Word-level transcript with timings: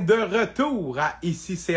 de 0.00 0.14
retour 0.14 0.98
à 0.98 1.16
Ici 1.22 1.56
c'est 1.56 1.76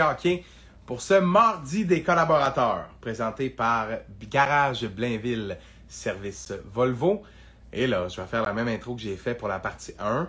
pour 0.86 1.02
ce 1.02 1.16
mardi 1.16 1.86
des 1.86 2.02
collaborateurs 2.02 2.88
présenté 3.02 3.50
par 3.50 3.88
Garage 4.30 4.88
Blainville 4.88 5.58
Service 5.88 6.54
Volvo. 6.74 7.24
Et 7.74 7.88
là, 7.88 8.08
je 8.08 8.20
vais 8.22 8.28
faire 8.28 8.44
la 8.44 8.54
même 8.54 8.68
intro 8.70 8.96
que 8.96 9.02
j'ai 9.02 9.18
fait 9.18 9.36
pour 9.36 9.48
la 9.48 9.60
partie 9.60 9.94
1. 10.00 10.28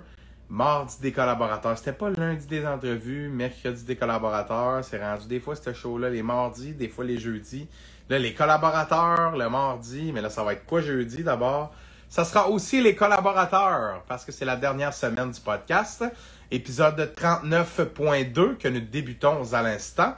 Mardi 0.48 0.96
des 1.00 1.12
collaborateurs. 1.12 1.78
C'était 1.78 1.92
pas 1.92 2.10
lundi 2.10 2.46
des 2.46 2.66
entrevues, 2.66 3.28
mercredi 3.28 3.84
des 3.84 3.96
collaborateurs. 3.96 4.84
C'est 4.84 5.02
rendu 5.02 5.28
des 5.28 5.40
fois 5.40 5.54
ce 5.54 5.72
show-là 5.72 6.10
les 6.10 6.22
mardis, 6.22 6.72
des 6.72 6.88
fois 6.88 7.04
les 7.04 7.18
jeudis. 7.18 7.68
Là, 8.08 8.18
les 8.18 8.34
collaborateurs 8.34 9.36
le 9.36 9.48
mardi, 9.48 10.12
mais 10.12 10.20
là, 10.20 10.30
ça 10.30 10.42
va 10.42 10.54
être 10.54 10.66
quoi 10.66 10.80
jeudi 10.80 11.22
d'abord? 11.22 11.72
Ça 12.08 12.24
sera 12.24 12.48
aussi 12.48 12.80
les 12.80 12.94
collaborateurs, 12.94 14.02
parce 14.08 14.24
que 14.24 14.32
c'est 14.32 14.46
la 14.46 14.56
dernière 14.56 14.94
semaine 14.94 15.30
du 15.30 15.40
podcast. 15.40 16.02
Épisode 16.50 17.12
39.2 17.14 18.56
que 18.56 18.68
nous 18.68 18.80
débutons 18.80 19.52
à 19.52 19.60
l'instant. 19.60 20.14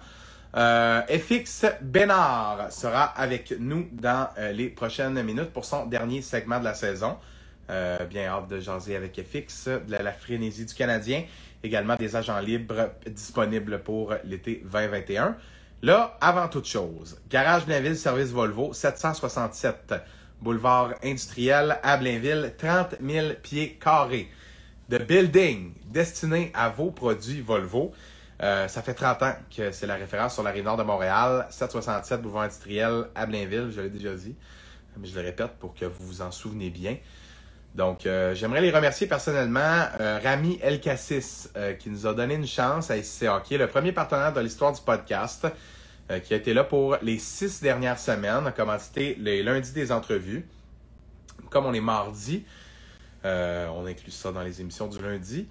Euh, 0.57 1.03
FX 1.09 1.67
Bénard 1.81 2.71
sera 2.71 3.03
avec 3.03 3.53
nous 3.59 3.89
dans 3.91 4.29
euh, 4.39 4.53
les 4.53 4.69
prochaines 4.69 5.21
minutes 5.25 5.51
pour 5.51 5.65
son 5.65 5.87
dernier 5.87 6.23
segment 6.23 6.61
de 6.61 6.65
la 6.65 6.75
saison. 6.75 7.17
Euh, 7.69 8.05
bien 8.05 8.27
hâte 8.27 8.47
de 8.47 8.61
jaser 8.61 8.95
avec 8.95 9.21
FX, 9.21 9.67
de 9.67 9.91
la, 9.91 10.03
la 10.03 10.13
frénésie 10.13 10.67
du 10.67 10.75
Canadien, 10.75 11.25
également 11.65 11.97
des 11.97 12.15
agents 12.15 12.39
libres 12.39 12.93
disponibles 13.07 13.81
pour 13.81 14.15
l'été 14.23 14.63
2021. 14.65 15.37
Là, 15.83 16.17
avant 16.21 16.47
toute 16.47 16.67
chose, 16.67 17.21
Garage 17.29 17.67
Blainville 17.67 17.97
Service 17.97 18.31
Volvo, 18.31 18.73
767 18.73 19.95
boulevard 20.41 20.95
industriel 21.03 21.79
à 21.83 21.97
Blainville, 21.97 22.53
30 22.57 22.97
000 23.05 23.27
pieds 23.43 23.79
carrés 23.83 24.29
de 24.91 24.99
building 24.99 25.73
destiné 25.87 26.51
à 26.53 26.69
vos 26.69 26.91
produits 26.91 27.41
Volvo. 27.41 27.93
Euh, 28.43 28.67
ça 28.67 28.83
fait 28.83 28.95
30 28.95 29.23
ans 29.23 29.35
que 29.55 29.71
c'est 29.71 29.87
la 29.87 29.95
référence 29.95 30.35
sur 30.35 30.43
la 30.43 30.51
rive 30.51 30.65
nord 30.65 30.77
de 30.77 30.83
Montréal, 30.83 31.47
767 31.51 32.21
boulevard 32.21 32.43
industriel 32.43 33.05
à 33.15 33.27
Blainville, 33.27 33.71
je 33.71 33.81
l'ai 33.81 33.91
déjà 33.91 34.15
dit, 34.15 34.35
mais 34.99 35.07
je 35.07 35.15
le 35.15 35.25
répète 35.25 35.53
pour 35.61 35.75
que 35.75 35.85
vous 35.85 36.07
vous 36.07 36.23
en 36.23 36.33
souvenez 36.33 36.71
bien. 36.71 36.97
Donc, 37.77 38.05
euh, 38.05 38.35
j'aimerais 38.35 38.63
les 38.63 38.73
remercier 38.73 39.07
personnellement. 39.07 39.85
Euh, 40.01 40.19
Rami 40.25 40.59
El 40.61 40.81
Cassis, 40.81 41.49
euh, 41.57 41.75
qui 41.75 41.89
nous 41.89 42.05
a 42.07 42.15
donné 42.15 42.35
une 42.35 42.47
chance 42.47 42.91
à 42.91 42.97
ICC 42.97 43.29
Hockey, 43.29 43.59
le 43.59 43.69
premier 43.69 43.93
partenaire 43.93 44.33
de 44.33 44.41
l'histoire 44.41 44.73
du 44.73 44.81
podcast, 44.81 45.47
qui 46.25 46.35
a 46.35 46.39
été 46.39 46.53
là 46.53 46.65
pour 46.65 46.97
les 47.03 47.21
six 47.21 47.63
dernières 47.63 48.01
semaines, 48.01 48.45
a 48.45 48.51
commencé 48.51 49.17
les 49.21 49.45
lundis 49.45 49.71
des 49.71 49.93
entrevues. 49.93 50.45
Comme 51.51 51.67
on 51.67 51.73
est 51.73 51.81
mardi, 51.81 52.45
on 53.25 53.87
inclut 53.87 54.11
ça 54.11 54.33
dans 54.33 54.43
les 54.43 54.61
émissions 54.61 54.87
du 54.87 55.03
lundi. 55.03 55.47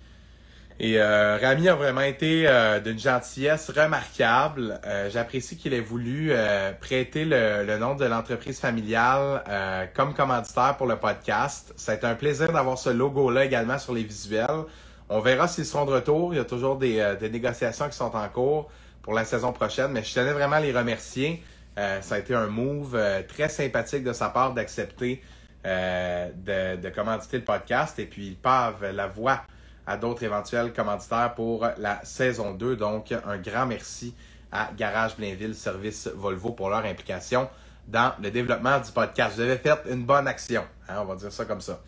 Et 0.81 0.97
euh, 0.97 1.37
Rami 1.41 1.67
a 1.67 1.75
vraiment 1.75 2.01
été 2.01 2.47
euh, 2.47 2.79
d'une 2.79 2.97
gentillesse 2.97 3.69
remarquable. 3.69 4.79
Euh, 4.85 5.09
J'apprécie 5.09 5.57
qu'il 5.57 5.73
ait 5.73 5.81
voulu 5.81 6.29
euh, 6.31 6.71
prêter 6.71 7.25
le, 7.25 7.77
nom 7.77 7.95
de 7.95 8.05
l'entreprise 8.05 8.61
familiale 8.61 9.43
euh, 9.49 9.85
comme 9.93 10.13
commanditaire 10.13 10.77
pour 10.77 10.87
le 10.87 10.95
podcast. 10.95 11.73
Ça 11.75 11.91
a 11.91 11.95
été 11.95 12.07
un 12.07 12.15
plaisir 12.15 12.53
d'avoir 12.53 12.77
ce 12.77 12.89
logo-là 12.89 13.43
également 13.43 13.77
sur 13.77 13.93
les 13.93 14.03
visuels. 14.03 14.63
On 15.09 15.19
verra 15.19 15.49
s'ils 15.49 15.65
seront 15.65 15.85
de 15.85 15.91
retour. 15.91 16.33
Il 16.33 16.37
y 16.37 16.39
a 16.39 16.45
toujours 16.45 16.77
des, 16.77 16.99
euh, 16.99 17.15
négociations 17.29 17.89
qui 17.89 17.97
sont 17.97 18.15
en 18.15 18.29
cours 18.29 18.69
pour 19.01 19.13
la 19.13 19.25
saison 19.25 19.51
prochaine, 19.51 19.91
mais 19.91 20.03
je 20.03 20.13
tenais 20.13 20.31
vraiment 20.31 20.57
à 20.57 20.59
les 20.61 20.71
remercier. 20.71 21.43
Euh, 21.77 22.01
ça 22.01 22.15
a 22.15 22.19
été 22.19 22.33
un 22.33 22.47
move 22.47 22.95
euh, 22.95 23.21
très 23.27 23.49
sympathique 23.49 24.03
de 24.03 24.13
sa 24.13 24.29
part 24.29 24.53
d'accepter 24.53 25.21
euh, 25.65 26.29
de, 26.35 26.81
de 26.81 26.89
commanditer 26.89 27.37
le 27.37 27.43
podcast 27.43 27.99
et 27.99 28.05
puis 28.05 28.27
ils 28.27 28.37
pavent 28.37 28.91
la 28.91 29.07
voie 29.07 29.43
à 29.85 29.97
d'autres 29.97 30.23
éventuels 30.23 30.71
commanditaires 30.71 31.33
pour 31.35 31.67
la 31.77 32.03
saison 32.05 32.53
2. 32.53 32.75
Donc, 32.75 33.11
un 33.11 33.37
grand 33.37 33.65
merci 33.65 34.15
à 34.51 34.71
Garage 34.75 35.17
Blainville 35.17 35.55
Service 35.55 36.07
Volvo 36.07 36.51
pour 36.51 36.69
leur 36.69 36.85
implication 36.85 37.49
dans 37.87 38.13
le 38.21 38.29
développement 38.29 38.79
du 38.79 38.91
podcast. 38.91 39.35
Vous 39.35 39.41
avez 39.41 39.57
fait 39.57 39.79
une 39.89 40.05
bonne 40.05 40.27
action, 40.27 40.65
hein, 40.87 41.01
on 41.01 41.05
va 41.05 41.15
dire 41.15 41.31
ça 41.31 41.45
comme 41.45 41.61
ça. 41.61 41.81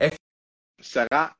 F 0.00 0.16
sera 0.80 1.36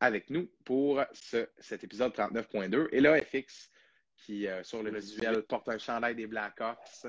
avec 0.00 0.30
nous 0.30 0.50
pour 0.64 1.00
ce, 1.12 1.48
cet 1.60 1.84
épisode 1.84 2.12
39.2. 2.12 2.88
Et 2.90 3.00
là, 3.00 3.16
FX, 3.20 3.70
qui 4.16 4.48
euh, 4.48 4.62
sur 4.64 4.82
le 4.82 4.90
visuel 4.90 5.42
porte 5.42 5.68
un 5.68 5.78
chandail 5.78 6.16
des 6.16 6.26
Blackhawks, 6.26 7.06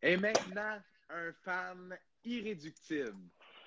est 0.00 0.16
maintenant 0.16 0.80
un 1.10 1.32
fan 1.44 1.96
irréductible 2.24 3.14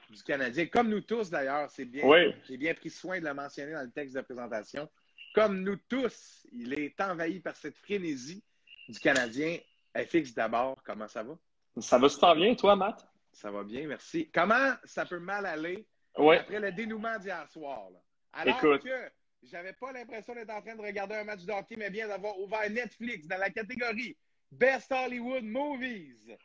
du 0.09 0.23
Canadien. 0.23 0.65
Comme 0.67 0.89
nous 0.89 1.01
tous, 1.01 1.29
d'ailleurs, 1.29 1.69
c'est 1.69 1.85
bien. 1.85 2.05
Oui. 2.05 2.33
J'ai 2.47 2.57
bien 2.57 2.73
pris 2.73 2.89
soin 2.89 3.19
de 3.19 3.25
le 3.25 3.33
mentionner 3.33 3.73
dans 3.73 3.83
le 3.83 3.91
texte 3.91 4.15
de 4.15 4.21
présentation. 4.21 4.89
Comme 5.33 5.61
nous 5.61 5.77
tous, 5.89 6.47
il 6.51 6.73
est 6.79 6.99
envahi 7.01 7.39
par 7.39 7.55
cette 7.55 7.77
frénésie 7.77 8.43
du 8.87 8.99
Canadien. 8.99 9.57
FX 9.95 10.33
d'abord, 10.33 10.81
comment 10.83 11.07
ça 11.07 11.23
va? 11.23 11.37
Ça 11.79 11.97
va 11.97 12.09
super 12.09 12.35
bien, 12.35 12.55
toi, 12.55 12.75
Matt? 12.75 13.07
Ça 13.31 13.51
va 13.51 13.63
bien, 13.63 13.87
merci. 13.87 14.29
Comment 14.33 14.73
ça 14.83 15.05
peut 15.05 15.19
mal 15.19 15.45
aller 15.45 15.85
après 16.15 16.59
le 16.59 16.71
dénouement 16.71 17.17
d'hier 17.19 17.47
soir? 17.49 17.89
là? 17.91 17.99
Alors 18.33 18.57
Écoute. 18.57 18.83
que 18.83 19.11
j'avais 19.43 19.73
pas 19.73 19.91
l'impression 19.91 20.33
d'être 20.33 20.49
en 20.49 20.61
train 20.61 20.75
de 20.75 20.81
regarder 20.81 21.15
un 21.15 21.23
match 21.23 21.43
de 21.43 21.51
hockey, 21.51 21.75
mais 21.77 21.89
bien 21.89 22.07
d'avoir 22.07 22.39
ouvert 22.39 22.69
Netflix 22.69 23.27
dans 23.27 23.37
la 23.37 23.49
catégorie 23.49 24.17
Best 24.51 24.91
Hollywood 24.91 25.43
Movies. 25.43 26.35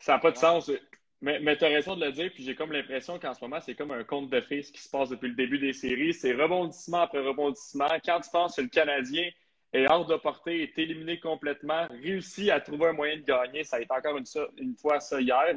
Ça 0.00 0.14
n'a 0.14 0.18
pas 0.18 0.32
de 0.32 0.36
sens. 0.36 0.70
Mais, 1.22 1.38
mais 1.40 1.56
tu 1.56 1.64
as 1.64 1.68
raison 1.68 1.96
de 1.96 2.04
le 2.04 2.12
dire, 2.12 2.30
puis 2.32 2.42
j'ai 2.44 2.54
comme 2.54 2.72
l'impression 2.72 3.18
qu'en 3.18 3.34
ce 3.34 3.40
moment, 3.42 3.60
c'est 3.60 3.74
comme 3.74 3.90
un 3.90 4.04
conte 4.04 4.30
de 4.30 4.40
fées 4.40 4.62
qui 4.62 4.80
se 4.80 4.88
passe 4.88 5.10
depuis 5.10 5.28
le 5.28 5.34
début 5.34 5.58
des 5.58 5.74
séries. 5.74 6.14
C'est 6.14 6.32
rebondissement 6.32 7.02
après 7.02 7.20
rebondissement. 7.20 7.88
Quand 8.04 8.20
tu 8.20 8.30
penses 8.30 8.56
que 8.56 8.62
le 8.62 8.68
Canadien 8.68 9.28
est 9.72 9.86
hors 9.88 10.06
de 10.06 10.16
portée, 10.16 10.62
est 10.62 10.78
éliminé 10.78 11.20
complètement, 11.20 11.86
réussit 12.02 12.50
à 12.50 12.60
trouver 12.60 12.88
un 12.88 12.92
moyen 12.92 13.16
de 13.18 13.22
gagner, 13.22 13.64
ça 13.64 13.76
a 13.76 13.80
été 13.80 13.92
encore 13.92 14.16
une 14.16 14.76
fois 14.76 15.00
ça 15.00 15.20
hier. 15.20 15.54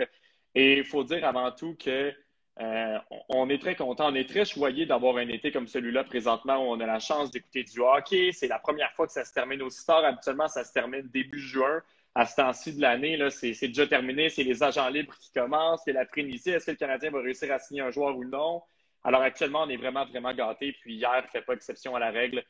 Et 0.54 0.78
il 0.80 0.84
faut 0.86 1.04
dire 1.04 1.26
avant 1.26 1.52
tout 1.52 1.76
que 1.76 2.14
euh, 2.62 2.98
on 3.30 3.50
est 3.50 3.58
très 3.58 3.76
content, 3.76 4.12
on 4.12 4.16
est 4.16 4.30
très 4.30 4.46
choyé 4.46 4.86
d'avoir 4.86 5.18
un 5.18 5.28
été 5.28 5.52
comme 5.52 5.68
celui-là 5.68 6.04
présentement 6.04 6.58
où 6.58 6.74
on 6.74 6.80
a 6.80 6.86
la 6.86 7.00
chance 7.00 7.32
d'écouter 7.32 7.64
du 7.64 7.80
hockey. 7.80 8.32
C'est 8.32 8.48
la 8.48 8.60
première 8.60 8.92
fois 8.94 9.08
que 9.08 9.14
ça 9.14 9.26
se 9.26 9.34
termine 9.34 9.62
aussi 9.64 9.84
tard. 9.86 10.06
Habituellement, 10.06 10.48
ça 10.48 10.64
se 10.64 10.72
termine 10.72 11.08
début 11.12 11.40
juin. 11.40 11.82
À 12.16 12.26
ce 12.28 12.36
temps-ci 12.36 12.74
de 12.74 12.82
l'année, 12.82 13.18
c'est 13.32 13.68
déjà 13.68 13.88
terminé. 13.88 14.30
C'est 14.30 14.44
les 14.44 14.62
agents 14.62 14.90
libres 14.90 15.16
qui 15.20 15.32
commencent. 15.32 15.82
C'est 15.86 15.94
la 15.94 16.06
frénésie. 16.06 16.52
Est-ce 16.52 16.68
que 16.68 16.72
le 16.72 16.78
Canadien 16.78 17.10
va 17.10 17.22
réussir 17.22 17.52
à 17.52 17.60
signer 17.60 17.82
un 17.82 17.92
joueur 17.92 18.16
ou 18.16 18.24
non? 18.24 18.62
Alors 19.04 19.22
actuellement, 19.22 19.64
on 19.64 19.70
est 19.70 19.78
vraiment, 19.78 20.06
vraiment 20.06 20.34
gâtés. 20.34 20.74
Puis 20.82 20.96
hier, 20.96 21.26
fait 21.32 21.42
pas 21.42 21.54
exception 21.54 21.96
à 21.96 22.00
la 22.00 22.12
règle. 22.12 22.44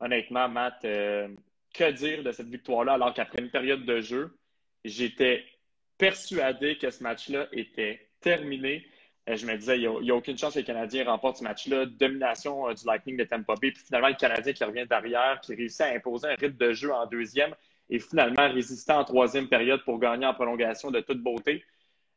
Honnêtement, 0.00 0.48
Matt, 0.48 0.84
euh, 0.84 1.28
que 1.74 1.90
dire 1.90 2.22
de 2.22 2.30
cette 2.30 2.48
victoire-là 2.48 2.94
alors 2.94 3.12
qu'après 3.12 3.42
une 3.42 3.50
période 3.50 3.84
de 3.84 4.00
jeu, 4.00 4.38
j'étais 4.84 5.44
persuadé 5.98 6.78
que 6.78 6.90
ce 6.90 7.02
match-là 7.02 7.48
était 7.52 8.08
terminé. 8.20 8.86
Euh, 9.28 9.36
je 9.36 9.44
me 9.46 9.56
disais, 9.56 9.78
il 9.80 9.90
n'y 10.00 10.10
a, 10.10 10.14
aucune 10.14 10.38
chance 10.38 10.54
que 10.54 10.60
le 10.60 10.64
Canadien 10.64 11.04
remporte 11.04 11.38
ce 11.38 11.44
match-là. 11.44 11.86
Domination 11.86 12.68
euh, 12.68 12.74
du 12.74 12.86
Lightning 12.86 13.16
de 13.16 13.24
Tampa 13.24 13.54
Bay. 13.60 13.72
Puis 13.72 13.82
finalement, 13.84 14.08
le 14.08 14.14
Canadien 14.14 14.52
qui 14.52 14.62
revient 14.62 14.86
derrière, 14.88 15.40
qui 15.40 15.56
réussit 15.56 15.80
à 15.80 15.88
imposer 15.88 16.28
un 16.28 16.36
rythme 16.36 16.56
de 16.56 16.72
jeu 16.72 16.92
en 16.92 17.06
deuxième 17.06 17.54
et 17.90 17.98
finalement 17.98 18.48
résistant 18.50 18.98
en 19.00 19.04
troisième 19.04 19.48
période 19.48 19.82
pour 19.84 19.98
gagner 19.98 20.26
en 20.26 20.34
prolongation 20.34 20.90
de 20.90 21.00
toute 21.00 21.22
beauté. 21.22 21.64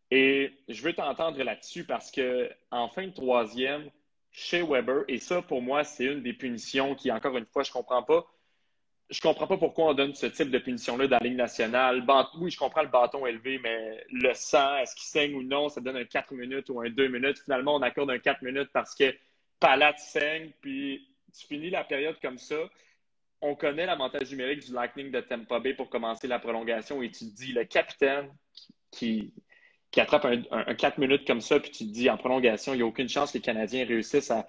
Et 0.09 0.51
je 0.67 0.81
veux 0.81 0.93
t'entendre 0.93 1.41
là-dessus 1.41 1.85
parce 1.85 2.11
que 2.11 2.49
en 2.69 2.89
fin 2.89 3.07
de 3.07 3.13
troisième, 3.13 3.89
chez 4.31 4.61
Weber, 4.61 5.03
et 5.07 5.17
ça 5.17 5.41
pour 5.41 5.61
moi, 5.61 5.83
c'est 5.83 6.05
une 6.05 6.21
des 6.21 6.33
punitions 6.33 6.95
qui, 6.95 7.11
encore 7.11 7.37
une 7.37 7.45
fois, 7.45 7.63
je 7.63 7.71
comprends 7.71 8.03
pas. 8.03 8.25
Je 9.09 9.19
comprends 9.19 9.47
pas 9.47 9.57
pourquoi 9.57 9.89
on 9.89 9.93
donne 9.93 10.15
ce 10.15 10.25
type 10.25 10.49
de 10.49 10.57
punition-là 10.57 11.07
dans 11.07 11.17
la 11.17 11.27
Ligue 11.27 11.35
nationale. 11.35 12.05
Oui, 12.39 12.49
je 12.49 12.57
comprends 12.57 12.81
le 12.81 12.87
bâton 12.87 13.25
élevé, 13.25 13.59
mais 13.61 14.05
le 14.09 14.33
sang, 14.33 14.77
est-ce 14.77 14.95
qu'il 14.95 15.03
saigne 15.03 15.35
ou 15.35 15.43
non, 15.43 15.67
ça 15.67 15.81
donne 15.81 15.97
un 15.97 16.05
4 16.05 16.33
minutes 16.33 16.69
ou 16.69 16.79
un 16.79 16.89
2 16.89 17.09
minutes. 17.09 17.39
Finalement, 17.39 17.75
on 17.75 17.81
accorde 17.81 18.09
un 18.09 18.19
4 18.19 18.41
minutes 18.41 18.69
parce 18.71 18.95
que 18.95 19.13
Palat 19.59 19.97
saigne, 19.97 20.51
puis 20.61 21.09
tu 21.37 21.45
finis 21.45 21.69
la 21.69 21.83
période 21.83 22.15
comme 22.21 22.37
ça. 22.37 22.55
On 23.41 23.55
connaît 23.55 23.85
l'avantage 23.85 24.29
numérique 24.29 24.65
du 24.65 24.73
Lightning 24.73 25.11
de 25.11 25.19
Tampa 25.21 25.59
Bay 25.59 25.73
pour 25.73 25.89
commencer 25.89 26.27
la 26.27 26.39
prolongation 26.39 27.01
et 27.01 27.09
tu 27.09 27.25
te 27.25 27.35
dis, 27.35 27.53
le 27.53 27.65
capitaine 27.65 28.31
qui, 28.91 29.33
attrape 29.97 30.25
un, 30.25 30.43
un, 30.51 30.65
un 30.67 30.75
4 30.75 30.99
minutes 30.99 31.25
comme 31.25 31.41
ça, 31.41 31.59
puis 31.59 31.71
tu 31.71 31.85
te 31.87 31.91
dis 31.91 32.09
en 32.09 32.17
prolongation, 32.17 32.73
il 32.73 32.77
n'y 32.77 32.83
a 32.83 32.85
aucune 32.85 33.09
chance 33.09 33.31
que 33.31 33.37
les 33.37 33.41
Canadiens 33.41 33.85
réussissent 33.85 34.31
à, 34.31 34.47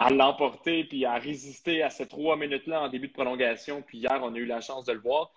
à 0.00 0.08
l'emporter 0.10 0.84
puis 0.84 1.04
à 1.04 1.14
résister 1.16 1.82
à 1.82 1.90
ces 1.90 2.08
trois 2.08 2.34
minutes-là 2.36 2.82
en 2.82 2.88
début 2.88 3.08
de 3.08 3.12
prolongation. 3.12 3.82
Puis 3.82 3.98
hier, 3.98 4.18
on 4.22 4.34
a 4.34 4.38
eu 4.38 4.46
la 4.46 4.62
chance 4.62 4.86
de 4.86 4.92
le 4.92 4.98
voir. 4.98 5.30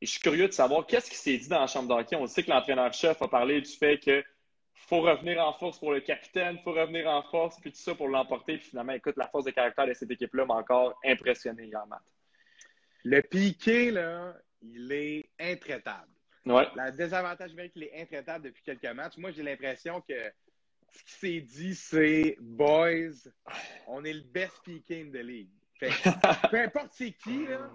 Et 0.00 0.06
je 0.06 0.12
suis 0.12 0.20
curieux 0.20 0.46
de 0.46 0.52
savoir 0.52 0.86
qu'est-ce 0.86 1.10
qui 1.10 1.16
s'est 1.16 1.36
dit 1.36 1.48
dans 1.48 1.58
la 1.58 1.66
chambre 1.66 1.88
d'hockey. 1.88 2.14
On 2.14 2.26
sait 2.28 2.44
que 2.44 2.50
l'entraîneur-chef 2.50 3.20
a 3.20 3.28
parlé 3.28 3.60
du 3.60 3.70
fait 3.70 3.98
que 3.98 4.24
faut 4.72 5.00
revenir 5.00 5.44
en 5.44 5.52
force 5.54 5.80
pour 5.80 5.92
le 5.92 6.00
capitaine, 6.00 6.58
faut 6.62 6.72
revenir 6.72 7.08
en 7.08 7.22
force, 7.22 7.58
puis 7.60 7.72
tout 7.72 7.78
ça 7.78 7.96
pour 7.96 8.06
l'emporter. 8.06 8.58
Puis 8.58 8.68
finalement, 8.68 8.92
écoute, 8.92 9.16
la 9.16 9.26
force 9.26 9.46
de 9.46 9.50
caractère 9.50 9.88
de 9.88 9.94
cette 9.94 10.10
équipe-là 10.12 10.44
m'a 10.44 10.54
encore 10.54 10.94
impressionné 11.04 11.64
hier, 11.64 11.84
Matt. 11.88 12.02
Le 13.04 13.20
piqué, 13.20 13.90
là, 13.90 14.34
il 14.62 14.90
est 14.92 15.30
intraitable. 15.38 16.10
Ouais. 16.46 16.66
Le 16.74 16.90
désavantage 16.96 17.50
numérique, 17.50 17.72
il 17.76 17.84
est 17.84 18.02
intraitable 18.02 18.46
depuis 18.46 18.62
quelques 18.62 18.94
matchs. 18.94 19.16
Moi, 19.16 19.30
j'ai 19.30 19.42
l'impression 19.42 20.00
que 20.00 20.32
ce 20.92 21.04
qui 21.04 21.12
s'est 21.12 21.40
dit, 21.40 21.74
c'est 21.74 22.36
boys, 22.40 23.30
on 23.86 24.04
est 24.04 24.12
le 24.12 24.22
best 24.22 24.62
in 24.68 25.10
the 25.10 25.22
league. 25.22 25.50
Fait 25.78 25.88
que, 25.88 25.92
peu 26.50 26.60
importe 26.60 26.92
c'est 26.92 27.12
qui, 27.12 27.46
là, 27.46 27.70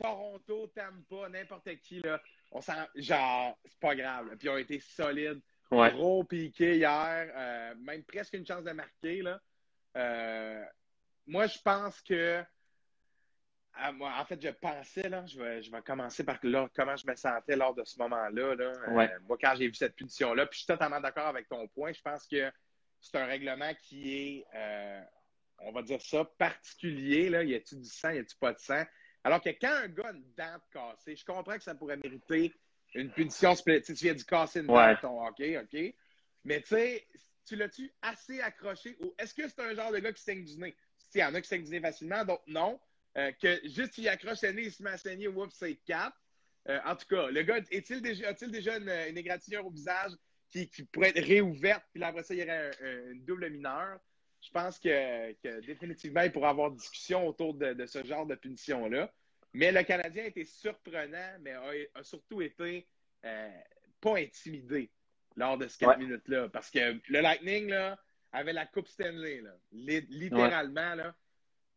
Toronto, 0.00 0.66
Tampa, 0.74 1.28
n'importe 1.28 1.76
qui, 1.76 2.00
là, 2.00 2.20
on 2.50 2.60
sent, 2.60 2.72
genre, 2.96 3.58
c'est 3.64 3.80
pas 3.80 3.94
grave. 3.94 4.28
Puis 4.38 4.48
ils 4.48 4.50
ont 4.50 4.56
été 4.56 4.80
solides. 4.80 5.40
Gros 5.70 6.24
piqué 6.24 6.76
hier, 6.76 7.32
euh, 7.34 7.74
même 7.80 8.04
presque 8.04 8.34
une 8.34 8.46
chance 8.46 8.64
de 8.64 8.72
marquer. 8.72 9.22
Là. 9.22 9.40
Euh, 9.96 10.64
moi, 11.26 11.46
je 11.46 11.58
pense 11.62 12.00
que. 12.02 12.42
Ah, 13.76 13.92
moi, 13.92 14.12
en 14.20 14.24
fait, 14.24 14.40
je 14.40 14.50
pensais, 14.50 15.08
là, 15.08 15.24
je 15.26 15.38
vais, 15.38 15.62
je 15.62 15.70
vais 15.70 15.82
commencer 15.82 16.22
par 16.24 16.38
là, 16.42 16.68
comment 16.74 16.96
je 16.96 17.06
me 17.06 17.16
sentais 17.16 17.56
lors 17.56 17.74
de 17.74 17.82
ce 17.84 17.98
moment-là. 17.98 18.54
Là. 18.54 18.72
Euh, 18.88 19.08
moi, 19.26 19.36
quand 19.40 19.54
j'ai 19.56 19.66
vu 19.66 19.74
cette 19.74 19.96
punition-là, 19.96 20.46
puis 20.46 20.58
je 20.58 20.64
suis 20.64 20.66
totalement 20.66 21.00
d'accord 21.00 21.26
avec 21.26 21.48
ton 21.48 21.66
point, 21.68 21.92
je 21.92 22.00
pense 22.00 22.26
que 22.26 22.52
c'est 23.00 23.18
un 23.18 23.26
règlement 23.26 23.72
qui 23.82 24.14
est, 24.14 24.46
on 25.58 25.72
va 25.72 25.82
dire 25.82 26.00
ça, 26.00 26.24
particulier. 26.38 27.28
Là. 27.30 27.42
Y 27.42 27.54
a-tu 27.56 27.76
du 27.76 27.88
sang, 27.88 28.10
y 28.10 28.18
a-tu 28.18 28.36
pas 28.36 28.52
de 28.52 28.58
sang? 28.58 28.84
Alors 29.24 29.40
que 29.40 29.50
quand 29.50 29.72
un 29.72 29.88
gars 29.88 30.08
a 30.08 30.12
une 30.12 30.32
dent 30.36 30.58
cassée, 30.70 31.16
je 31.16 31.24
comprends 31.24 31.56
que 31.56 31.62
ça 31.62 31.74
pourrait 31.74 31.96
mériter 31.96 32.54
une 32.94 33.10
punition 33.10 33.54
Tu 33.54 33.92
viens 33.94 34.14
du 34.14 34.24
casser 34.24 34.60
une 34.60 34.66
dent 34.66 34.96
ton 35.00 35.26
hockey, 35.26 35.58
OK? 35.58 35.94
Mais 36.44 36.60
tu 36.60 36.68
sais, 36.68 37.06
tu 37.46 37.56
l'as-tu 37.56 37.92
assez 38.02 38.40
accroché 38.40 38.96
ou 39.00 39.14
est-ce 39.18 39.34
que 39.34 39.48
c'est 39.48 39.60
un 39.60 39.74
genre 39.74 39.92
de 39.92 39.98
gars 39.98 40.12
qui 40.12 40.22
saigne 40.22 40.44
du 40.44 40.56
nez? 40.58 40.76
Il 41.14 41.20
y 41.20 41.24
en 41.24 41.34
a 41.34 41.40
qui 41.40 41.48
saignent 41.48 41.64
du 41.64 41.70
nez 41.70 41.80
facilement, 41.80 42.24
donc 42.24 42.40
non. 42.46 42.78
Euh, 43.16 43.30
que 43.32 43.60
juste 43.68 43.98
il 43.98 44.08
accroche 44.08 44.42
le 44.42 44.52
nez, 44.52 44.62
il 44.62 44.72
se 44.72 44.82
met 44.82 44.90
à 44.90 44.98
saigner, 44.98 45.28
oups, 45.28 45.54
c'est 45.54 45.76
4. 45.86 46.12
Euh, 46.68 46.80
en 46.84 46.96
tout 46.96 47.06
cas, 47.06 47.30
le 47.30 47.42
gars, 47.42 47.58
est-il 47.70 48.00
déjà, 48.00 48.28
a-t-il 48.28 48.50
déjà 48.50 48.78
une, 48.78 48.88
une, 48.88 49.18
égratignure 49.18 49.66
au 49.66 49.70
visage 49.70 50.12
qui, 50.50 50.68
qui, 50.68 50.82
pourrait 50.84 51.10
être 51.10 51.24
réouverte, 51.24 51.84
puis 51.92 52.02
après 52.02 52.22
ça, 52.22 52.34
il 52.34 52.40
y 52.40 52.42
aurait 52.42 52.70
une 53.12 53.24
double 53.24 53.50
mineure? 53.50 54.00
Je 54.40 54.50
pense 54.50 54.78
que, 54.78 55.32
que, 55.34 55.60
définitivement, 55.64 56.22
il 56.22 56.32
pourrait 56.32 56.48
avoir 56.48 56.70
discussion 56.70 57.26
autour 57.26 57.54
de, 57.54 57.72
de 57.72 57.86
ce 57.86 58.04
genre 58.04 58.26
de 58.26 58.34
punition-là. 58.34 59.12
Mais 59.54 59.70
le 59.70 59.82
Canadien 59.84 60.24
a 60.24 60.26
été 60.26 60.44
surprenant, 60.44 61.38
mais 61.40 61.52
a, 61.52 62.02
surtout 62.02 62.42
été 62.42 62.86
euh, 63.24 63.50
pas 64.00 64.18
intimidé 64.18 64.90
lors 65.36 65.56
de 65.56 65.68
ces 65.68 65.78
quatre 65.78 65.98
minutes-là. 65.98 66.48
Parce 66.48 66.70
que 66.70 67.00
le 67.08 67.20
Lightning 67.20 67.68
là, 67.68 67.98
avait 68.32 68.52
la 68.52 68.66
Coupe 68.66 68.88
Stanley, 68.88 69.40
là, 69.40 69.56
littéralement. 69.72 70.96
Là. 70.96 71.14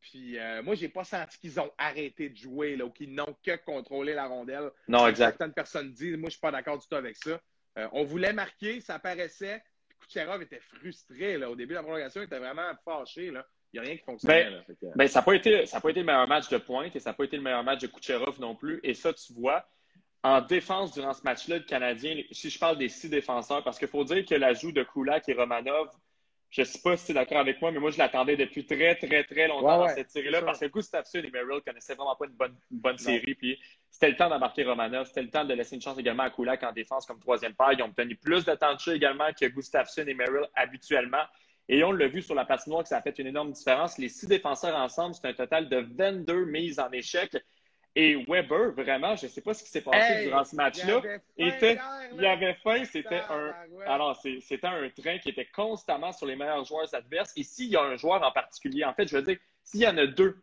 Puis 0.02 0.38
euh, 0.38 0.64
moi, 0.64 0.76
j'ai 0.76 0.90
pas 0.90 1.04
senti 1.04 1.40
qu'ils 1.40 1.60
ont 1.60 1.72
arrêté 1.78 2.30
de 2.30 2.38
jouer 2.38 2.76
là, 2.76 2.86
ou 2.86 2.92
qu'ils 2.92 3.14
n'ont 3.14 3.36
que 3.44 3.56
contrôlé 3.66 4.14
la 4.14 4.28
rondelle. 4.28 4.72
Non, 4.88 5.08
exact. 5.08 5.38
Certaines 5.38 5.54
personnes 5.54 5.92
disent, 5.92 6.18
moi, 6.18 6.30
je 6.30 6.34
suis 6.34 6.42
pas 6.42 6.52
d'accord 6.52 6.78
du 6.78 6.88
tout 6.88 6.96
avec 6.96 7.16
ça. 7.16 7.40
Euh, 7.78 7.88
on 7.92 8.04
voulait 8.04 8.34
marquer, 8.34 8.80
ça 8.82 9.00
paraissait. 9.00 9.62
Kucherov 10.00 10.42
était 10.42 10.60
frustré 10.60 11.38
là, 11.38 11.50
au 11.50 11.56
début 11.56 11.72
de 11.72 11.80
la 11.80 11.84
prolongation, 11.84 12.22
il 12.22 12.26
était 12.26 12.40
vraiment 12.40 12.72
fâché. 12.86 13.32
Là. 13.32 13.46
Il 13.74 13.80
n'y 13.80 13.86
a 13.86 13.90
rien 13.90 13.98
qui 13.98 14.04
fonctionnait. 14.04 14.50
Ben, 14.82 14.94
ben, 14.96 15.08
ça 15.08 15.20
n'a 15.20 15.26
pas, 15.26 15.34
été, 15.34 15.64
pas 15.66 15.90
été 15.90 16.00
le 16.00 16.06
meilleur 16.06 16.28
match 16.28 16.48
de 16.50 16.58
pointe 16.58 16.96
et 16.96 17.00
ça 17.00 17.10
n'a 17.10 17.14
pas 17.14 17.26
été 17.26 17.36
le 17.36 17.44
meilleur 17.44 17.64
match 17.64 17.82
de 17.82 17.88
Kucherov 17.88 18.40
non 18.40 18.56
plus. 18.56 18.80
Et 18.84 18.94
ça, 18.94 19.14
tu 19.14 19.34
vois, 19.34 19.68
en 20.24 20.42
défense 20.42 20.94
durant 20.94 21.14
ce 21.14 21.24
match-là, 21.24 21.58
le 21.58 21.64
Canadien, 21.64 22.22
si 22.32 22.50
je 22.50 22.58
parle 22.58 22.78
des 22.78 22.90
six 22.90 23.10
défenseurs, 23.10 23.64
parce 23.64 23.78
qu'il 23.78 23.88
faut 23.88 24.04
dire 24.04 24.26
que 24.26 24.36
l'ajout 24.36 24.72
de 24.72 24.84
Kulak 24.84 25.28
et 25.28 25.34
Romanov, 25.34 25.90
je 26.50 26.62
ne 26.62 26.66
sais 26.66 26.80
pas 26.82 26.96
si 26.96 27.08
tu 27.08 27.12
es 27.12 27.16
d'accord 27.16 27.40
avec 27.40 27.62
moi, 27.62 27.72
mais 27.72 27.80
moi, 27.80 27.92
je 27.92 27.98
l'attendais 27.98 28.38
depuis 28.38 28.66
très, 28.66 28.96
très, 28.96 29.24
très 29.24 29.48
longtemps 29.48 29.80
dans 29.80 29.90
cette 29.90 30.10
série-là 30.10 30.42
parce 30.42 30.60
que 30.60 30.66
Gustafsson 30.68 31.20
et 31.20 31.30
Merrill 31.30 31.62
connaissaient 31.66 31.96
vraiment 31.96 32.16
pas 32.16 32.26
une 32.26 32.34
bonne, 32.34 32.56
bonne 32.72 32.98
série. 32.98 33.36
Puis 33.36 33.60
c'était 33.90 34.10
le 34.10 34.16
temps 34.16 34.30
d'embarquer 34.30 34.64
Romanov, 34.64 35.08
c'était 35.08 35.24
le 35.24 35.30
temps 35.30 35.44
de 35.44 35.54
laisser 35.54 35.76
une 35.76 35.82
chance 35.82 35.98
également 35.98 36.24
à 36.24 36.30
Kulak 36.30 36.64
en 36.64 36.72
défense 36.72 37.06
comme 37.06 37.20
troisième 37.20 37.54
paire. 37.54 37.74
Ils 37.74 37.82
ont 37.84 37.88
obtenu 37.88 38.16
plus 38.16 38.46
de 38.46 38.56
temps 38.56 38.74
de 38.74 38.80
jeu 38.80 38.96
également 38.96 39.28
que 39.40 39.46
Gustafsson 39.46 40.06
et 40.08 40.14
Merrill 40.14 40.48
habituellement. 40.56 41.24
Et 41.70 41.84
on 41.84 41.92
l'a 41.92 42.08
vu 42.08 42.22
sur 42.22 42.34
la 42.34 42.46
patinoire 42.46 42.84
que 42.84 42.90
ça 42.90 42.98
a 42.98 43.02
fait 43.02 43.20
une 43.20 43.28
énorme 43.28 43.52
différence. 43.52 43.98
Les 43.98 44.08
six 44.08 44.26
défenseurs 44.26 44.76
ensemble, 44.76 45.16
c'est 45.16 45.28
un 45.28 45.34
total 45.34 45.68
de 45.68 45.86
22 45.98 46.46
mises 46.46 46.80
en 46.80 46.90
échec. 46.92 47.36
Et 47.96 48.16
Weber, 48.28 48.72
vraiment, 48.74 49.16
je 49.16 49.26
ne 49.26 49.32
sais 49.32 49.42
pas 49.42 49.56
ce 49.56 49.64
qui 49.64 49.70
s'est 49.70 49.82
passé 49.82 50.26
durant 50.26 50.44
ce 50.44 50.56
match-là. 50.56 51.02
Il, 51.36 51.52
il 52.14 52.26
avait 52.26 52.54
faim, 52.64 52.84
c'était 52.86 53.22
un. 53.30 53.54
Alors, 53.88 54.16
c'était 54.22 54.68
un 54.68 54.90
train 54.90 55.18
qui 55.18 55.30
était 55.30 55.48
constamment 55.48 56.12
sur 56.12 56.28
les 56.28 56.36
meilleurs 56.36 56.64
joueurs 56.64 56.94
adverses. 56.94 57.34
Et 57.36 57.44
s'il 57.44 57.70
y 57.70 57.76
a 57.76 57.82
un 57.82 57.96
joueur 57.96 58.22
en 58.22 58.32
particulier, 58.32 58.84
en 58.86 58.94
fait, 58.94 59.08
je 59.08 59.18
veux 59.18 59.24
dire, 59.24 59.38
s'il 59.64 59.82
y 59.82 59.88
en 59.88 59.98
a 59.98 60.06
deux 60.06 60.38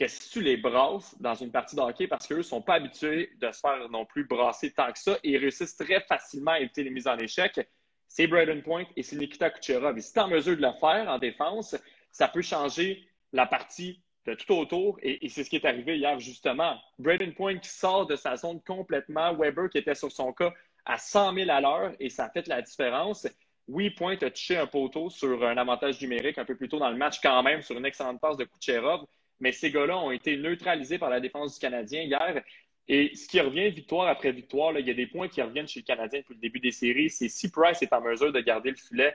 que 0.00 0.08
si 0.08 0.30
tu 0.30 0.40
les 0.40 0.56
brasses 0.56 1.14
dans 1.20 1.34
une 1.34 1.52
partie 1.52 1.76
de 1.76 1.82
hockey 1.82 2.06
parce 2.06 2.26
qu'eux 2.26 2.38
ne 2.38 2.42
sont 2.42 2.62
pas 2.62 2.74
habitués 2.74 3.30
de 3.38 3.52
se 3.52 3.60
faire 3.60 3.86
non 3.90 4.06
plus 4.06 4.24
brasser 4.24 4.72
tant 4.72 4.90
que 4.90 4.98
ça 4.98 5.18
et 5.22 5.32
ils 5.32 5.36
réussissent 5.36 5.76
très 5.76 6.00
facilement 6.00 6.52
à 6.52 6.60
éviter 6.60 6.82
les 6.82 6.90
mises 6.90 7.06
en 7.06 7.18
échec, 7.18 7.60
c'est 8.08 8.26
Braden 8.26 8.62
Point 8.62 8.86
et 8.96 9.02
c'est 9.02 9.16
Nikita 9.16 9.50
Kucherov. 9.50 9.98
Et 9.98 10.00
si 10.00 10.12
tu 10.14 10.18
es 10.18 10.22
en 10.22 10.28
mesure 10.28 10.56
de 10.56 10.62
le 10.62 10.72
faire 10.80 11.06
en 11.08 11.18
défense, 11.18 11.76
ça 12.10 12.28
peut 12.28 12.40
changer 12.40 13.06
la 13.32 13.46
partie 13.46 14.02
de 14.26 14.34
tout 14.34 14.52
autour. 14.52 14.98
Et, 15.02 15.28
c'est 15.28 15.44
ce 15.44 15.50
qui 15.50 15.56
est 15.56 15.64
arrivé 15.64 15.98
hier, 15.98 16.18
justement. 16.18 16.78
Braden 16.98 17.34
Point 17.34 17.58
qui 17.58 17.70
sort 17.70 18.06
de 18.06 18.16
sa 18.16 18.36
zone 18.36 18.60
complètement. 18.62 19.34
Weber 19.34 19.68
qui 19.70 19.78
était 19.78 19.94
sur 19.94 20.12
son 20.12 20.32
cas 20.32 20.52
à 20.84 20.98
100 20.98 21.34
000 21.34 21.50
à 21.50 21.60
l'heure 21.60 21.92
et 22.00 22.10
ça 22.10 22.24
a 22.24 22.30
fait 22.30 22.46
la 22.48 22.62
différence. 22.62 23.26
Oui, 23.68 23.90
Point 23.90 24.16
a 24.22 24.30
touché 24.30 24.56
un 24.56 24.66
poteau 24.66 25.10
sur 25.10 25.44
un 25.44 25.56
avantage 25.56 26.00
numérique 26.00 26.38
un 26.38 26.44
peu 26.44 26.56
plus 26.56 26.68
tôt 26.68 26.78
dans 26.78 26.90
le 26.90 26.96
match, 26.96 27.20
quand 27.22 27.42
même, 27.42 27.62
sur 27.62 27.76
une 27.76 27.86
excellente 27.86 28.20
passe 28.20 28.36
de 28.36 28.44
Kucherov. 28.44 29.06
Mais 29.38 29.52
ces 29.52 29.70
gars-là 29.70 29.96
ont 29.98 30.10
été 30.10 30.36
neutralisés 30.36 30.98
par 30.98 31.08
la 31.08 31.20
défense 31.20 31.54
du 31.54 31.60
Canadien 31.60 32.02
hier. 32.02 32.42
Et 32.88 33.14
ce 33.14 33.28
qui 33.28 33.40
revient 33.40 33.70
victoire 33.70 34.08
après 34.08 34.32
victoire, 34.32 34.76
il 34.78 34.86
y 34.86 34.90
a 34.90 34.94
des 34.94 35.06
points 35.06 35.28
qui 35.28 35.40
reviennent 35.40 35.68
chez 35.68 35.80
le 35.80 35.84
Canadien 35.84 36.20
depuis 36.20 36.34
le 36.34 36.40
début 36.40 36.60
des 36.60 36.72
séries. 36.72 37.08
C'est 37.08 37.28
si 37.28 37.50
Price 37.50 37.80
est 37.82 37.92
en 37.92 38.00
mesure 38.00 38.32
de 38.32 38.40
garder 38.40 38.70
le 38.70 38.76
filet 38.76 39.14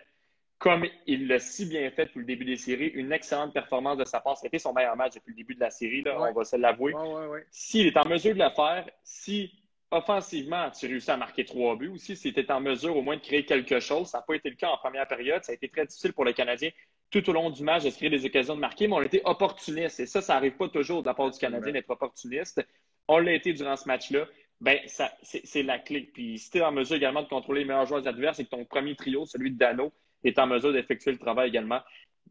comme 0.58 0.86
il 1.06 1.28
l'a 1.28 1.40
si 1.40 1.66
bien 1.66 1.90
fait 1.92 2.06
depuis 2.06 2.20
le 2.20 2.26
début 2.26 2.46
des 2.46 2.56
séries, 2.56 2.88
une 2.88 3.12
excellente 3.12 3.54
performance 3.54 3.98
de 3.98 4.06
sa 4.06 4.20
part. 4.20 4.38
C'était 4.38 4.60
son 4.60 4.74
meilleur 4.74 4.96
match 4.96 5.14
depuis 5.16 5.32
le 5.32 5.38
début 5.38 5.56
de 5.56 5.60
la 5.60 5.70
série, 5.70 6.02
là, 6.02 6.18
on 6.20 6.34
va 6.34 6.44
se 6.44 6.56
l'avouer. 6.56 6.94
S'il 7.52 7.88
est 7.88 7.98
en 7.98 8.08
mesure 8.08 8.34
de 8.34 8.40
le 8.40 8.50
faire, 8.52 8.90
si 9.04 9.52
offensivement 9.92 10.72
tu 10.72 10.88
réussis 10.88 11.12
à 11.12 11.18
marquer 11.18 11.46
trois 11.46 11.76
buts, 11.76 11.90
ou 11.90 11.98
si 11.98 12.16
c'était 12.16 12.52
en 12.52 12.60
mesure 12.60 12.98
au 12.98 13.02
moins 13.02 13.18
de 13.18 13.22
créer 13.22 13.46
quelque 13.46 13.80
chose, 13.80 14.08
ça 14.08 14.20
n'a 14.20 14.24
pas 14.24 14.36
été 14.36 14.50
le 14.50 14.56
cas 14.56 14.70
en 14.70 14.78
première 14.78 15.08
période, 15.08 15.44
ça 15.44 15.52
a 15.52 15.56
été 15.56 15.70
très 15.70 15.86
difficile 15.86 16.14
pour 16.14 16.26
le 16.26 16.34
Canadien 16.34 16.70
tout 17.12 17.30
au 17.30 17.34
long 17.34 17.50
du 17.50 17.64
match 17.64 17.84
de 17.84 17.90
se 17.92 17.98
créer 17.98 18.10
des 18.10 18.26
occasions 18.26 18.56
de 18.56 18.60
marquer, 18.60 18.88
mais 18.88 18.96
on 18.96 19.00
a 19.00 19.06
été 19.06 19.22
opportuniste. 19.24 20.00
Et 20.00 20.06
ça, 20.06 20.22
ça 20.22 20.34
n'arrive 20.34 20.58
pas 20.58 20.68
toujours 20.68 21.02
de 21.02 21.08
la 21.08 21.14
part 21.14 21.30
du 21.30 21.38
Canadien 21.38 21.72
d'être 21.72 21.90
opportuniste 21.90 22.62
on 23.08 23.20
l'a 23.20 23.34
été 23.34 23.54
durant 23.54 23.76
ce 23.76 23.88
match-là, 23.88 24.26
ben, 24.62 24.80
c'est 24.88 25.64
la 25.64 25.80
clé. 25.80 26.10
Puis 26.14 26.40
si 26.40 26.50
tu 26.50 26.58
es 26.60 26.62
en 26.62 26.72
mesure 26.72 26.96
également 26.96 27.24
de 27.24 27.28
contrôler 27.28 27.62
les 27.62 27.68
meilleurs 27.68 27.86
joueurs 27.86 28.08
adverses 28.08 28.40
et 28.40 28.46
que 28.46 28.50
ton 28.50 28.66
premier 28.66 28.96
trio, 28.96 29.26
celui 29.26 29.52
de 29.52 29.58
Dano, 29.58 29.92
est 30.28 30.40
en 30.40 30.48
mesure 30.48 30.74
d'effectuer 30.74 31.12
le 31.12 31.18
travail 31.18 31.50
également, 31.50 31.82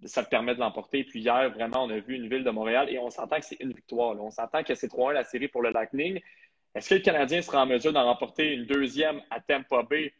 ça 0.04 0.24
te 0.24 0.28
permet 0.28 0.54
de 0.54 0.60
l'emporter. 0.60 1.04
Puis 1.04 1.20
hier, 1.20 1.50
vraiment, 1.50 1.84
on 1.84 1.90
a 1.90 1.98
vu 1.98 2.14
une 2.16 2.28
ville 2.28 2.44
de 2.44 2.50
Montréal 2.50 2.88
et 2.90 2.98
on 2.98 3.10
s'entend 3.10 3.38
que 3.38 3.44
c'est 3.44 3.60
une 3.60 3.72
victoire. 3.72 4.20
On 4.20 4.30
s'entend 4.30 4.62
que 4.62 4.74
c'est 4.74 4.88
3-1 4.88 5.12
la 5.12 5.24
série 5.24 5.48
pour 5.48 5.62
le 5.62 5.70
Lightning. 5.70 6.20
Est-ce 6.74 6.90
que 6.90 6.94
le 6.94 7.00
Canadien 7.00 7.40
sera 7.40 7.62
en 7.62 7.66
mesure 7.66 7.92
d'en 7.92 8.04
remporter 8.04 8.52
une 8.52 8.66
deuxième 8.66 9.22
à 9.30 9.40
Tampa 9.40 9.82
Bay? 9.82 10.12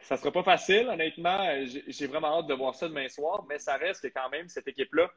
Ça 0.00 0.14
ne 0.14 0.20
sera 0.20 0.32
pas 0.32 0.42
facile, 0.42 0.88
honnêtement. 0.88 1.38
J'ai 1.86 2.06
vraiment 2.06 2.38
hâte 2.38 2.46
de 2.46 2.54
voir 2.54 2.74
ça 2.74 2.88
demain 2.88 3.08
soir, 3.08 3.44
mais 3.48 3.58
ça 3.58 3.76
reste 3.76 4.02
que 4.02 4.08
quand 4.08 4.28
même, 4.30 4.48
cette 4.48 4.66
équipe-là, 4.66 5.10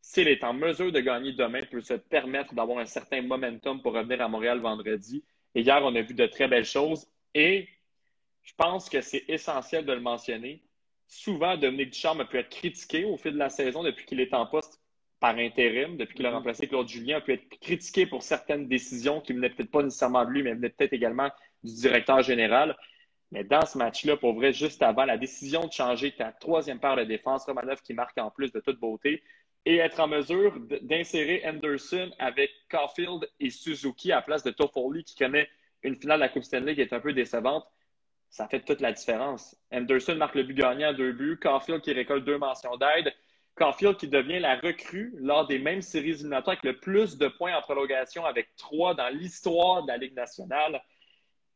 s'il 0.00 0.26
est 0.26 0.42
en 0.42 0.52
mesure 0.52 0.90
de 0.90 1.00
gagner 1.00 1.32
demain, 1.32 1.62
peut 1.70 1.80
se 1.80 1.94
permettre 1.94 2.54
d'avoir 2.54 2.78
un 2.78 2.86
certain 2.86 3.22
momentum 3.22 3.80
pour 3.82 3.92
revenir 3.92 4.20
à 4.20 4.28
Montréal 4.28 4.58
vendredi. 4.58 5.24
Et 5.54 5.60
hier, 5.60 5.80
on 5.82 5.94
a 5.94 6.02
vu 6.02 6.14
de 6.14 6.26
très 6.26 6.48
belles 6.48 6.64
choses. 6.64 7.06
Et 7.34 7.68
je 8.42 8.52
pense 8.56 8.88
que 8.88 9.00
c'est 9.00 9.24
essentiel 9.28 9.84
de 9.86 9.92
le 9.92 10.00
mentionner. 10.00 10.60
Souvent, 11.14 11.58
Dominique 11.58 11.90
Ducharme 11.90 12.24
pu 12.24 12.38
être 12.38 12.48
critiqué 12.48 13.04
au 13.04 13.18
fil 13.18 13.32
de 13.34 13.38
la 13.38 13.50
saison 13.50 13.82
depuis 13.82 14.06
qu'il 14.06 14.18
est 14.18 14.32
en 14.32 14.46
poste 14.46 14.80
par 15.20 15.36
intérim, 15.36 15.98
depuis 15.98 16.14
qu'il 16.14 16.24
a 16.24 16.30
mm-hmm. 16.30 16.34
remplacé 16.36 16.66
Claude 16.66 16.88
Julien, 16.88 17.18
a 17.18 17.20
pu 17.20 17.34
être 17.34 17.46
critiqué 17.60 18.06
pour 18.06 18.22
certaines 18.22 18.66
décisions 18.66 19.20
qui 19.20 19.32
ne 19.32 19.36
venaient 19.36 19.50
peut-être 19.50 19.70
pas 19.70 19.82
nécessairement 19.82 20.24
de 20.24 20.30
lui, 20.30 20.42
mais 20.42 20.54
venaient 20.54 20.70
peut-être 20.70 20.94
également 20.94 21.28
du 21.62 21.74
directeur 21.74 22.22
général. 22.22 22.74
Mais 23.30 23.44
dans 23.44 23.66
ce 23.66 23.76
match-là, 23.76 24.16
pour 24.16 24.32
vrai, 24.32 24.54
juste 24.54 24.82
avant 24.82 25.04
la 25.04 25.18
décision 25.18 25.66
de 25.66 25.72
changer 25.72 26.12
ta 26.12 26.32
troisième 26.32 26.80
paire 26.80 26.96
de 26.96 27.04
défense, 27.04 27.44
Romanov 27.44 27.82
qui 27.82 27.92
marque 27.92 28.16
en 28.16 28.30
plus 28.30 28.50
de 28.50 28.60
toute 28.60 28.80
beauté, 28.80 29.22
et 29.66 29.76
être 29.76 30.00
en 30.00 30.08
mesure 30.08 30.58
d'insérer 30.80 31.42
Anderson 31.46 32.10
avec 32.20 32.50
Caulfield 32.70 33.30
et 33.38 33.50
Suzuki 33.50 34.12
à 34.12 34.16
la 34.16 34.22
place 34.22 34.44
de 34.44 34.50
Toffoli 34.50 35.04
qui 35.04 35.16
connaît 35.16 35.50
une 35.82 35.94
finale 35.96 36.20
de 36.20 36.24
la 36.24 36.30
Coupe 36.30 36.44
Stanley 36.44 36.74
qui 36.74 36.80
est 36.80 36.94
un 36.94 37.00
peu 37.00 37.12
décevante, 37.12 37.66
ça 38.32 38.48
fait 38.48 38.60
toute 38.60 38.80
la 38.80 38.92
différence. 38.92 39.54
Anderson 39.70 40.16
marque 40.16 40.34
le 40.34 40.42
but 40.42 40.54
gagnant 40.54 40.88
à 40.88 40.92
deux 40.94 41.12
buts, 41.12 41.38
Caulfield 41.40 41.82
qui 41.82 41.92
récolte 41.92 42.24
deux 42.24 42.38
mentions 42.38 42.76
d'aide, 42.78 43.12
Caulfield 43.54 43.98
qui 43.98 44.08
devient 44.08 44.40
la 44.40 44.56
recrue 44.56 45.14
lors 45.18 45.46
des 45.46 45.58
mêmes 45.58 45.82
séries 45.82 46.12
éliminatoires 46.12 46.56
avec 46.56 46.64
le 46.64 46.80
plus 46.80 47.18
de 47.18 47.28
points 47.28 47.54
en 47.54 47.60
prolongation 47.60 48.24
avec 48.24 48.56
trois 48.56 48.94
dans 48.94 49.10
l'histoire 49.10 49.82
de 49.82 49.88
la 49.88 49.98
Ligue 49.98 50.16
nationale. 50.16 50.82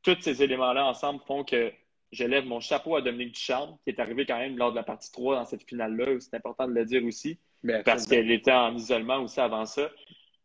Tous 0.02 0.20
ces 0.20 0.42
éléments-là 0.42 0.84
ensemble 0.84 1.20
font 1.26 1.44
que 1.44 1.72
je 2.12 2.24
lève 2.24 2.44
mon 2.44 2.60
chapeau 2.60 2.94
à 2.96 3.00
Dominique 3.00 3.34
Ducharme, 3.34 3.78
qui 3.82 3.90
est 3.90 3.98
arrivé 3.98 4.26
quand 4.26 4.38
même 4.38 4.58
lors 4.58 4.70
de 4.70 4.76
la 4.76 4.82
partie 4.82 5.10
3 5.10 5.36
dans 5.36 5.44
cette 5.46 5.62
finale-là. 5.62 6.20
C'est 6.20 6.34
important 6.34 6.68
de 6.68 6.74
le 6.74 6.84
dire 6.84 7.02
aussi 7.04 7.38
parce 7.86 8.06
qu'elle 8.06 8.30
était 8.30 8.52
en 8.52 8.76
isolement 8.76 9.16
aussi 9.22 9.40
avant 9.40 9.64
ça. 9.64 9.90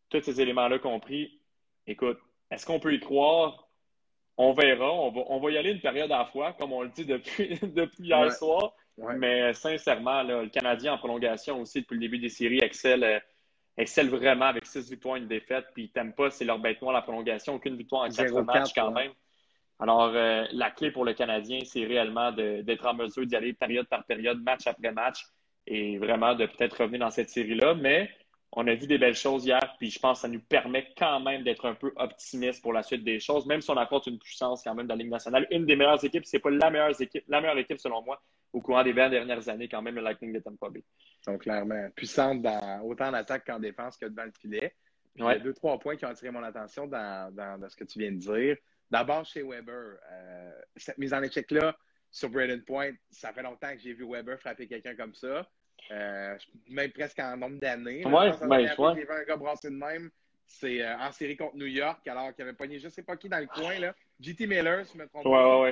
Tous 0.09 0.21
ces 0.21 0.39
éléments-là 0.39 0.79
compris, 0.79 1.39
écoute, 1.85 2.17
est-ce 2.49 2.65
qu'on 2.65 2.79
peut 2.79 2.93
y 2.93 2.99
croire? 3.01 3.67
On 4.37 4.53
verra. 4.53 4.91
On 4.91 5.39
va, 5.39 5.51
y 5.51 5.57
aller 5.57 5.71
une 5.71 5.81
période 5.81 6.11
à 6.11 6.19
la 6.19 6.25
fois, 6.25 6.53
comme 6.53 6.73
on 6.73 6.81
le 6.81 6.89
dit 6.89 7.05
depuis, 7.05 7.59
depuis 7.61 8.03
hier 8.03 8.31
soir. 8.31 8.73
Mais 9.17 9.53
sincèrement, 9.53 10.23
le 10.23 10.47
Canadien 10.47 10.93
en 10.93 10.97
prolongation 10.97 11.59
aussi, 11.61 11.81
depuis 11.81 11.95
le 11.95 12.01
début 12.01 12.19
des 12.19 12.29
séries, 12.29 12.59
excelle, 12.61 13.03
euh, 13.03 13.19
excellent 13.77 14.09
vraiment 14.09 14.45
avec 14.45 14.65
six 14.65 14.89
victoires, 14.89 15.15
une 15.15 15.27
défaite, 15.27 15.65
puis 15.73 15.89
t'aimes 15.89 16.13
pas, 16.13 16.29
c'est 16.29 16.45
leur 16.45 16.59
bête 16.59 16.81
noire 16.81 16.93
la 16.93 17.01
prolongation, 17.01 17.55
aucune 17.55 17.75
victoire 17.75 18.03
en 18.03 18.09
quatre 18.09 18.41
matchs 18.41 18.73
quand 18.73 18.91
même. 18.91 19.11
Alors, 19.79 20.11
euh, 20.13 20.45
la 20.51 20.69
clé 20.69 20.91
pour 20.91 21.05
le 21.05 21.13
Canadien, 21.13 21.59
c'est 21.65 21.83
réellement 21.85 22.31
d'être 22.31 22.85
en 22.85 22.93
mesure 22.93 23.25
d'y 23.25 23.35
aller 23.35 23.53
période 23.53 23.87
par 23.87 24.05
période, 24.05 24.41
match 24.43 24.67
après 24.67 24.91
match, 24.91 25.25
et 25.65 25.97
vraiment 25.97 26.35
de 26.35 26.45
peut-être 26.45 26.81
revenir 26.81 26.99
dans 26.99 27.09
cette 27.09 27.29
série-là. 27.29 27.73
Mais 27.73 28.09
on 28.53 28.67
a 28.67 28.75
vu 28.75 28.85
des 28.85 28.97
belles 28.97 29.15
choses 29.15 29.45
hier, 29.45 29.75
puis 29.77 29.89
je 29.89 29.99
pense 29.99 30.19
que 30.19 30.21
ça 30.23 30.27
nous 30.27 30.41
permet 30.41 30.93
quand 30.97 31.19
même 31.21 31.43
d'être 31.43 31.65
un 31.65 31.73
peu 31.73 31.93
optimiste 31.95 32.61
pour 32.61 32.73
la 32.73 32.83
suite 32.83 33.03
des 33.03 33.19
choses, 33.19 33.45
même 33.45 33.61
si 33.61 33.69
on 33.69 33.77
apporte 33.77 34.07
une 34.07 34.19
puissance 34.19 34.61
quand 34.63 34.75
même 34.75 34.87
dans 34.87 34.95
la 34.95 35.03
Ligue 35.03 35.11
nationale. 35.11 35.47
Une 35.51 35.65
des 35.65 35.75
meilleures 35.75 36.03
équipes, 36.03 36.25
c'est 36.25 36.39
pas 36.39 36.49
la 36.49 36.69
meilleure 36.69 36.99
équipe, 36.99 37.23
la 37.29 37.39
meilleure 37.39 37.57
équipe 37.57 37.79
selon 37.79 38.01
moi, 38.01 38.21
au 38.51 38.59
courant 38.59 38.83
des 38.83 38.91
20 38.91 39.09
dernières 39.09 39.47
années, 39.47 39.69
quand 39.69 39.81
même, 39.81 39.95
le 39.95 40.01
Lightning 40.01 40.33
de 40.33 40.39
Tampa 40.39 40.69
Bay. 40.69 40.83
Donc, 41.25 41.43
clairement, 41.43 41.89
puissante 41.95 42.41
dans, 42.41 42.81
autant 42.81 43.07
en 43.07 43.13
attaque 43.13 43.45
qu'en 43.45 43.59
défense 43.59 43.95
que 43.95 44.05
devant 44.05 44.25
le 44.25 44.33
filet. 44.39 44.75
Il 45.15 45.23
y 45.23 45.27
a 45.27 45.39
deux, 45.39 45.53
trois 45.53 45.77
points 45.77 45.95
qui 45.95 46.05
ont 46.05 46.09
attiré 46.09 46.31
mon 46.31 46.43
attention 46.43 46.87
dans, 46.87 47.33
dans 47.33 47.69
ce 47.69 47.75
que 47.75 47.83
tu 47.83 47.99
viens 47.99 48.11
de 48.11 48.17
dire. 48.17 48.57
D'abord, 48.89 49.25
chez 49.25 49.41
Weber, 49.41 49.97
euh, 50.11 50.51
cette 50.75 50.97
mise 50.97 51.13
en 51.13 51.23
échec-là 51.23 51.77
sur 52.11 52.29
Braden 52.29 52.61
Point, 52.63 52.91
ça 53.09 53.31
fait 53.31 53.41
longtemps 53.41 53.71
que 53.73 53.79
j'ai 53.79 53.93
vu 53.93 54.05
Weber 54.05 54.37
frapper 54.37 54.67
quelqu'un 54.67 54.95
comme 54.95 55.13
ça. 55.15 55.47
Euh, 55.89 56.37
même 56.69 56.91
presque 56.91 57.19
en 57.19 57.35
nombre 57.35 57.59
d'années. 57.59 58.05
Ouais, 58.05 58.31
ben, 58.47 58.67
J'ai 58.95 59.01
vu 59.01 59.11
un 59.11 59.23
gars 59.23 59.35
brasser 59.35 59.69
de 59.69 59.75
même. 59.75 60.09
C'est 60.45 60.81
euh, 60.81 60.97
en 60.97 61.11
série 61.11 61.37
contre 61.37 61.55
New 61.55 61.65
York, 61.65 62.05
alors 62.07 62.33
qu'il 62.33 62.43
avait 62.43 62.53
pogné 62.53 62.77
je 62.77 62.85
ne 62.85 62.91
sais 62.91 63.03
pas 63.03 63.15
qui 63.15 63.29
dans 63.29 63.39
le 63.39 63.47
coin. 63.47 63.79
Là. 63.79 63.95
JT 64.19 64.47
Miller, 64.47 64.85
si 64.85 64.97
je 64.97 65.01
me 65.01 65.07
trompe 65.07 65.23
pas. 65.23 65.71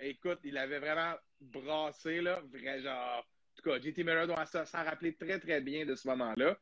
écoute, 0.00 0.40
il 0.44 0.58
avait 0.58 0.80
vraiment 0.80 1.14
brassé, 1.40 2.20
là, 2.20 2.40
vrai 2.52 2.80
genre. 2.80 3.18
En 3.18 3.62
tout 3.62 3.70
cas, 3.70 3.80
JT 3.80 4.02
Miller 4.02 4.26
doit 4.26 4.44
s'en 4.46 4.84
rappeler 4.84 5.14
très, 5.14 5.38
très 5.38 5.60
bien 5.60 5.86
de 5.86 5.94
ce 5.94 6.08
moment-là. 6.08 6.56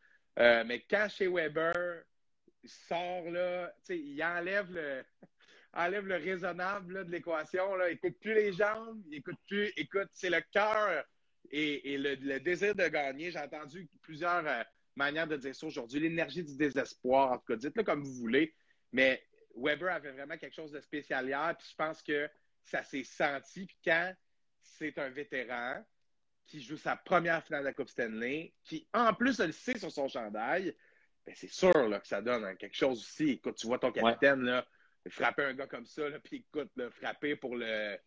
mais 0.64 0.84
quand 0.88 1.08
chez 1.08 1.26
Weber, 1.26 2.02
il 2.62 2.70
sort 2.70 3.30
là, 3.30 3.72
il 3.88 4.22
enlève 4.22 4.72
le 4.72 5.02
enlève 5.74 6.06
le 6.06 6.16
raisonnable 6.16 7.06
de 7.06 7.10
l'équation. 7.10 7.76
Il 7.80 7.92
n'écoute 7.92 8.18
plus 8.20 8.34
les 8.34 8.52
jambes, 8.52 9.02
il 9.06 9.18
écoute 9.18 9.38
plus, 9.48 9.72
écoute, 9.76 10.08
c'est 10.12 10.30
le 10.30 10.40
cœur 10.52 11.04
et, 11.50 11.98
le, 11.98 12.38
désir 12.38 12.74
de 12.74 12.86
gagner. 12.88 13.30
J'ai 13.30 13.38
entendu 13.38 13.88
plusieurs 14.02 14.46
euh, 14.46 14.62
manières 14.96 15.26
de 15.26 15.36
dire 15.36 15.54
ça 15.54 15.66
aujourd'hui. 15.66 16.00
L'énergie 16.00 16.42
du 16.42 16.56
désespoir, 16.56 17.32
en 17.32 17.38
tout 17.38 17.46
cas, 17.46 17.56
dites-le 17.56 17.82
comme 17.82 18.02
vous 18.02 18.14
voulez. 18.14 18.54
Mais 18.92 19.22
Weber 19.56 19.92
avait 19.92 20.12
vraiment 20.12 20.36
quelque 20.36 20.54
chose 20.54 20.72
de 20.72 20.80
spécial 20.80 21.26
hier, 21.26 21.54
puis 21.58 21.68
je 21.70 21.74
pense 21.76 22.02
que 22.02 22.28
ça 22.62 22.82
s'est 22.82 23.04
senti. 23.04 23.66
Puis 23.66 23.78
quand 23.84 24.14
c'est 24.62 24.98
un 24.98 25.10
vétéran 25.10 25.84
qui 26.46 26.60
joue 26.60 26.76
sa 26.76 26.96
première 26.96 27.42
finale 27.44 27.62
de 27.62 27.68
la 27.68 27.72
Coupe 27.72 27.88
Stanley, 27.88 28.52
qui 28.64 28.86
en 28.92 29.14
plus 29.14 29.38
le 29.40 29.52
sait 29.52 29.78
sur 29.78 29.90
son 29.90 30.08
chandail, 30.08 30.76
ben 31.26 31.34
c'est 31.34 31.50
sûr 31.50 31.72
que 31.72 32.06
ça 32.06 32.20
donne 32.20 32.56
quelque 32.56 32.76
chose 32.76 33.00
aussi. 33.00 33.30
Écoute, 33.30 33.56
tu 33.56 33.66
vois 33.66 33.78
ton 33.78 33.92
capitaine, 33.92 34.42
là, 34.42 34.66
frapper 35.08 35.44
un 35.44 35.54
gars 35.54 35.66
comme 35.66 35.86
ça, 35.86 36.08
là, 36.08 36.18
puis 36.20 36.46
écoute, 36.48 36.70
le 36.76 36.90
frapper 36.90 37.36
pour 37.36 37.56
le. 37.56 37.98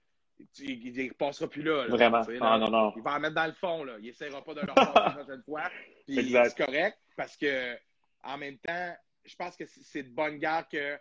Il 0.60 0.94
ne 0.94 1.14
passera 1.14 1.50
plus 1.50 1.64
là. 1.64 1.88
Vraiment. 1.88 2.22
Ah, 2.42 2.58
non, 2.58 2.70
non. 2.70 2.94
Il 2.96 3.02
va 3.02 3.16
en 3.16 3.20
mettre 3.20 3.36
dans 3.36 3.48
le 3.48 3.54
fond. 3.54 3.84
Là. 3.84 3.96
Il 4.00 4.06
n'essaiera 4.06 4.44
pas 4.44 4.54
de 4.54 4.62
le 4.62 4.68
passer 4.68 4.92
la 4.94 5.12
prochaine 5.12 5.44
fois. 5.44 5.72
C'est 6.08 6.66
correct 6.66 6.98
parce 7.16 7.36
que, 7.38 7.76
en 8.24 8.38
même 8.38 8.58
temps, 8.60 8.96
je 9.26 9.36
pense 9.36 9.56
que 9.56 9.66
c'est 9.66 10.04
de 10.04 10.10
bonne 10.10 10.38
guerre 10.38 10.68
que 10.72 10.98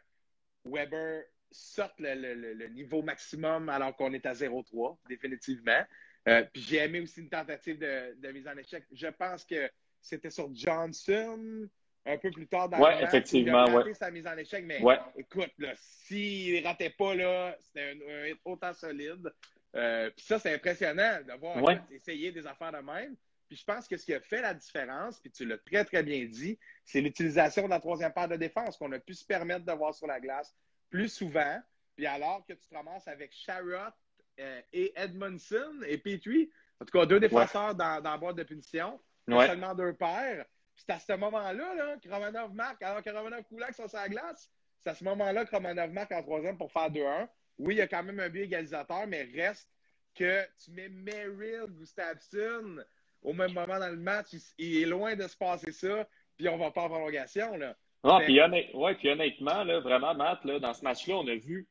Weber 0.64 1.22
sorte 1.52 1.94
le, 1.98 2.66
niveau 2.68 3.02
maximum 3.02 3.68
alors 3.68 3.94
qu'on 3.94 4.12
est 4.12 4.26
à 4.26 4.32
0-3, 4.32 4.98
définitivement. 5.08 5.84
Euh, 6.28 6.42
puis 6.52 6.62
j'ai 6.62 6.78
aimé 6.78 7.00
aussi 7.00 7.20
une 7.20 7.28
tentative 7.28 7.78
de, 7.78 8.16
de, 8.20 8.32
mise 8.32 8.48
en 8.48 8.56
échec. 8.56 8.84
Je 8.90 9.06
pense 9.06 9.44
que 9.44 9.70
c'était 10.00 10.30
sur 10.30 10.52
Johnson 10.52 11.68
un 12.06 12.18
peu 12.18 12.30
plus 12.30 12.46
tard 12.46 12.68
dans 12.68 12.78
ouais, 12.78 12.94
le 12.94 13.00
match. 13.02 13.08
Effectivement, 13.08 13.66
il 13.66 13.74
a 13.74 13.78
raté 13.78 13.94
sa 13.94 14.10
mise 14.10 14.26
en 14.26 14.36
échec, 14.36 14.64
mais 14.64 14.80
écoute, 15.16 15.50
s'il 15.74 16.62
ne 16.62 16.66
ratait 16.66 16.90
pas, 16.90 17.14
là, 17.14 17.56
c'était 17.60 17.98
un, 18.08 18.26
hit 18.26 18.38
autant 18.44 18.72
solide. 18.72 19.32
Euh, 19.74 20.10
puis 20.16 20.24
ça, 20.24 20.38
c'est 20.38 20.54
impressionnant 20.54 21.18
de 21.26 21.38
voir 21.38 21.58
essayer 21.90 22.32
des 22.32 22.46
affaires 22.46 22.72
de 22.72 22.78
même. 22.78 23.16
Puis 23.48 23.58
je 23.58 23.64
pense 23.64 23.86
que 23.86 23.96
ce 23.96 24.04
qui 24.04 24.14
a 24.14 24.20
fait 24.20 24.40
la 24.40 24.54
différence, 24.54 25.20
puis 25.20 25.30
tu 25.30 25.44
l'as 25.44 25.58
très, 25.58 25.84
très 25.84 26.02
bien 26.02 26.24
dit, 26.24 26.58
c'est 26.84 27.00
l'utilisation 27.00 27.64
de 27.64 27.70
la 27.70 27.78
troisième 27.78 28.12
paire 28.12 28.28
de 28.28 28.36
défense 28.36 28.76
qu'on 28.76 28.90
a 28.92 28.98
pu 28.98 29.14
se 29.14 29.24
permettre 29.24 29.64
de 29.64 29.72
voir 29.72 29.94
sur 29.94 30.06
la 30.06 30.18
glace 30.18 30.56
plus 30.90 31.08
souvent. 31.08 31.60
Puis 31.94 32.06
alors 32.06 32.44
que 32.46 32.54
tu 32.54 32.68
te 32.68 32.74
ramasses 32.74 33.06
avec 33.06 33.32
Sharrott 33.32 33.94
euh, 34.40 34.60
et 34.72 34.92
Edmondson 34.96 35.80
et 35.86 35.98
Petrie, 35.98 36.50
en 36.80 36.84
tout 36.84 36.98
cas 36.98 37.06
deux 37.06 37.20
défenseurs 37.20 37.74
dans, 37.74 38.02
dans 38.02 38.10
la 38.10 38.18
boîte 38.18 38.36
de 38.36 38.42
punition, 38.42 39.00
seulement 39.28 39.74
deux 39.74 39.92
paires, 39.92 40.44
c'est 40.76 40.90
à 40.90 40.98
ce 40.98 41.12
moment-là 41.14 41.74
là, 41.74 41.96
que 42.02 42.08
Romanov 42.08 42.54
marque, 42.54 42.82
alors 42.82 43.02
que 43.02 43.10
Romanov 43.10 43.44
sont 43.72 43.88
sur 43.88 43.98
la 43.98 44.08
glace. 44.08 44.50
C'est 44.82 44.90
à 44.90 44.94
ce 44.94 45.04
moment-là 45.04 45.44
que 45.44 45.50
Romanov 45.50 45.90
marque 45.90 46.12
en 46.12 46.22
troisième 46.22 46.58
pour 46.58 46.70
faire 46.70 46.90
2-1. 46.90 47.28
Oui, 47.58 47.74
il 47.74 47.78
y 47.78 47.82
a 47.82 47.88
quand 47.88 48.02
même 48.02 48.20
un 48.20 48.28
but 48.28 48.42
égalisateur, 48.42 49.06
mais 49.06 49.22
reste 49.34 49.70
que 50.14 50.42
tu 50.62 50.70
mets 50.72 50.88
Merrill, 50.88 51.66
Gustafsson 51.70 52.84
au 53.22 53.32
même 53.32 53.52
moment 53.52 53.78
dans 53.78 53.88
le 53.88 53.96
match. 53.96 54.28
Il, 54.58 54.82
est 54.82 54.86
loin 54.86 55.16
de 55.16 55.26
se 55.26 55.36
passer 55.36 55.72
ça, 55.72 56.06
puis 56.36 56.48
on 56.48 56.56
va 56.56 56.70
pas 56.70 56.82
en 56.82 56.88
prolongation. 56.88 57.56
Là. 57.56 57.74
Ah, 58.04 58.20
puis, 58.22 58.40
honnêtement, 58.40 59.64
là, 59.64 59.80
vraiment, 59.80 60.14
Matt, 60.14 60.44
là, 60.44 60.60
dans 60.60 60.74
ce 60.74 60.84
match-là, 60.84 61.16
on 61.16 61.26
a 61.26 61.34
vu 61.34 61.66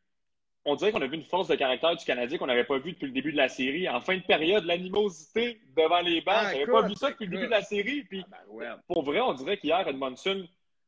on 0.65 0.75
dirait 0.75 0.91
qu'on 0.91 1.01
a 1.01 1.07
vu 1.07 1.15
une 1.15 1.23
force 1.23 1.47
de 1.47 1.55
caractère 1.55 1.95
du 1.95 2.03
Canadien 2.03 2.37
qu'on 2.39 2.47
n'avait 2.47 2.63
pas 2.63 2.79
vu 2.79 2.93
depuis 2.93 3.05
le 3.05 3.11
début 3.11 3.31
de 3.31 3.37
la 3.37 3.49
série. 3.49 3.87
En 3.87 4.01
fin 4.01 4.17
de 4.17 4.23
période, 4.23 4.65
l'animosité 4.65 5.61
devant 5.77 6.01
les 6.01 6.21
bancs. 6.21 6.35
Ah, 6.35 6.51
J'avais 6.51 6.65
pas 6.65 6.87
vu 6.87 6.95
ça 6.95 7.11
depuis 7.11 7.25
le 7.25 7.31
début 7.31 7.45
de 7.45 7.51
la 7.51 7.61
série. 7.61 8.03
Puis, 8.03 8.25
ah, 8.31 8.37
ben 8.57 8.81
pour 8.87 9.03
vrai, 9.03 9.21
on 9.21 9.33
dirait 9.33 9.57
qu'hier, 9.57 9.87
Edmondson 9.87 10.47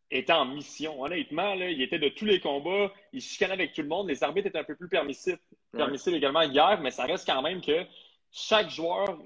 était 0.10 0.34
en 0.34 0.46
mission. 0.46 1.02
Honnêtement, 1.02 1.54
là, 1.54 1.70
il 1.70 1.82
était 1.82 2.00
de 2.00 2.10
tous 2.10 2.26
les 2.26 2.40
combats. 2.40 2.92
Il 3.14 3.22
chicanait 3.22 3.54
avec 3.54 3.74
tout 3.74 3.84
le 3.84 3.88
monde. 3.88 4.08
Les 4.08 4.24
arbitres 4.24 4.48
étaient 4.48 4.58
un 4.58 4.64
peu 4.64 4.76
plus 4.76 4.90
permissifs, 4.90 5.40
permissifs 5.72 6.14
également 6.14 6.42
hier, 6.42 6.80
mais 6.82 6.92
ça 6.92 7.06
reste 7.06 7.28
quand 7.28 7.44
même 7.44 7.62
que 7.62 7.86
chaque 8.32 8.70
joueur 8.70 9.18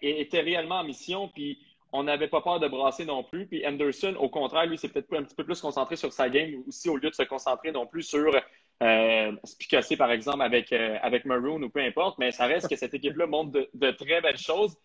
était 0.00 0.40
réellement 0.40 0.80
en 0.80 0.84
mission. 0.84 1.28
Puis, 1.28 1.58
on 1.92 2.04
n'avait 2.04 2.28
pas 2.28 2.40
peur 2.40 2.58
de 2.58 2.66
brasser 2.66 3.04
non 3.04 3.22
plus. 3.22 3.46
Puis 3.46 3.66
Anderson, 3.66 4.16
au 4.18 4.28
contraire, 4.28 4.66
lui, 4.66 4.78
s'est 4.78 4.88
peut-être 4.88 5.14
un 5.14 5.22
petit 5.22 5.34
peu 5.34 5.44
plus 5.44 5.60
concentré 5.60 5.96
sur 5.96 6.12
sa 6.12 6.28
game 6.28 6.62
aussi, 6.66 6.88
au 6.88 6.96
lieu 6.96 7.10
de 7.10 7.14
se 7.14 7.22
concentrer 7.22 7.70
non 7.70 7.86
plus 7.86 8.02
sur 8.02 8.34
euh, 8.82 9.32
Picassé, 9.58 9.96
par 9.96 10.10
exemple, 10.10 10.42
avec, 10.42 10.72
euh, 10.72 10.98
avec 11.02 11.24
Maroon 11.24 11.62
ou 11.62 11.70
peu 11.70 11.80
importe, 11.80 12.18
mais 12.18 12.32
ça 12.32 12.46
reste 12.46 12.68
que 12.68 12.76
cette 12.76 12.94
équipe-là 12.94 13.26
montre 13.26 13.68
de, 13.72 13.90
très 13.92 14.20
belles 14.20 14.38
choses. 14.38 14.76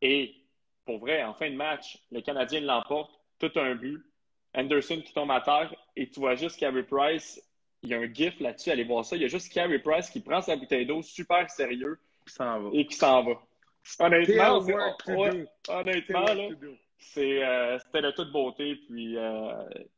Et 0.00 0.34
pour 0.84 0.98
vrai, 0.98 1.22
en 1.24 1.34
fin 1.34 1.50
de 1.50 1.56
match, 1.56 1.98
le 2.12 2.20
Canadien 2.20 2.60
l'emporte, 2.60 3.10
tout 3.38 3.50
un 3.56 3.74
but. 3.74 4.02
Anderson 4.56 5.02
qui 5.04 5.12
tombe 5.12 5.32
à 5.32 5.40
terre 5.40 5.74
et 5.96 6.08
tu 6.08 6.20
vois 6.20 6.36
juste 6.36 6.60
Carey 6.60 6.84
Price, 6.84 7.42
il 7.82 7.88
y 7.88 7.94
a 7.94 7.98
un 7.98 8.12
gif 8.12 8.38
là-dessus, 8.38 8.70
allez 8.70 8.84
voir 8.84 9.04
ça. 9.04 9.16
Il 9.16 9.22
y 9.22 9.24
a 9.24 9.28
juste 9.28 9.52
Carey 9.52 9.80
Price 9.80 10.08
qui 10.10 10.20
prend 10.20 10.40
sa 10.40 10.54
bouteille 10.54 10.86
d'eau 10.86 11.02
super 11.02 11.50
sérieux 11.50 11.98
et 12.72 12.86
qui 12.86 12.94
s'en 12.94 13.24
va. 13.24 13.32
Honnêtement, 13.98 14.60
honnêtement 15.68 16.24
euh, 17.18 17.78
c'était 17.78 18.02
de 18.02 18.10
toute 18.12 18.30
beauté. 18.30 18.76
Puis 18.88 19.16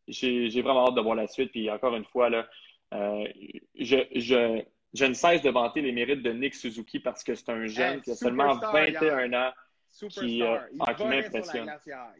j'ai 0.08 0.62
vraiment 0.62 0.88
hâte 0.88 0.94
de 0.94 1.02
voir 1.02 1.16
la 1.16 1.26
suite. 1.26 1.50
Puis 1.50 1.70
encore 1.70 1.94
une 1.94 2.06
fois, 2.06 2.30
là, 2.30 2.48
euh, 2.94 3.26
je, 3.74 3.96
je, 4.14 4.62
je, 4.94 5.04
ne 5.04 5.14
cesse 5.14 5.42
de 5.42 5.50
vanter 5.50 5.82
les 5.82 5.92
mérites 5.92 6.22
de 6.22 6.32
Nick 6.32 6.54
Suzuki 6.54 7.00
parce 7.00 7.24
que 7.24 7.34
c'est 7.34 7.48
un 7.48 7.66
jeune 7.66 8.00
qui 8.00 8.12
a 8.12 8.14
seulement 8.14 8.54
21 8.54 9.32
ans 9.32 9.52
qui, 9.98 10.42
euh. 10.42 10.58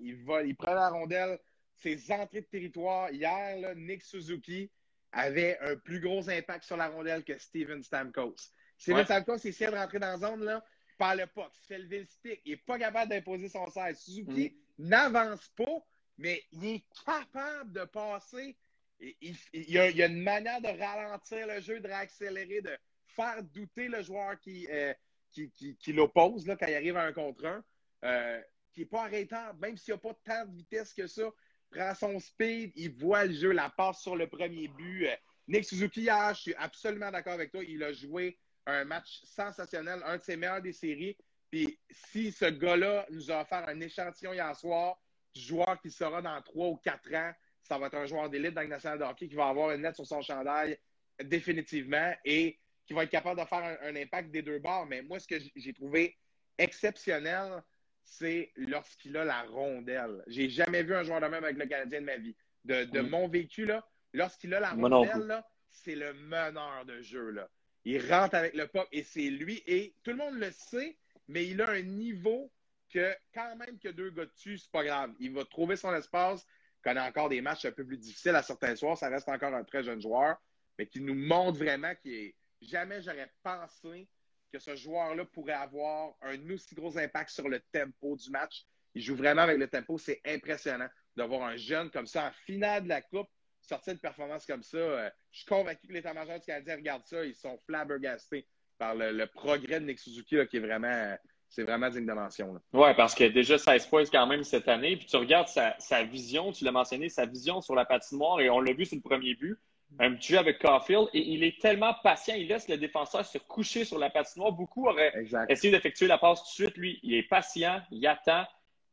Il, 0.01 0.25
il 0.47 0.57
prend 0.57 0.75
la 0.75 0.89
rondelle, 0.89 1.39
ses 1.75 2.11
entrées 2.13 2.41
de 2.41 2.47
territoire. 2.47 3.11
Hier, 3.11 3.59
là, 3.59 3.75
Nick 3.75 4.03
Suzuki 4.03 4.71
avait 5.13 5.59
un 5.61 5.77
plus 5.77 6.01
gros 6.01 6.29
impact 6.29 6.65
sur 6.65 6.77
la 6.77 6.89
rondelle 6.89 7.25
que 7.25 7.39
Steven 7.39 7.83
Stamkos. 7.83 8.37
Steven 8.79 9.05
Stamkos, 9.05 9.39
il 9.45 9.49
essaie 9.49 9.71
de 9.71 9.77
rentrer 9.77 9.99
dans 9.99 10.09
la 10.09 10.19
zone, 10.19 10.45
là, 10.45 10.65
par 10.99 11.15
le 11.15 11.27
puck, 11.27 11.51
il 11.63 11.67
fait 11.67 11.79
lever 11.79 12.01
le 12.01 12.07
stick. 12.07 12.41
Il 12.45 12.53
n'est 12.53 12.57
pas 12.57 12.79
capable 12.79 13.11
d'imposer 13.11 13.49
son 13.49 13.67
16. 13.69 13.99
Suzuki 13.99 14.57
mm. 14.79 14.89
n'avance 14.89 15.49
pas, 15.57 15.87
mais 16.19 16.43
il 16.53 16.67
est 16.67 16.85
capable 17.05 17.73
de 17.73 17.85
passer 17.85 18.57
il, 19.01 19.37
y 19.53 19.79
a, 19.79 20.07
une 20.07 20.23
manière 20.23 20.61
de 20.61 20.69
ralentir 20.69 21.47
le 21.47 21.61
jeu, 21.61 21.81
de 21.81 21.87
réaccélérer, 21.87 22.61
de 22.63 22.77
faire 23.07 23.43
douter 23.43 23.89
le 23.89 24.03
joueur 24.03 24.39
qui, 24.41 24.67
euh, 24.71 24.95
qui, 25.33 25.93
l'oppose 25.93 26.45
quand 26.47 26.67
il 26.67 26.75
arrive 26.75 26.97
à 26.97 27.05
un 27.05 27.13
contre 27.13 27.47
un, 27.47 27.65
euh, 28.05 28.41
qui 28.73 28.81
n'est 28.81 28.87
pas 28.87 29.05
arrêtable, 29.05 29.59
même 29.61 29.77
s'il 29.77 29.95
n'y 29.95 29.99
a 29.99 30.01
pas 30.01 30.19
tant 30.25 30.47
de 30.47 30.57
vitesse 30.57 30.93
que 30.93 31.07
ça. 31.07 31.25
Prend 31.71 31.95
son 31.95 32.21
speed, 32.21 32.73
il 32.77 32.93
voit 32.93 33.25
le 33.25 33.35
jeu, 33.35 33.51
la 33.51 33.71
passe 33.71 34.01
sur 34.01 34.15
le 34.15 34.29
premier 34.29 34.69
but. 34.69 35.09
Euh, 35.09 35.17
Nick 35.49 35.65
Suzuki, 35.65 36.05
je 36.05 36.35
suis 36.35 36.55
absolument 36.55 37.11
d'accord 37.11 37.35
avec 37.35 37.51
toi. 37.51 37.63
Il 37.65 37.83
a 37.83 37.93
joué 37.93 38.39
un 38.67 38.85
match 38.85 39.23
sensationnel, 39.25 40.01
un 40.05 40.17
de 40.17 40.23
ses 40.23 40.37
meilleurs 40.37 40.63
des 40.63 40.73
séries. 40.73 41.17
Puis 41.51 41.79
si 41.91 42.33
ce 42.33 42.47
gars-là 42.47 43.07
nous 43.11 43.31
a 43.31 43.43
offert 43.43 43.69
un 43.69 43.81
échantillon 43.81 44.33
hier 44.33 44.55
soir 44.57 44.99
du 45.35 45.41
joueur 45.41 45.79
qui 45.81 45.91
sera 45.91 46.21
dans 46.23 46.41
trois 46.43 46.69
ou 46.69 46.77
quatre 46.77 47.13
ans, 47.15 47.33
ça 47.67 47.79
va 47.79 47.87
être 47.87 47.97
un 47.97 48.07
joueur 48.07 48.31
d'élite 48.31 48.55
dans 48.55 48.63
le 48.63 48.69
national 48.69 48.99
de 48.99 49.05
hockey 49.05 49.29
qui 49.29 49.35
va 49.35 49.49
avoir 49.49 49.73
une 49.73 49.83
net 49.83 49.95
sur 49.95 50.07
son 50.07 50.23
chandail 50.23 50.79
définitivement 51.23 52.13
et 52.25 52.59
qui 52.87 52.95
va 52.95 53.05
être 53.05 53.11
capable 53.11 53.41
de 53.41 53.47
faire 53.47 53.79
un, 53.83 53.97
impact 53.97 54.31
des 54.31 54.43
deux 54.43 54.59
bords. 54.59 54.87
Mais 54.87 55.03
moi, 55.03 55.19
ce 55.19 55.27
que 55.27 55.37
j'ai 55.57 55.73
trouvé 55.73 56.17
exceptionnel, 56.59 57.63
c'est 58.05 58.53
lorsqu'il 58.57 59.17
a 59.17 59.25
la 59.25 59.43
rondelle. 59.43 60.23
J'ai 60.29 60.49
jamais 60.49 60.83
vu 60.83 60.95
un 60.95 61.03
joueur 61.03 61.21
de 61.21 61.27
même 61.27 61.43
avec 61.43 61.57
le 61.57 61.67
Canadien 61.67 62.01
de 62.01 62.07
ma 62.07 62.17
vie. 62.17 62.37
De, 62.65 62.85
de 62.85 63.01
mon 63.01 63.29
vécu, 63.29 63.65
là, 63.65 63.87
lorsqu'il 64.13 64.55
a 64.55 64.61
la 64.61 64.71
rondelle, 64.71 65.43
c'est 65.71 65.95
le 65.95 66.13
meneur 66.15 66.85
de 66.85 67.01
jeu. 67.03 67.31
Là. 67.31 67.49
Il 67.85 68.01
rentre 68.13 68.35
avec 68.35 68.55
le 68.55 68.67
pop 68.67 68.89
et 68.93 69.03
c'est 69.03 69.31
lui. 69.31 69.63
Et 69.67 69.95
tout 70.03 70.11
le 70.11 70.17
monde 70.17 70.35
le 70.35 70.51
sait, 70.53 70.97
mais 71.29 71.47
il 71.47 71.61
a 71.63 71.71
un 71.71 71.83
niveau 71.83 72.51
que 72.93 73.15
quand 73.35 73.57
même 73.57 73.79
que 73.79 73.89
deux 73.89 74.11
gars 74.11 74.27
dessus, 74.27 74.59
c'est 74.59 74.71
pas 74.71 74.85
grave. 74.85 75.13
Il 75.19 75.33
va 75.33 75.45
trouver 75.45 75.77
son 75.77 75.95
espace. 75.95 76.47
Connaît 76.87 77.01
encore 77.01 77.29
des 77.29 77.41
matchs 77.41 77.65
un 77.65 77.73
peu 77.73 77.85
plus 77.85 77.99
difficiles 77.99 78.37
à 78.37 78.45
certains 78.45 78.77
soirs. 78.77 78.97
Ça 78.97 79.09
reste 79.09 79.29
encore 79.29 79.53
un 79.53 79.65
très 79.65 79.83
jeune 79.83 80.01
joueur, 80.01 80.37
mais 80.79 80.87
qui 80.87 81.01
nous 81.01 81.17
montre 81.17 81.59
vraiment 81.59 81.93
qu'il 81.97 82.15
est. 82.15 82.37
Jamais 82.61 83.03
j'aurais 83.03 83.29
pensé 83.43 84.09
que 84.53 84.61
ce 84.61 84.77
joueur-là 84.77 85.25
pourrait 85.25 85.55
avoir 85.55 86.15
un 86.23 86.39
aussi 86.49 86.77
gros 86.77 86.97
impact 86.97 87.31
sur 87.31 87.49
le 87.49 87.61
tempo 87.73 88.15
du 88.15 88.31
match. 88.31 88.63
Il 88.95 89.03
joue 89.03 89.17
vraiment 89.17 89.43
avec 89.43 89.59
le 89.59 89.67
tempo. 89.67 89.99
C'est 89.99 90.21
impressionnant 90.25 90.87
d'avoir 91.17 91.43
un 91.49 91.57
jeune 91.57 91.91
comme 91.91 92.07
ça 92.07 92.29
en 92.29 92.31
finale 92.45 92.85
de 92.85 92.89
la 92.89 93.03
Coupe 93.03 93.29
sortir 93.63 93.95
de 93.95 93.99
performance 93.99 94.47
comme 94.47 94.63
ça. 94.63 94.79
Euh, 94.79 95.11
je 95.33 95.39
suis 95.39 95.47
convaincu 95.47 95.89
que 95.89 95.93
l'état-major 95.93 96.39
du 96.39 96.47
Canadien 96.47 96.77
regarde 96.77 97.05
ça. 97.05 97.25
Ils 97.25 97.35
sont 97.35 97.59
flabbergastés 97.67 98.47
par 98.79 98.95
le, 98.95 99.11
le 99.11 99.27
progrès 99.27 99.81
de 99.81 99.87
Nick 99.87 99.99
Suzuki 99.99 100.37
là, 100.37 100.47
qui 100.47 100.59
est 100.59 100.61
vraiment, 100.61 101.17
c'est 101.49 101.63
vraiment 101.63 101.89
digne 101.89 102.07
de 102.07 102.13
mention. 102.13 102.55
Oui, 102.73 102.89
parce 102.97 103.15
que 103.15 103.25
déjà 103.25 103.57
16 103.59 103.87
points 103.87 104.05
quand 104.07 104.27
même 104.27 104.43
cette 104.45 104.69
année. 104.69 104.97
Puis 104.97 105.07
tu 105.07 105.17
regardes 105.17 105.49
sa, 105.49 105.75
sa 105.79 106.03
vision, 106.05 106.53
tu 106.53 106.65
l'as 106.65 106.73
mentionné, 106.73 107.09
sa 107.09 107.25
vision 107.27 107.61
sur 107.61 107.75
la 107.75 107.85
patinoire, 107.85 108.41
et 108.41 108.51
on 108.51 108.61
l'a 108.61 108.73
vu 108.73 108.85
sur 108.85 108.97
le 108.97 109.03
premier 109.03 109.35
but. 109.35 109.59
Un 110.01 110.15
petit 110.15 110.33
jeu 110.33 110.39
avec 110.39 110.59
Caulfield, 110.59 111.07
et 111.15 111.21
il 111.21 111.45
est 111.45 111.61
tellement 111.61 111.95
patient, 112.03 112.35
il 112.37 112.49
laisse 112.49 112.69
le 112.69 112.77
défenseur 112.77 113.25
se 113.25 113.39
coucher 113.39 113.85
sur 113.85 113.99
la 113.99 114.11
patinoire. 114.11 114.51
Beaucoup 114.53 114.89
auraient 114.89 115.13
Exact. 115.15 115.49
essayé 115.51 115.71
d'effectuer 115.73 116.09
la 116.09 116.19
passe 116.19 116.41
tout 116.43 116.49
de 116.63 116.67
suite. 116.67 116.77
Lui, 116.77 116.99
il 117.05 117.15
est 117.15 117.23
patient, 117.23 117.81
il 117.93 118.05
attend. 118.07 118.45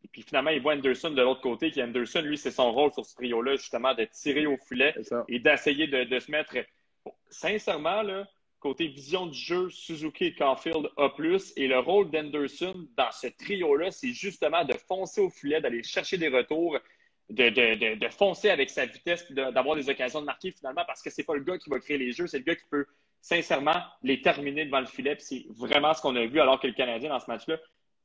Et 0.06 0.08
puis 0.10 0.22
finalement, 0.22 0.52
il 0.52 0.62
voit 0.62 0.74
Anderson 0.76 1.10
de 1.10 1.22
l'autre 1.22 1.42
côté. 1.42 1.72
Qui 1.72 1.82
Anderson, 1.82 2.22
lui, 2.22 2.38
c'est 2.38 2.52
son 2.52 2.72
rôle 2.72 2.94
sur 2.94 3.04
ce 3.06 3.16
trio-là, 3.16 3.56
justement, 3.56 3.94
de 3.96 4.06
tirer 4.06 4.46
au 4.46 4.56
filet 4.58 4.94
et 5.28 5.40
d'essayer 5.40 5.88
de, 5.88 6.04
de 6.04 6.20
se 6.20 6.30
mettre. 6.30 6.56
Sincèrement, 7.30 8.04
là, 8.04 8.28
côté 8.64 8.88
vision 8.88 9.28
du 9.28 9.38
jeu, 9.38 9.70
Suzuki 9.70 10.26
et 10.26 10.34
Caulfield 10.34 10.90
A. 10.98 11.10
Et 11.58 11.68
le 11.68 11.80
rôle 11.80 12.10
d'Anderson 12.10 12.88
dans 12.98 13.12
ce 13.12 13.28
trio-là, 13.28 13.92
c'est 13.92 14.14
justement 14.14 14.64
de 14.64 14.74
foncer 14.88 15.22
au 15.22 15.30
filet, 15.30 15.62
d'aller 15.62 15.84
chercher 15.84 16.18
des 16.18 16.30
retours, 16.30 16.80
de, 17.30 17.50
de, 17.50 17.76
de, 17.76 17.96
de 17.96 18.08
foncer 18.08 18.50
avec 18.50 18.70
sa 18.70 18.86
vitesse, 18.86 19.30
d'avoir 19.32 19.76
des 19.76 19.90
occasions 19.90 20.22
de 20.22 20.26
marquer 20.26 20.52
finalement, 20.52 20.84
parce 20.88 21.02
que 21.02 21.10
c'est 21.10 21.24
pas 21.24 21.36
le 21.36 21.44
gars 21.44 21.58
qui 21.58 21.70
va 21.70 21.80
créer 21.80 21.98
les 21.98 22.14
jeux, 22.14 22.28
c'est 22.28 22.40
le 22.40 22.46
gars 22.46 22.56
qui 22.56 22.66
peut 22.72 22.86
sincèrement 23.22 23.80
les 24.02 24.22
terminer 24.22 24.66
devant 24.66 24.80
le 24.80 24.86
filet. 24.86 25.16
C'est 25.20 25.46
vraiment 25.50 25.94
ce 25.94 26.02
qu'on 26.02 26.16
a 26.16 26.26
vu, 26.26 26.40
alors 26.40 26.60
que 26.60 26.68
le 26.68 26.74
Canadien, 26.74 27.10
dans 27.10 27.20
ce 27.20 27.30
match-là, 27.30 27.58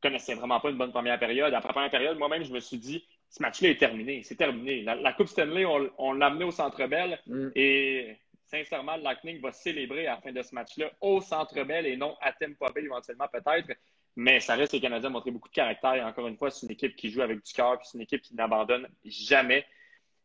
connaissait 0.02 0.34
vraiment 0.34 0.60
pas 0.60 0.70
une 0.70 0.78
bonne 0.78 0.92
première 0.92 1.18
période. 1.18 1.54
Après 1.54 1.68
la 1.68 1.72
première 1.72 1.90
période, 1.90 2.18
moi-même, 2.18 2.44
je 2.44 2.52
me 2.52 2.60
suis 2.60 2.78
dit, 2.78 3.04
ce 3.30 3.42
match-là 3.42 3.70
est 3.70 3.78
terminé. 3.78 4.22
C'est 4.22 4.36
terminé. 4.36 4.82
La, 4.82 4.94
la 4.94 5.12
Coupe 5.12 5.28
Stanley, 5.28 5.64
on, 5.64 5.90
on 5.98 6.12
l'a 6.12 6.26
amené 6.26 6.44
au 6.44 6.50
Centre 6.50 6.86
Bell. 6.86 7.18
Mm. 7.26 7.48
Et 7.56 8.16
sincèrement, 8.48 8.96
le 8.96 9.02
Lightning 9.02 9.40
va 9.40 9.52
célébrer 9.52 10.06
à 10.06 10.16
la 10.16 10.20
fin 10.20 10.32
de 10.32 10.42
ce 10.42 10.54
match-là 10.54 10.90
au 11.00 11.20
Centre 11.20 11.62
Bell 11.64 11.86
et 11.86 11.96
non 11.96 12.16
à 12.20 12.32
Tampa 12.32 12.72
Bay 12.72 12.82
éventuellement 12.82 13.28
peut-être. 13.32 13.68
Mais 14.16 14.40
ça 14.40 14.56
reste 14.56 14.72
les 14.72 14.80
Canadiens 14.80 15.10
ont 15.10 15.12
montré 15.12 15.30
beaucoup 15.30 15.48
de 15.48 15.54
caractère. 15.54 15.94
Et 15.94 16.02
encore 16.02 16.26
une 16.26 16.36
fois, 16.36 16.50
c'est 16.50 16.66
une 16.66 16.72
équipe 16.72 16.96
qui 16.96 17.10
joue 17.10 17.22
avec 17.22 17.42
du 17.44 17.52
cœur, 17.52 17.78
puis 17.78 17.88
c'est 17.90 17.98
une 17.98 18.02
équipe 18.02 18.22
qui 18.22 18.34
n'abandonne 18.34 18.88
jamais. 19.04 19.64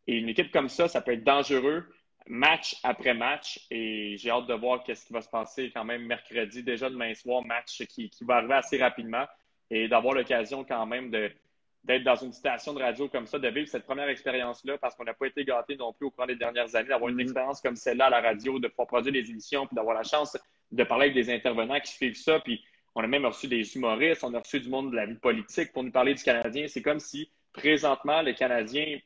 Et 0.07 0.17
une 0.17 0.29
équipe 0.29 0.51
comme 0.51 0.69
ça, 0.69 0.87
ça 0.87 1.01
peut 1.01 1.13
être 1.13 1.23
dangereux 1.23 1.85
match 2.25 2.77
après 2.83 3.13
match. 3.13 3.59
Et 3.69 4.17
j'ai 4.17 4.31
hâte 4.31 4.47
de 4.47 4.53
voir 4.53 4.83
qu'est-ce 4.83 5.05
qui 5.05 5.13
va 5.13 5.21
se 5.21 5.29
passer 5.29 5.71
quand 5.71 5.83
même 5.83 6.05
mercredi, 6.05 6.63
déjà 6.63 6.89
demain 6.89 7.13
soir, 7.13 7.43
match 7.43 7.85
qui 7.85 8.09
va 8.21 8.37
arriver 8.37 8.55
assez 8.55 8.77
rapidement. 8.77 9.25
Et 9.69 9.87
d'avoir 9.87 10.15
l'occasion 10.15 10.63
quand 10.63 10.85
même 10.85 11.11
de, 11.11 11.31
d'être 11.83 12.03
dans 12.03 12.15
une 12.15 12.31
station 12.31 12.73
de 12.73 12.81
radio 12.81 13.09
comme 13.09 13.27
ça, 13.27 13.39
de 13.39 13.47
vivre 13.49 13.67
cette 13.67 13.83
première 13.83 14.07
expérience-là, 14.07 14.77
parce 14.77 14.95
qu'on 14.95 15.03
n'a 15.03 15.13
pas 15.13 15.27
été 15.27 15.43
gâtés 15.43 15.75
non 15.75 15.91
plus 15.91 16.07
au 16.07 16.11
cours 16.11 16.27
des 16.27 16.35
dernières 16.35 16.73
années, 16.75 16.87
d'avoir 16.87 17.09
une 17.09 17.15
Mhm. 17.15 17.21
expérience 17.21 17.61
comme 17.61 17.75
celle-là 17.75 18.05
à 18.05 18.09
la 18.09 18.21
radio, 18.21 18.57
de 18.59 18.67
pouvoir 18.69 18.87
produire 18.87 19.13
des 19.13 19.29
émissions, 19.29 19.67
puis 19.67 19.75
d'avoir 19.75 19.95
la 19.95 20.03
chance 20.03 20.37
de 20.71 20.83
parler 20.83 21.05
avec 21.05 21.15
des 21.15 21.29
intervenants 21.33 21.79
qui 21.81 21.91
suivent 21.91 22.15
ça. 22.15 22.39
Puis 22.39 22.63
on 22.95 23.03
a 23.03 23.07
même 23.07 23.25
reçu 23.25 23.47
des 23.47 23.75
humoristes, 23.75 24.23
on 24.23 24.33
a 24.33 24.39
reçu 24.39 24.59
du 24.61 24.69
monde 24.69 24.91
de 24.91 24.95
la 24.95 25.05
vie 25.05 25.15
politique 25.15 25.73
pour 25.73 25.83
nous 25.83 25.91
parler 25.91 26.13
du 26.13 26.23
Canadien. 26.23 26.67
C'est 26.67 26.81
comme 26.81 26.99
si 26.99 27.29
présentement, 27.51 28.21
le 28.21 28.33
Canadien, 28.33 28.99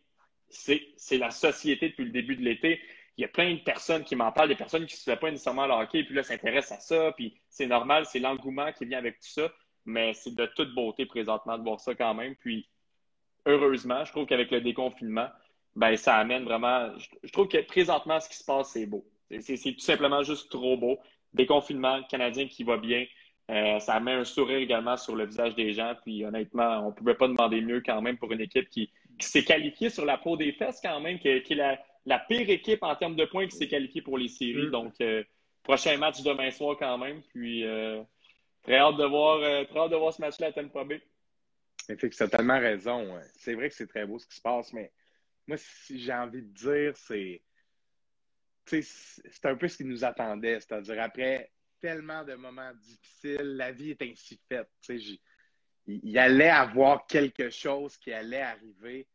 c'est 0.50 1.18
la 1.18 1.32
société 1.32 1.90
depuis 1.90 2.06
le 2.06 2.12
début 2.12 2.36
de 2.36 2.44
l'été. 2.44 2.80
Il 3.18 3.24
y 3.24 3.26
a 3.26 3.28
plein 3.28 3.56
de 3.56 3.60
personnes 3.60 4.04
qui 4.04 4.16
m'en 4.16 4.32
parlent, 4.32 4.50
des 4.50 4.56
personnes 4.56 4.86
qui 4.86 4.94
ne 4.94 5.00
suivaient 5.00 5.18
pas 5.18 5.32
nécessairement 5.32 5.66
le 5.66 5.74
hockey, 5.74 6.04
puis 6.04 6.14
là, 6.14 6.22
s'intéressent 6.22 6.78
à 6.78 6.82
ça, 6.82 7.12
puis 7.14 7.36
c'est 7.50 7.66
normal, 7.66 8.06
c'est 8.06 8.20
l'engouement 8.20 8.72
qui 8.72 8.86
vient 8.86 9.00
avec 9.00 9.16
tout 9.20 9.28
ça, 9.30 9.52
mais 9.88 10.14
c'est 10.14 10.36
de 10.36 10.46
toute 10.48 10.76
beauté 10.76 11.06
présentement 11.06 11.58
de 11.58 11.64
voir 11.64 11.80
ça 11.80 11.96
quand 11.96 12.14
même. 12.14 12.36
Puis, 12.36 12.68
heureusement, 13.46 14.04
je 14.04 14.12
trouve 14.12 14.26
qu'avec 14.26 14.52
le 14.52 14.62
déconfinement, 14.62 15.30
ben, 15.76 15.96
ça 15.96 16.16
amène 16.18 16.44
vraiment. 16.44 16.92
Je, 17.24 17.32
trouve 17.32 17.48
que 17.48 17.62
présentement, 17.66 18.20
ce 18.20 18.30
qui 18.30 18.36
se 18.36 18.44
passe, 18.44 18.72
c'est 18.72 18.86
beau. 18.86 19.06
C'est- 19.40 19.58
tout 19.58 19.80
simplement 19.80 20.24
juste 20.24 20.52
trop 20.52 20.76
beau. 20.78 21.00
Déconfinement, 21.34 22.04
Canadien 22.04 22.48
qui 22.48 22.64
va 22.64 22.78
bien. 22.78 23.06
Euh, 23.50 23.80
ça 23.80 24.00
met 24.02 24.12
un 24.12 24.26
sourire 24.26 24.58
également 24.58 24.98
sur 24.98 25.16
le 25.16 25.26
visage 25.26 25.56
des 25.56 25.72
gens. 25.72 25.96
Puis 26.04 26.26
honnêtement, 26.26 26.80
on 26.86 26.88
ne 26.88 26.92
pouvait 26.92 27.16
pas 27.16 27.28
demander 27.28 27.62
mieux 27.62 27.82
quand 27.82 28.02
même 28.02 28.18
pour 28.18 28.32
une 28.34 28.42
équipe 28.42 28.70
qui, 28.70 28.92
qui 29.18 29.28
s'est 29.28 29.44
qualifiée 29.44 29.90
sur 29.90 30.04
la 30.04 30.18
peau 30.18 30.36
des 30.36 30.52
fesses 30.52 30.82
quand 30.82 31.00
même, 31.00 31.18
qui, 31.20 31.42
qui 31.44 31.54
est 31.54 31.58
la, 31.58 31.80
la 32.06 32.20
pire 32.20 32.50
équipe 32.50 32.84
en 32.84 32.96
termes 32.96 33.16
de 33.16 33.26
points 33.26 33.48
qui 33.48 33.56
s'est 33.56 33.70
qualifiée 33.70 34.02
pour 34.02 34.18
les 34.18 34.28
séries. 34.28 34.68
Mm. 34.68 34.72
Donc, 34.72 34.94
euh, 35.00 35.24
prochain 35.64 35.96
match 35.98 36.22
demain 36.24 36.52
soir 36.52 36.76
quand 36.78 36.98
même. 36.98 37.22
Puis 37.34 37.64
euh, 37.64 38.02
très 38.68 38.78
hâte 38.78 38.98
de 38.98 39.06
voir, 39.06 39.40
euh, 39.42 39.88
de 39.88 39.96
voir 39.96 40.14
ce 40.14 40.22
match-là 40.22 40.48
à 40.48 40.52
Tampa 40.52 40.84
Bay. 40.84 41.02
Tu 41.88 42.12
as 42.20 42.28
tellement 42.28 42.60
raison. 42.60 43.16
ouais. 43.16 43.24
C'est 43.36 43.54
vrai 43.54 43.70
que 43.70 43.76
c'est 43.76 43.88
très 43.88 44.06
beau 44.06 44.20
ce 44.20 44.28
qui 44.28 44.36
se 44.36 44.42
passe, 44.42 44.74
mais 44.74 44.92
moi, 45.48 45.56
si 45.58 46.00
j'ai 46.00 46.14
envie 46.14 46.42
de 46.42 46.54
dire, 46.54 46.96
c'est. 46.98 47.42
C'est 48.66 49.46
un 49.46 49.56
peu 49.56 49.70
ce 49.70 49.78
qui 49.78 49.86
nous 49.86 50.04
attendait. 50.04 50.60
C'est-à-dire, 50.60 51.02
après 51.02 51.50
tellement 51.80 52.26
de 52.26 52.34
moments 52.34 52.74
difficiles, 52.74 53.56
la 53.56 53.72
vie 53.72 53.92
est 53.92 54.02
ainsi 54.02 54.38
faite. 54.50 54.70
Il 54.90 55.20
il 55.88 56.18
allait 56.18 56.50
avoir 56.50 57.08
quelque 57.08 57.50
chose 57.50 57.96
qui 57.96 58.12
allait 58.12 58.42
arriver. 58.42 59.08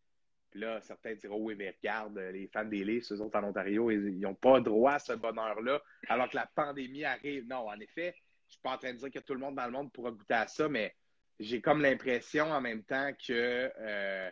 Puis 0.51 0.61
là, 0.61 0.81
certains 0.81 1.15
diront, 1.15 1.39
oui, 1.39 1.55
mais 1.55 1.71
regarde, 1.71 2.19
les 2.19 2.47
fans 2.47 2.65
des 2.65 2.83
Leafs, 2.83 3.13
eux 3.13 3.21
autres 3.21 3.39
en 3.39 3.45
Ontario, 3.45 3.91
ils 3.91 4.21
n'ont 4.21 4.35
pas 4.35 4.61
droit 4.61 4.93
à 4.93 4.99
ce 4.99 5.13
bonheur-là, 5.13 5.83
alors 6.09 6.31
que 6.31 6.37
la 6.37 6.47
pandémie 6.55 7.05
arrive. 7.05 7.47
Non, 7.47 7.69
en 7.69 7.79
effet, 7.81 8.15
suis 8.53 8.61
pas 8.63 8.75
en 8.75 8.79
train 8.79 8.93
de 8.93 8.99
dire 8.99 9.11
que 9.11 9.19
tout 9.19 9.35
le 9.35 9.41
monde 9.41 9.57
dans 9.57 9.67
le 9.67 9.73
monde 9.73 9.93
pourra 9.93 10.11
goûter 10.11 10.35
à 10.35 10.47
ça, 10.47 10.69
mais 10.69 10.95
j'ai 11.39 11.61
comme 11.61 11.83
l'impression 11.83 12.51
en 12.51 12.61
même 12.61 12.85
temps 12.85 13.13
que 13.15 13.73
euh, 13.79 14.31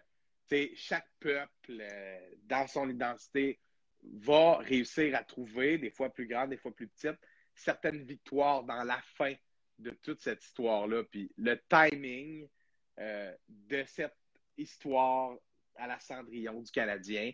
chaque 0.75 1.09
peuple, 1.19 1.79
euh, 1.81 2.31
dans 2.45 2.67
son 2.67 2.89
identité, 2.89 3.61
va 4.03 4.59
réussir 4.59 5.15
à 5.15 5.25
trouver, 5.25 5.79
des 5.79 5.91
fois 5.91 6.11
plus 6.11 6.27
grandes, 6.27 6.51
des 6.51 6.57
fois 6.57 6.75
plus 6.75 6.89
petites, 6.89 7.19
certaines 7.55 8.03
victoires 8.03 8.65
dans 8.65 8.83
la 8.83 9.01
fin 9.17 9.35
de 9.79 9.91
toute 10.03 10.21
cette 10.21 10.43
histoire-là. 10.45 11.05
Puis 11.05 11.31
le 11.37 11.61
timing 11.69 12.49
euh, 12.99 13.35
de 13.49 13.85
cette 13.87 14.17
histoire 14.57 15.37
à 15.77 15.87
la 15.87 15.99
Cendrillon 16.01 16.61
du 16.61 16.71
Canadien, 16.71 17.33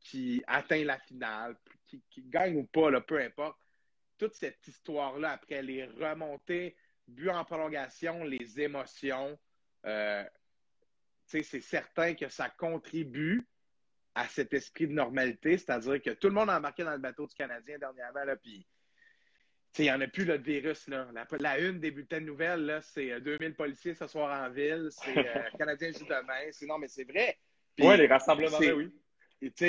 qui 0.00 0.42
atteint 0.46 0.84
la 0.84 0.98
finale, 1.00 1.54
qui, 1.86 2.02
qui 2.08 2.22
gagne 2.22 2.56
ou 2.56 2.64
pas, 2.64 2.90
là, 2.90 3.02
peu 3.02 3.20
importe, 3.20 3.58
toute 4.18 4.34
cette 4.34 4.66
histoire-là, 4.66 5.32
après 5.32 5.62
les 5.62 5.84
remontées, 5.84 6.76
but 7.06 7.30
en 7.30 7.44
prolongation, 7.44 8.24
les 8.24 8.60
émotions, 8.60 9.38
euh, 9.86 10.24
c'est 11.26 11.42
certain 11.42 12.14
que 12.14 12.28
ça 12.28 12.48
contribue 12.50 13.46
à 14.14 14.26
cet 14.28 14.52
esprit 14.52 14.88
de 14.88 14.92
normalité, 14.92 15.58
c'est-à-dire 15.58 16.02
que 16.02 16.10
tout 16.10 16.28
le 16.28 16.34
monde 16.34 16.50
a 16.50 16.58
embarqué 16.58 16.82
dans 16.84 16.92
le 16.92 16.98
bateau 16.98 17.26
du 17.26 17.34
Canadien 17.34 17.78
dernièrement, 17.78 18.24
puis 18.42 18.66
il 19.78 19.82
n'y 19.82 19.92
en 19.92 20.00
a 20.00 20.08
plus 20.08 20.24
là, 20.24 20.38
de 20.38 20.42
virus. 20.42 20.88
Là. 20.88 21.08
La, 21.12 21.26
la 21.38 21.58
une 21.60 21.78
des 21.78 21.90
bulletins 21.90 22.20
de 22.20 22.26
nouvelles, 22.26 22.80
c'est 22.82 23.12
euh, 23.12 23.20
2000 23.20 23.54
policiers 23.54 23.94
ce 23.94 24.06
soir 24.06 24.42
en 24.42 24.50
ville, 24.50 24.88
c'est 24.90 25.16
euh, 25.16 25.42
Canadien 25.58 25.92
joue 25.92 26.04
demain. 26.04 26.50
C'est, 26.50 26.66
non, 26.66 26.78
mais 26.78 26.88
c'est 26.88 27.04
vrai. 27.04 27.38
Oui, 27.78 27.96
les 27.96 28.08
rassemblements, 28.08 28.58
oui. 28.58 28.90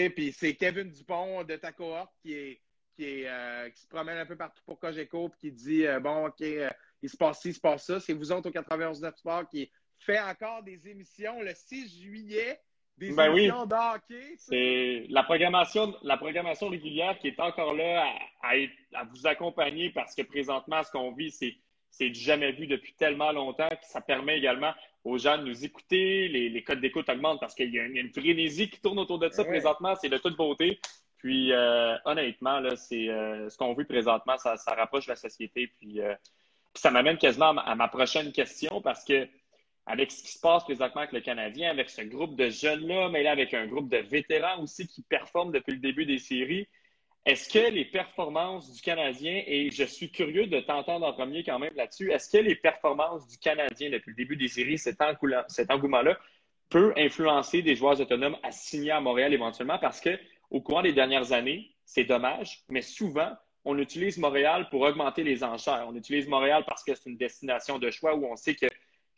puis 0.10 0.34
c'est 0.34 0.56
Kevin 0.56 0.90
Dupont 0.90 1.44
de 1.44 1.56
ta 1.58 1.72
cohorte 1.72 2.12
qui 2.24 2.34
est 2.34 2.62
qui, 3.00 3.22
est, 3.22 3.28
euh, 3.30 3.70
qui 3.70 3.82
se 3.82 3.88
promène 3.88 4.18
un 4.18 4.26
peu 4.26 4.36
partout 4.36 4.62
pour 4.66 4.78
Cogeco 4.80 5.30
puis 5.30 5.40
qui 5.40 5.52
dit 5.52 5.88
euh, 5.88 6.00
bon 6.02 6.28
ok 6.28 6.42
euh, 6.42 6.70
il 7.02 7.10
se 7.10 7.16
passe 7.16 7.40
ci, 7.42 7.50
il 7.50 7.54
se 7.54 7.60
passe 7.62 7.86
ça. 7.86 8.00
C'est 8.02 8.12
vous 8.14 8.32
autres 8.34 8.50
au 8.50 8.52
91.9 8.52 9.16
Sport 9.16 9.48
qui 9.48 9.72
fait 10.00 10.20
encore 10.20 10.64
des 10.64 10.86
émissions 10.90 11.42
le 11.42 11.54
6 11.56 12.02
juillet, 12.02 12.60
des 12.98 13.12
Ben 13.14 13.32
oui. 13.32 13.44
émissions 13.46 13.66
de 13.66 13.74
hockey. 13.76 14.32
tu 14.32 14.38
sais. 14.38 14.46
C'est 14.50 15.06
la 15.10 15.24
programmation, 15.24 15.96
la 16.04 16.18
programmation 16.18 16.68
régulière 16.68 17.18
qui 17.20 17.30
est 17.30 17.40
encore 17.40 17.74
là 17.74 18.04
à, 18.42 18.50
à 18.50 18.58
être- 18.58 18.74
à 18.94 19.06
vous 19.06 19.26
accompagner 19.28 19.92
parce 19.92 20.14
que 20.14 20.24
présentement, 20.24 20.84
ce 20.84 20.92
qu'on 20.92 21.14
vit, 21.14 21.32
c'est, 21.32 21.56
c'est 21.90 22.14
jamais 22.14 22.52
vu 22.52 22.68
depuis 22.68 22.94
tellement 22.96 23.32
longtemps. 23.32 23.70
Puis 23.70 23.80
ça 23.90 24.02
permet 24.02 24.38
également 24.38 24.74
aux 25.06 25.18
gens 25.18 25.38
de 25.38 25.44
nous 25.46 25.64
écouter. 25.64 26.28
Les, 26.28 26.50
les 26.50 26.64
codes 26.64 26.82
d'écoute 26.82 27.08
augmentent 27.08 27.40
parce 27.40 27.56
qu'il 27.56 27.74
y 27.74 27.80
a 27.80 27.86
une, 27.86 27.94
il 27.94 27.96
y 27.96 28.00
a 28.00 28.04
une 28.04 28.14
frénésie 28.14 28.70
qui 28.70 28.82
tourne 28.82 29.00
autour 29.00 29.20
de 29.20 29.30
ça 29.30 29.44
Ouais. 29.44 29.48
présentement. 29.48 29.96
C'est 29.96 30.10
de 30.10 30.18
toute 30.18 30.36
beauté. 30.36 30.80
Puis 31.20 31.54
euh, 31.54 31.96
honnêtement, 32.06 32.60
là, 32.60 32.76
c'est 32.76 33.10
euh, 33.10 33.50
ce 33.50 33.58
qu'on 33.58 33.74
vit 33.74 33.86
présentement, 33.86 34.38
ça, 34.38 34.56
rapproche 34.68 35.08
la 35.08 35.16
société. 35.16 35.68
Puis, 35.80 36.02
euh, 36.02 36.16
ça 36.74 36.92
m'amène 36.92 37.18
quasiment 37.18 37.50
à 37.50 37.54
ma, 37.54 37.62
à 37.62 37.76
ma 37.76 37.88
prochaine 37.88 38.32
question 38.32 38.82
parce 38.82 39.06
que 39.06 39.28
avec 39.86 40.12
ce 40.12 40.22
qui 40.22 40.32
se 40.32 40.40
passe 40.40 40.64
présentement 40.64 41.02
avec 41.02 41.14
le 41.14 41.22
Canadien, 41.22 41.72
avec 41.72 41.90
ce 41.90 42.02
groupe 42.04 42.36
de 42.36 42.50
jeunes-là, 42.50 43.10
mais 43.10 43.24
là 43.24 43.32
avec 43.32 43.54
un 43.56 43.66
groupe 43.66 43.90
de 43.90 43.98
vétérans 43.98 44.62
aussi 44.62 44.88
qui 44.88 45.02
performent 45.02 45.52
depuis 45.52 45.72
le 45.72 45.80
début 45.80 46.06
des 46.06 46.20
séries, 46.20 46.68
est-ce 47.26 47.50
que 47.50 47.72
les 47.72 47.86
performances 47.86 48.72
du 48.72 48.82
Canadien, 48.82 49.44
et 49.46 49.70
je 49.72 49.84
suis 49.84 50.10
curieux 50.12 50.48
de 50.48 50.60
t'entendre 50.60 51.06
en 51.06 51.14
premier 51.14 51.44
quand 51.44 51.60
même 51.60 51.74
là-dessus, 51.76 52.12
est-ce 52.12 52.30
que 52.30 52.42
les 52.42 52.56
performances 52.56 53.28
du 53.28 53.38
Canadien 53.38 53.90
depuis 53.90 54.12
le 54.12 54.16
début 54.16 54.36
des 54.36 54.48
séries, 54.48 54.78
cet, 54.78 55.02
engouement-là, 55.02 56.18
peut 56.70 56.94
influencer 56.96 57.62
des 57.62 57.76
joueurs 57.76 58.00
autonomes 58.00 58.38
à 58.44 58.52
signer 58.52 58.92
à 58.92 59.02
Montréal 59.02 59.34
éventuellement? 59.34 59.80
Parce 59.80 60.00
que 60.00 60.18
au 60.50 60.62
courant 60.62 60.82
des 60.82 60.94
dernières 60.94 61.32
années, 61.32 61.76
c'est 61.86 62.04
dommage, 62.04 62.64
mais 62.70 62.82
souvent, 62.82 63.32
on 63.66 63.78
utilise 63.78 64.18
Montréal 64.18 64.68
pour 64.70 64.82
augmenter 64.82 65.24
les 65.24 65.44
enchères. 65.44 65.86
On 65.88 65.96
utilise 65.96 66.28
Montréal 66.28 66.64
parce 66.68 66.84
que 66.84 66.96
c'est 66.96 67.10
une 67.10 67.18
destination 67.18 67.78
de 67.78 67.92
choix 67.92 68.16
où 68.16 68.26
on 68.26 68.36
sait 68.36 68.56
que, 68.56 68.68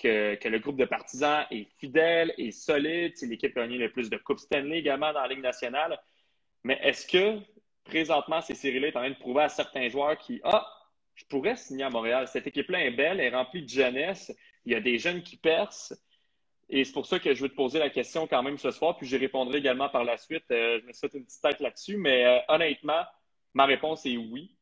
le 0.04 0.58
groupe 0.58 0.78
de 0.78 0.86
partisans 0.86 1.46
est 1.52 1.68
fidèle 1.80 2.34
et 2.38 2.52
solide. 2.52 3.14
C'est 3.16 3.28
l'équipe 3.28 3.54
qui 3.54 3.60
a 3.60 3.62
gagné 3.62 3.78
le 3.78 3.92
plus 3.92 4.10
de 4.10 4.18
Coupes 4.18 4.40
Stanley 4.40 4.80
également 4.80 5.14
dans 5.14 5.22
la 5.22 5.28
Ligue 5.28 5.44
nationale. 5.44 6.00
Mais 6.64 6.80
est-ce 6.82 7.06
que 7.06 7.40
présentement, 7.84 8.42
ces 8.42 8.56
séries-là 8.56 8.88
en 8.90 8.92
train 8.92 9.10
de 9.10 9.16
prouver 9.16 9.44
à 9.44 9.50
certains 9.50 9.90
joueurs 9.90 10.18
qui, 10.18 10.42
ah, 10.44 10.68
je 11.16 11.26
pourrais 11.26 11.56
signer 11.56 11.84
à 11.84 11.90
Montréal. 11.90 12.28
Cette 12.28 12.48
équipe-là 12.48 12.86
est 12.86 12.92
belle, 12.92 13.20
elle 13.20 13.34
est 13.34 13.36
remplie 13.36 13.64
de 13.64 13.70
jeunesse. 13.70 14.34
Il 14.66 14.72
y 14.72 14.76
a 14.76 14.80
des 14.80 14.98
jeunes 14.98 15.22
qui 15.22 15.38
percent. 15.38 15.96
Et 16.74 16.86
c'est 16.86 16.94
pour 16.94 17.06
ça 17.06 17.20
que 17.20 17.34
je 17.34 17.42
veux 17.42 17.50
te 17.50 17.56
poser 17.56 17.80
la 17.80 17.90
question 17.90 18.28
quand 18.28 18.42
même 18.42 18.58
ce 18.58 18.72
soir, 18.72 18.96
puis 18.96 19.06
j'y 19.06 19.18
répondrai 19.18 19.58
également 19.58 19.90
par 19.90 20.06
la 20.06 20.16
suite. 20.16 20.46
Euh, 20.52 20.80
je 20.82 20.88
me 20.88 20.94
souhaite 20.94 21.14
une 21.14 21.26
petite 21.26 21.42
tête 21.42 21.60
là-dessus, 21.60 21.98
mais 21.98 22.26
euh, 22.26 22.40
honnêtement, 22.48 23.04
ma 23.54 23.66
réponse 23.66 24.06
est 24.06 24.16
oui. 24.16 24.56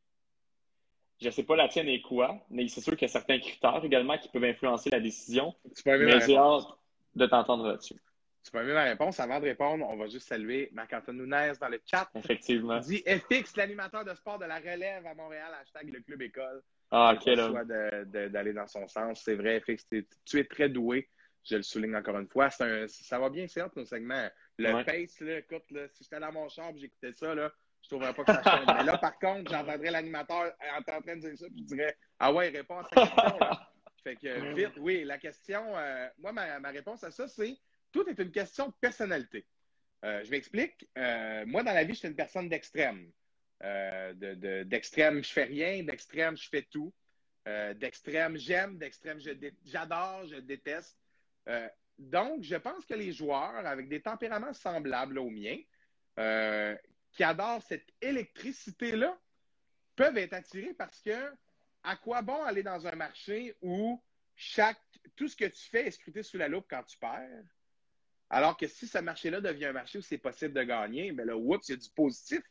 Je 1.20 1.26
ne 1.26 1.30
sais 1.30 1.44
pas 1.44 1.54
la 1.54 1.68
tienne 1.68 1.88
est 1.88 2.00
quoi, 2.00 2.44
mais 2.50 2.66
c'est 2.66 2.80
sûr 2.80 2.94
qu'il 2.94 3.02
y 3.06 3.10
a 3.10 3.12
certains 3.12 3.38
critères 3.38 3.84
également 3.84 4.18
qui 4.18 4.28
peuvent 4.28 4.42
influencer 4.42 4.90
la 4.90 4.98
décision. 4.98 5.54
mais 5.86 6.20
j'ai 6.20 6.36
hâte 6.36 6.64
de 7.14 7.26
t'entendre 7.26 7.68
là-dessus. 7.68 8.02
Tu 8.42 8.50
peux 8.50 8.58
aimer 8.58 8.72
ma 8.72 8.84
réponse. 8.84 9.20
Avant 9.20 9.38
de 9.38 9.44
répondre, 9.44 9.86
on 9.88 9.96
va 9.96 10.08
juste 10.08 10.26
saluer 10.26 10.70
Marc-Antoine 10.72 11.18
Nunez 11.18 11.52
dans 11.60 11.68
le 11.68 11.80
chat. 11.86 12.08
Effectivement. 12.16 12.80
Il 12.80 13.02
dit 13.02 13.04
FX, 13.06 13.54
l'animateur 13.56 14.04
de 14.04 14.14
sport 14.14 14.38
de 14.38 14.46
la 14.46 14.56
relève 14.56 15.06
à 15.06 15.14
Montréal, 15.14 15.52
hashtag 15.60 15.92
le 15.92 16.00
club 16.00 16.22
école. 16.22 16.62
Ah, 16.90 17.14
ok, 17.14 17.26
là. 17.26 17.64
d'aller 18.28 18.54
dans 18.54 18.66
son 18.66 18.88
sens. 18.88 19.20
C'est 19.22 19.34
vrai, 19.34 19.60
FX, 19.60 19.86
tu 20.24 20.38
es 20.38 20.44
très 20.44 20.70
doué. 20.70 21.06
Je 21.44 21.56
le 21.56 21.62
souligne 21.62 21.96
encore 21.96 22.18
une 22.18 22.28
fois. 22.28 22.48
Un, 22.60 22.86
ça 22.88 23.18
va 23.18 23.30
bien, 23.30 23.46
certes, 23.48 23.76
nos 23.76 23.84
segments. 23.84 24.28
Le 24.58 24.84
pace, 24.84 25.20
là, 25.20 25.38
écoute, 25.38 25.70
là, 25.70 25.88
si 25.88 26.04
j'étais 26.04 26.20
dans 26.20 26.32
mon 26.32 26.48
chambre 26.48 26.78
j'écoutais 26.78 27.12
ça, 27.12 27.34
là, 27.34 27.52
je 27.82 27.86
ne 27.86 27.88
trouverais 27.88 28.14
pas 28.14 28.24
que 28.24 28.32
ça 28.32 28.42
change. 28.64 28.66
Mais 28.66 28.84
là, 28.84 28.98
par 28.98 29.18
contre, 29.18 29.50
j'entendrais 29.50 29.90
l'animateur 29.90 30.52
en 30.76 30.82
train 30.82 31.00
de 31.00 31.20
dire 31.20 31.38
ça, 31.38 31.46
puis 31.46 31.60
je 31.60 31.74
dirais 31.74 31.96
Ah 32.18 32.32
ouais, 32.32 32.50
il 32.50 32.56
répond 32.56 32.78
à 32.78 32.84
cette 32.84 32.98
question. 32.98 33.38
Là. 33.38 33.70
Fait 34.02 34.16
que 34.16 34.54
vite, 34.54 34.76
oui, 34.78 35.04
la 35.04 35.18
question, 35.18 35.76
euh, 35.76 36.08
moi, 36.18 36.32
ma, 36.32 36.58
ma, 36.58 36.70
réponse 36.70 37.04
à 37.04 37.10
ça, 37.10 37.28
c'est 37.28 37.56
tout 37.92 38.08
est 38.08 38.18
une 38.18 38.30
question 38.30 38.68
de 38.68 38.74
personnalité. 38.80 39.46
Euh, 40.04 40.24
je 40.24 40.30
m'explique. 40.30 40.88
Euh, 40.96 41.44
moi, 41.46 41.62
dans 41.62 41.72
la 41.72 41.84
vie, 41.84 41.94
je 41.94 42.00
suis 42.00 42.08
une 42.08 42.16
personne 42.16 42.48
d'extrême. 42.48 43.10
Euh, 43.62 44.64
d'extrême, 44.64 45.22
je 45.22 45.30
fais 45.30 45.44
rien. 45.44 45.82
D'extrême, 45.82 46.36
je 46.36 46.48
fais 46.48 46.62
tout. 46.62 46.92
d'extrême, 47.46 48.36
j'aime. 48.36 48.78
D'extrême, 48.78 49.18
j'adore, 49.64 50.26
je, 50.26 50.36
déteste. 50.36 50.96
Donc, 51.98 52.42
je 52.42 52.56
pense 52.56 52.84
que 52.86 52.94
les 52.94 53.12
joueurs 53.12 53.66
avec 53.66 53.88
des 53.88 54.02
tempéraments 54.02 54.52
semblables 54.52 55.18
aux 55.18 55.30
miens, 55.30 55.58
qui 57.12 57.24
adorent 57.24 57.62
cette 57.62 57.88
électricité-là, 58.00 59.18
peuvent 59.96 60.18
être 60.18 60.32
attirés 60.32 60.74
parce 60.74 61.00
que 61.00 61.32
à 61.82 61.96
quoi 61.96 62.22
bon 62.22 62.42
aller 62.42 62.62
dans 62.62 62.86
un 62.86 62.94
marché 62.94 63.56
où 63.60 64.02
chaque, 64.34 64.80
tout 65.16 65.28
ce 65.28 65.36
que 65.36 65.44
tu 65.44 65.68
fais 65.68 65.86
est 65.86 65.90
scruté 65.90 66.22
sous 66.22 66.38
la 66.38 66.48
loupe 66.48 66.66
quand 66.68 66.82
tu 66.84 66.96
perds? 66.98 67.44
Alors 68.30 68.56
que 68.56 68.66
si 68.68 68.86
ce 68.86 68.98
marché-là 68.98 69.40
devient 69.40 69.66
un 69.66 69.72
marché 69.72 69.98
où 69.98 70.02
c'est 70.02 70.18
possible 70.18 70.54
de 70.54 70.62
gagner, 70.62 71.10
bien 71.12 71.24
là, 71.24 71.36
oups, 71.36 71.68
il 71.68 71.72
y 71.72 71.74
a 71.74 71.78
du 71.78 71.90
positif 71.90 72.42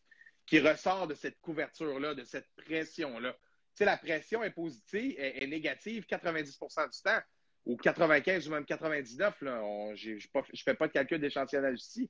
qui 0.46 0.60
ressort 0.60 1.08
de 1.08 1.14
cette 1.14 1.40
couverture-là, 1.40 2.16
de 2.16 2.24
cette 2.24 2.50
pression-là. 2.56 3.34
Tu 3.34 3.40
sais, 3.76 3.86
la 3.86 3.98
pression 3.98 4.44
est 4.44 4.52
positive, 4.52 5.16
est, 5.18 5.48
négative 5.48 6.06
90% 6.10 6.92
du 6.92 7.02
temps, 7.02 7.22
ou 7.66 7.78
95 7.78 8.48
ou 8.48 8.52
même 8.52 8.66
99. 8.66 9.42
Là, 9.42 9.94
je 9.96 10.12
ne 10.12 10.58
fais 10.64 10.74
pas 10.74 10.88
de 10.88 10.94
calcul 10.94 11.20
d'échantillonnage 11.20 11.80
ici. 11.80 12.10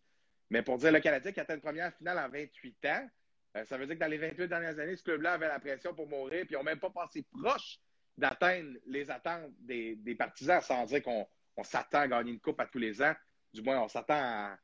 Mais 0.49 0.61
pour 0.63 0.77
dire 0.77 0.91
le 0.91 0.99
Canadien 0.99 1.31
qui 1.31 1.39
atteint 1.39 1.55
une 1.55 1.61
première 1.61 1.93
finale 1.95 2.17
en 2.17 2.29
28 2.29 2.85
ans, 2.85 3.09
euh, 3.57 3.65
ça 3.65 3.77
veut 3.77 3.85
dire 3.85 3.95
que 3.95 3.99
dans 3.99 4.07
les 4.07 4.17
28 4.17 4.47
dernières 4.47 4.79
années, 4.79 4.95
ce 4.95 5.03
club-là 5.03 5.33
avait 5.33 5.47
la 5.47 5.59
pression 5.59 5.93
pour 5.93 6.07
mourir, 6.07 6.45
puis 6.45 6.55
ils 6.55 6.57
n'ont 6.57 6.63
même 6.63 6.79
pas 6.79 6.89
passé 6.89 7.25
proche 7.31 7.79
d'atteindre 8.17 8.77
les 8.85 9.09
attentes 9.09 9.51
des, 9.59 10.15
partisans, 10.17 10.61
sans 10.61 10.85
dire 10.85 11.01
qu'on 11.03 11.27
s'attend 11.63 11.99
à 11.99 12.07
gagner 12.07 12.31
une 12.31 12.39
coupe 12.39 12.59
à 12.59 12.65
tous 12.65 12.79
les 12.79 13.01
ans 13.01 13.13
du 13.53 13.61
moins, 13.61 13.81
on 13.81 13.87
s'attend 13.87 14.55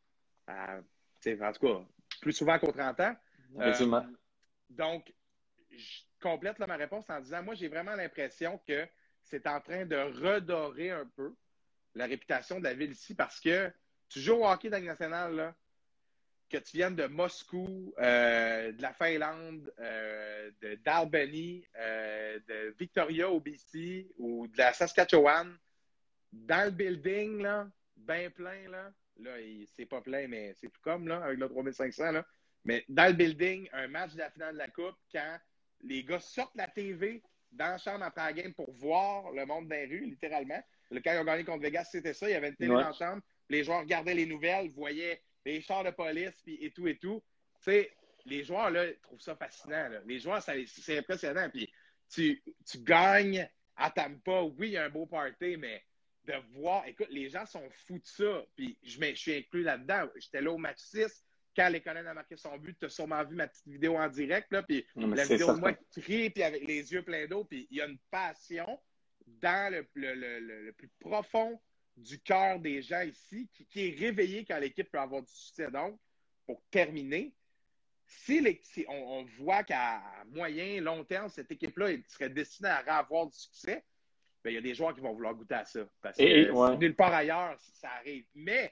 à, 0.48 0.78
en 0.78 1.52
tout 1.54 1.68
cas, 1.68 1.82
plus 2.22 2.34
souvent 2.34 2.60
qu'au 2.60 2.72
30 2.72 3.00
ans. 3.00 3.16
Euh, 3.60 4.02
donc, 4.70 5.14
je 5.72 6.02
complète 6.22 6.60
ma 6.60 6.76
réponse 6.76 7.10
en 7.10 7.20
disant, 7.20 7.44
moi, 7.44 7.56
j'ai 7.56 7.68
vraiment 7.68 7.96
l'impression 7.96 8.60
que 8.68 8.88
c'est 9.26 9.48
en 9.48 9.60
train 9.60 9.86
de 9.86 9.96
redorer 9.96 10.92
un 10.92 11.06
peu 11.16 11.34
la 11.94 12.06
réputation 12.06 12.60
de 12.60 12.64
la 12.64 12.74
ville 12.74 12.92
ici 12.92 13.16
parce 13.16 13.40
que 13.40 13.72
tu 14.10 14.20
joues 14.20 14.36
au 14.36 14.48
hockey 14.48 14.70
dans 14.70 14.84
nationale, 14.84 15.54
que 16.50 16.58
tu 16.58 16.78
viennes 16.78 16.96
de 16.96 17.08
Moscou, 17.08 17.94
euh, 17.98 18.72
de 18.72 18.82
la 18.82 18.94
Finlande, 18.94 19.74
euh, 19.80 20.52
d'Albany, 20.84 21.66
de 21.76 22.76
Victoria 22.78 23.30
au 23.30 23.40
BC 23.40 24.08
ou 24.18 24.48
de 24.48 24.58
la 24.58 24.74
Saskatchewan, 24.74 25.58
dans 26.32 26.66
le 26.66 26.72
building, 26.72 27.42
là, 27.42 27.68
bien 27.96 28.30
plein, 28.30 28.70
là. 28.70 28.92
Là, 29.18 29.32
c'est 29.76 29.86
pas 29.86 30.02
plein, 30.02 30.28
mais 30.28 30.54
c'est 30.60 30.68
tout 30.68 30.82
comme, 30.82 31.08
là, 31.08 31.24
avec 31.24 31.40
le 31.40 31.48
3500, 31.48 32.12
là. 32.12 32.26
Mais 32.66 32.84
dans 32.90 33.08
le 33.08 33.14
building, 33.14 33.70
un 33.72 33.88
match 33.88 34.14
de 34.14 34.20
la 34.20 34.30
finale 34.32 34.54
de 34.54 34.60
la 34.60 34.68
Coupe, 34.68 34.98
quand 35.12 35.38
les 35.82 36.04
gars 36.04 36.20
sortent 36.20 36.56
la 36.56 36.68
TV 36.68 37.24
dans 37.56 37.68
la 37.68 37.78
chambre 37.78 38.04
après 38.04 38.24
la 38.24 38.34
game 38.34 38.54
pour 38.54 38.72
voir 38.74 39.32
le 39.32 39.46
monde 39.46 39.68
des 39.68 39.86
rues, 39.86 40.06
littéralement. 40.06 40.62
Le 40.92 41.00
quand 41.00 41.14
ils 41.14 41.20
ont 41.20 41.26
gagné 41.26 41.44
contre 41.44 41.64
Vegas, 41.64 41.86
c'était 41.92 42.14
ça. 42.14 42.30
Il 42.30 42.34
y 42.34 42.36
avait 42.36 42.50
une 42.50 42.56
télé 42.56 42.70
dans 42.70 42.80
la 42.80 42.94
chambre. 42.94 43.22
Les 43.50 43.64
joueurs 43.64 43.82
regardaient 43.82 44.14
les 44.14 44.26
nouvelles, 44.26 44.70
voyaient 44.70 45.22
les 45.46 45.62
chars 45.62 45.84
de 45.84 45.92
police 45.92 46.42
puis, 46.44 46.58
et 46.62 46.72
tout 46.72 46.88
et 46.88 46.98
tout. 46.98 47.24
Tu 47.64 47.72
sais, 47.72 47.92
les 48.26 48.44
joueurs, 48.44 48.70
là, 48.70 48.86
trouvent 49.02 49.22
ça 49.22 49.36
fascinant. 49.36 49.90
Les 50.06 50.20
joueurs, 50.20 50.42
c'est 50.42 50.98
impressionnant. 50.98 51.50
Puis 51.50 51.72
tu, 52.10 52.42
tu 52.66 52.80
gagnes 52.80 53.50
à 53.76 53.92
Tampa. 53.92 54.44
Oui, 54.44 54.68
il 54.68 54.74
y 54.74 54.78
a 54.78 54.86
un 54.86 54.90
beau 54.90 55.06
party, 55.06 55.58
mais 55.58 55.84
de 56.26 56.34
voir, 56.54 56.88
écoute, 56.88 57.08
les 57.10 57.30
gens 57.30 57.46
sont 57.46 57.68
fous 57.88 58.00
de 58.00 58.06
ça. 58.06 58.46
Puis 58.56 58.78
je, 58.84 59.00
je 59.00 59.16
suis 59.16 59.36
inclus 59.36 59.64
là-dedans. 59.64 60.10
J'étais 60.16 60.42
là 60.42 60.52
au 60.52 60.58
match 60.58 60.80
6 60.80 61.25
quand 61.56 61.70
Lekonen 61.70 62.06
a 62.08 62.14
marqué 62.14 62.36
son 62.36 62.58
but, 62.58 62.78
tu 62.78 62.86
as 62.86 62.90
sûrement 62.90 63.24
vu 63.24 63.36
ma 63.36 63.48
petite 63.48 63.68
vidéo 63.68 63.98
en 63.98 64.08
direct, 64.10 64.52
là, 64.52 64.64
puis 64.64 64.86
la 64.96 65.24
vidéo 65.24 65.54
de 65.54 65.60
moi 65.60 65.74
qui 65.74 66.02
crie, 66.02 66.30
puis 66.30 66.44
avec 66.44 66.66
les 66.68 66.92
yeux 66.92 67.04
pleins 67.04 67.28
d'eau, 67.28 67.46
puis 67.46 67.68
il 67.72 67.78
y 67.78 67.82
a 67.82 67.86
une 67.86 68.00
passion 68.12 68.80
dans 69.26 69.74
le, 69.74 69.88
le, 69.96 70.72
plus 70.74 70.90
profond 71.00 71.60
du 71.98 72.20
cœur 72.20 72.60
des 72.60 72.82
gens 72.82 73.02
ici, 73.02 73.50
qui, 73.70 73.88
est 73.88 73.98
réveillé 73.98 74.46
quand 74.46 74.60
l'équipe 74.60 74.92
peut 74.92 75.00
avoir 75.00 75.22
du 75.24 75.32
succès. 75.32 75.72
Donc, 75.72 75.98
pour 76.46 76.62
terminer, 76.70 77.34
si, 78.06 78.86
on, 78.88 79.24
voit 79.40 79.64
qu'à 79.64 80.02
moyen, 80.28 80.82
long 80.82 81.04
terme, 81.04 81.30
cette 81.30 81.52
équipe-là 81.52 81.88
serait 82.08 82.30
destinée 82.30 82.70
à 82.70 82.98
avoir 82.98 83.28
du 83.28 83.38
succès, 83.38 83.84
ben, 84.44 84.52
il 84.52 84.56
y 84.56 84.58
a 84.58 84.62
des 84.62 84.76
joueurs 84.76 84.94
qui 84.94 85.02
vont 85.02 85.14
vouloir 85.14 85.34
goûter 85.34 85.56
à 85.56 85.66
ça. 85.66 85.88
Parce 86.02 86.18
que 86.18 86.76
nulle 86.78 86.96
part 86.96 87.14
ailleurs, 87.14 87.58
ça 87.60 87.90
arrive. 87.94 88.26
Mais 88.36 88.72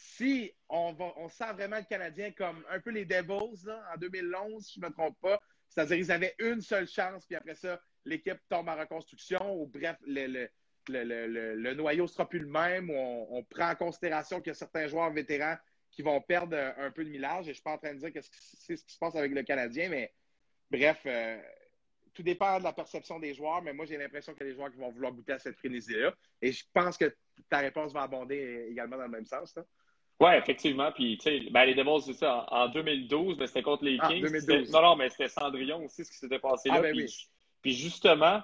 si 0.00 0.54
on, 0.68 0.92
va, 0.92 1.12
on 1.16 1.28
sent 1.28 1.52
vraiment 1.54 1.76
le 1.76 1.84
Canadien 1.84 2.30
comme 2.30 2.64
un 2.70 2.78
peu 2.78 2.90
les 2.90 3.04
Devils 3.04 3.68
en 3.68 3.98
2011, 3.98 4.64
si 4.64 4.74
je 4.74 4.80
ne 4.80 4.86
me 4.86 4.92
trompe 4.92 5.18
pas, 5.20 5.40
c'est-à-dire 5.68 5.96
qu'ils 5.96 6.12
avaient 6.12 6.34
une 6.38 6.60
seule 6.60 6.86
chance, 6.86 7.26
puis 7.26 7.34
après 7.34 7.56
ça, 7.56 7.80
l'équipe 8.04 8.38
tombe 8.48 8.68
en 8.68 8.76
reconstruction, 8.76 9.60
ou 9.60 9.66
bref, 9.66 9.96
le, 10.06 10.48
le, 10.88 11.74
noyau 11.74 12.04
ne 12.04 12.08
sera 12.08 12.28
plus 12.28 12.38
le 12.38 12.46
même, 12.46 12.90
ou 12.90 12.94
on, 12.94 13.42
prend 13.42 13.70
en 13.70 13.74
considération 13.74 14.40
qu'il 14.40 14.48
y 14.48 14.52
a 14.52 14.54
certains 14.54 14.86
joueurs 14.86 15.12
vétérans 15.12 15.56
qui 15.90 16.02
vont 16.02 16.20
perdre 16.20 16.56
un 16.78 16.92
peu 16.92 17.04
de 17.04 17.10
millage. 17.10 17.42
Et 17.42 17.44
je 17.46 17.48
ne 17.50 17.54
suis 17.54 17.62
pas 17.62 17.72
en 17.72 17.78
train 17.78 17.94
de 17.94 17.98
dire 17.98 18.12
que 18.12 18.20
c'est 18.22 18.76
ce 18.76 18.84
qui 18.84 18.94
se 18.94 18.98
passe 18.98 19.16
avec 19.16 19.32
le 19.32 19.42
Canadien, 19.42 19.88
mais 19.88 20.14
bref, 20.70 21.00
euh, 21.06 21.40
tout 22.14 22.22
dépend 22.22 22.58
de 22.58 22.64
la 22.64 22.72
perception 22.72 23.18
des 23.18 23.34
joueurs, 23.34 23.62
mais 23.62 23.72
moi, 23.72 23.84
j'ai 23.84 23.96
l'impression 23.96 24.32
qu'il 24.32 24.46
y 24.46 24.48
a 24.48 24.52
des 24.52 24.56
joueurs 24.56 24.70
qui 24.70 24.78
vont 24.78 24.90
vouloir 24.90 25.12
goûter 25.12 25.32
à 25.32 25.38
cette 25.38 25.56
frénésie-là. 25.56 26.14
Et 26.40 26.52
je 26.52 26.64
pense 26.72 26.96
que 26.96 27.14
ta 27.48 27.58
réponse 27.58 27.92
va 27.92 28.02
abonder 28.02 28.68
également 28.70 28.96
dans 28.96 29.04
le 29.04 29.10
même 29.10 29.26
sens. 29.26 29.58
Oui, 30.20 30.30
effectivement. 30.36 30.90
Puis, 30.92 31.16
tu 31.18 31.24
sais, 31.24 31.50
ben, 31.50 31.64
les 31.64 31.74
Devils, 31.74 32.02
c'est 32.02 32.14
ça. 32.14 32.44
En, 32.50 32.68
2012, 32.68 33.36
ben, 33.36 33.46
c'était 33.46 33.62
contre 33.62 33.84
les 33.84 33.98
ah, 34.00 34.08
Kings. 34.08 34.26
non, 34.72 34.82
non, 34.82 34.96
mais 34.96 35.10
c'était 35.10 35.28
Cendrillon 35.28 35.84
aussi, 35.84 36.04
ce 36.04 36.10
qui 36.10 36.18
s'était 36.18 36.40
passé 36.40 36.68
ah, 36.72 36.80
là. 36.80 36.92
Ben 36.92 37.06
puis, 37.62 37.72
justement, 37.72 38.42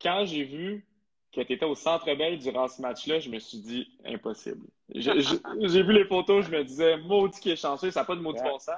quand 0.00 0.24
j'ai 0.24 0.44
vu 0.44 0.86
que 1.32 1.40
tu 1.40 1.52
étais 1.52 1.64
au 1.64 1.74
Centre 1.74 2.12
Bell 2.14 2.38
durant 2.38 2.68
ce 2.68 2.82
match-là, 2.82 3.20
je 3.20 3.30
me 3.30 3.38
suis 3.38 3.58
dit, 3.58 3.88
impossible. 4.04 4.66
J'ai 4.92 5.82
vu 5.84 5.92
les 5.92 6.04
photos, 6.04 6.46
je 6.46 6.50
me 6.50 6.64
disais, 6.64 6.96
maudit 6.96 7.38
qui 7.38 7.50
est 7.52 7.56
chanceux, 7.56 7.92
ça 7.92 8.00
n'a 8.00 8.06
pas 8.06 8.16
de 8.16 8.20
maudit 8.20 8.42
bon 8.42 8.58
sens. 8.58 8.74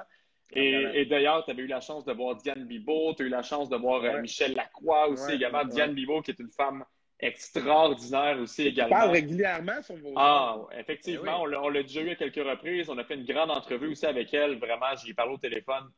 Et, 0.55 1.05
d'ailleurs, 1.05 1.43
tu 1.43 1.51
avais 1.51 1.63
eu 1.63 1.67
la 1.67 1.81
chance 1.81 2.05
de 2.05 2.13
voir 2.13 2.35
Diane 2.35 2.65
Bibo, 2.65 3.13
tu 3.15 3.23
as 3.23 3.25
eu 3.25 3.29
la 3.29 3.41
chance 3.41 3.69
de 3.69 3.75
voir 3.75 4.03
euh, 4.03 4.21
Michel 4.21 4.53
Lacroix 4.53 5.07
aussi 5.09 5.31
également. 5.31 5.65
Diane 5.65 5.93
Bibo, 5.93 6.21
qui 6.21 6.29
est 6.29 6.39
une 6.39 6.51
femme 6.51 6.85
extraordinaire 7.25 8.37
aussi 8.39 8.67
également. 8.67 8.95
On 8.95 8.99
parle 8.99 9.11
régulièrement 9.11 9.81
sur 9.81 9.95
vos. 9.97 10.13
Ah, 10.15 10.57
effectivement, 10.77 11.43
Eh 11.45 11.47
oui. 11.49 11.55
on 11.61 11.69
l'a 11.69 11.81
déjà 11.83 12.01
eu 12.01 12.09
à 12.11 12.15
quelques 12.15 12.35
reprises. 12.43 12.89
On 12.89 12.97
a 12.97 13.03
fait 13.03 13.15
une 13.15 13.25
grande 13.25 13.51
entrevue 13.51 13.87
aussi 13.87 14.05
avec 14.05 14.33
elle. 14.33 14.57
Vraiment, 14.59 14.95
j'y 15.03 15.13
parlé 15.13 15.33
au 15.33 15.37
téléphone. 15.37 15.89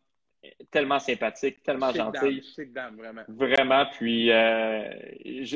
Tellement 0.69 0.99
sympathique, 0.99 1.63
tellement 1.63 1.87
Chic 1.91 1.97
gentille. 1.97 2.35
dame, 2.41 2.43
chic 2.55 2.71
dame, 2.73 2.95
vraiment. 2.97 3.23
Vraiment, 3.29 3.85
puis 3.97 4.31
euh, 4.31 4.83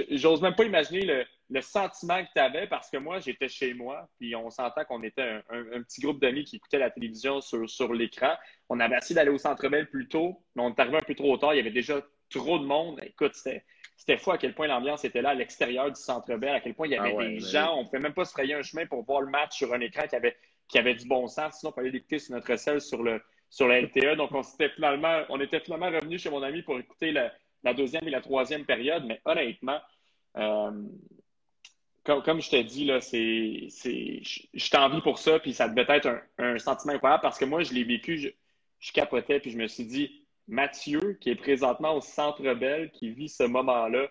j'ose 0.10 0.42
même 0.42 0.56
pas 0.56 0.64
imaginer 0.64 1.06
le, 1.06 1.26
le 1.52 1.62
sentiment 1.62 2.24
que 2.24 2.30
tu 2.34 2.42
avais 2.42 2.66
parce 2.66 2.90
que 2.90 2.98
moi, 2.98 3.20
j'étais 3.20 3.48
chez 3.50 3.76
moi, 3.76 4.10
puis 4.20 4.36
on 4.36 4.50
s'entend 4.50 4.84
qu'on 4.86 5.04
était 5.04 5.22
un, 5.22 5.44
un- 5.52 5.74
un 5.78 5.84
petit 5.84 6.02
groupe 6.02 6.20
d'amis 6.20 6.44
qui 6.44 6.56
écoutaient 6.56 6.80
la 6.80 6.90
télévision 6.90 7.40
sur, 7.40 7.70
sur 7.70 7.94
l'écran. 7.94 8.34
On 8.68 8.80
avait 8.80 8.98
essayé 8.98 9.14
d'aller 9.14 9.30
au 9.30 9.38
Centre 9.38 9.68
Bell 9.70 9.88
plus 9.92 10.08
tôt, 10.08 10.42
mais 10.56 10.64
on 10.64 10.70
est 10.70 10.80
arrivé 10.80 10.98
un 10.98 11.02
peu 11.02 11.14
trop 11.14 11.38
tard. 11.38 11.54
Il 11.54 11.58
y 11.58 11.60
avait 11.60 11.70
déjà 11.70 12.02
trop 12.32 12.58
de 12.58 12.66
monde. 12.66 13.00
Écoute, 13.06 13.36
c'était 13.36 13.64
c'était 14.00 14.18
fou 14.18 14.32
à 14.32 14.38
quel 14.38 14.56
point 14.56 14.68
l'ambiance 14.68 15.04
était 15.04 15.22
là 15.22 15.32
à 15.32 15.34
l'extérieur 15.34 15.92
du 15.92 16.00
Centre 16.00 16.34
Bell, 16.38 16.56
à 16.56 16.62
quel 16.62 16.74
point 16.74 16.88
il 16.88 16.92
y 16.92 16.96
avait 16.96 17.12
Ah 17.12 17.16
ouais, 17.16 17.30
des 17.32 17.40
gens. 17.42 17.76
On 17.76 17.82
ne 17.82 17.86
pouvait 17.86 18.00
même 18.00 18.14
pas 18.14 18.24
se 18.24 18.32
frayer 18.32 18.54
un 18.54 18.62
chemin 18.62 18.86
pour 18.86 19.04
voir 19.04 19.20
le 19.20 19.30
match 19.30 19.58
sur 19.58 19.74
un 19.74 19.82
écran 19.82 20.08
qui 20.08 20.16
avait, 20.16 20.38
qui 20.70 20.80
avait 20.80 20.96
du 20.96 21.06
bon 21.06 21.28
sens. 21.28 21.60
Sinon, 21.60 21.74
il 21.74 21.76
fallait 21.76 21.92
l'écouter 21.92 22.18
sur 22.18 22.34
notre 22.34 22.56
selle 22.56 22.80
sur 22.80 23.04
le, 23.04 23.22
sur 23.50 23.68
la 23.68 23.82
LTE. 23.82 24.16
Donc, 24.16 24.32
on, 24.32 24.42
s'était 24.42 24.70
finalement, 24.70 25.24
on 25.28 25.42
était 25.42 25.60
finalement 25.60 25.88
revenu 25.88 26.18
chez 26.18 26.30
mon 26.30 26.42
ami 26.42 26.62
pour 26.62 26.80
écouter 26.80 27.12
la, 27.12 27.34
la 27.64 27.74
deuxième 27.74 28.08
et 28.08 28.10
la 28.10 28.22
troisième 28.22 28.64
période. 28.64 29.04
Mais 29.06 29.20
honnêtement, 29.26 29.82
euh, 30.38 30.72
comme, 32.06 32.24
comme 32.24 32.42
je 32.42 32.52
te 32.52 32.62
dis, 32.62 32.86
là, 32.86 33.02
c'est, 33.02 33.66
c'est, 33.68 34.24
je 34.24 34.44
je 34.54 34.70
t'envie 34.70 35.02
pour 35.02 35.20
ça, 35.20 35.40
puis 35.40 35.54
ça 35.54 35.68
devait 35.68 35.86
être 35.94 36.08
un, 36.08 36.22
un 36.38 36.58
sentiment 36.58 36.94
incroyable 36.94 37.22
parce 37.22 37.38
que 37.38 37.44
moi, 37.44 37.64
je 37.64 37.74
l'ai 37.74 37.84
vécu, 37.84 38.18
je, 38.18 38.30
je 38.80 38.94
capotais, 38.94 39.42
puis 39.42 39.52
je 39.52 39.58
me 39.58 39.68
suis 39.68 39.84
dit, 39.84 40.19
Mathieu, 40.50 41.18
qui 41.22 41.30
est 41.30 41.36
présentement 41.36 41.94
au 41.94 42.02
Centre 42.02 42.54
Bell, 42.56 42.92
qui 42.92 43.12
vit 43.12 43.30
ce 43.30 43.44
moment-là, 43.44 44.08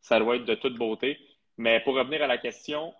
ça 0.00 0.18
doit 0.18 0.36
être 0.36 0.46
de 0.46 0.54
toute 0.54 0.78
beauté. 0.78 1.18
Mais 1.58 1.80
pour 1.80 1.94
revenir 1.94 2.22
à 2.22 2.26
la 2.26 2.38
question, 2.38 2.94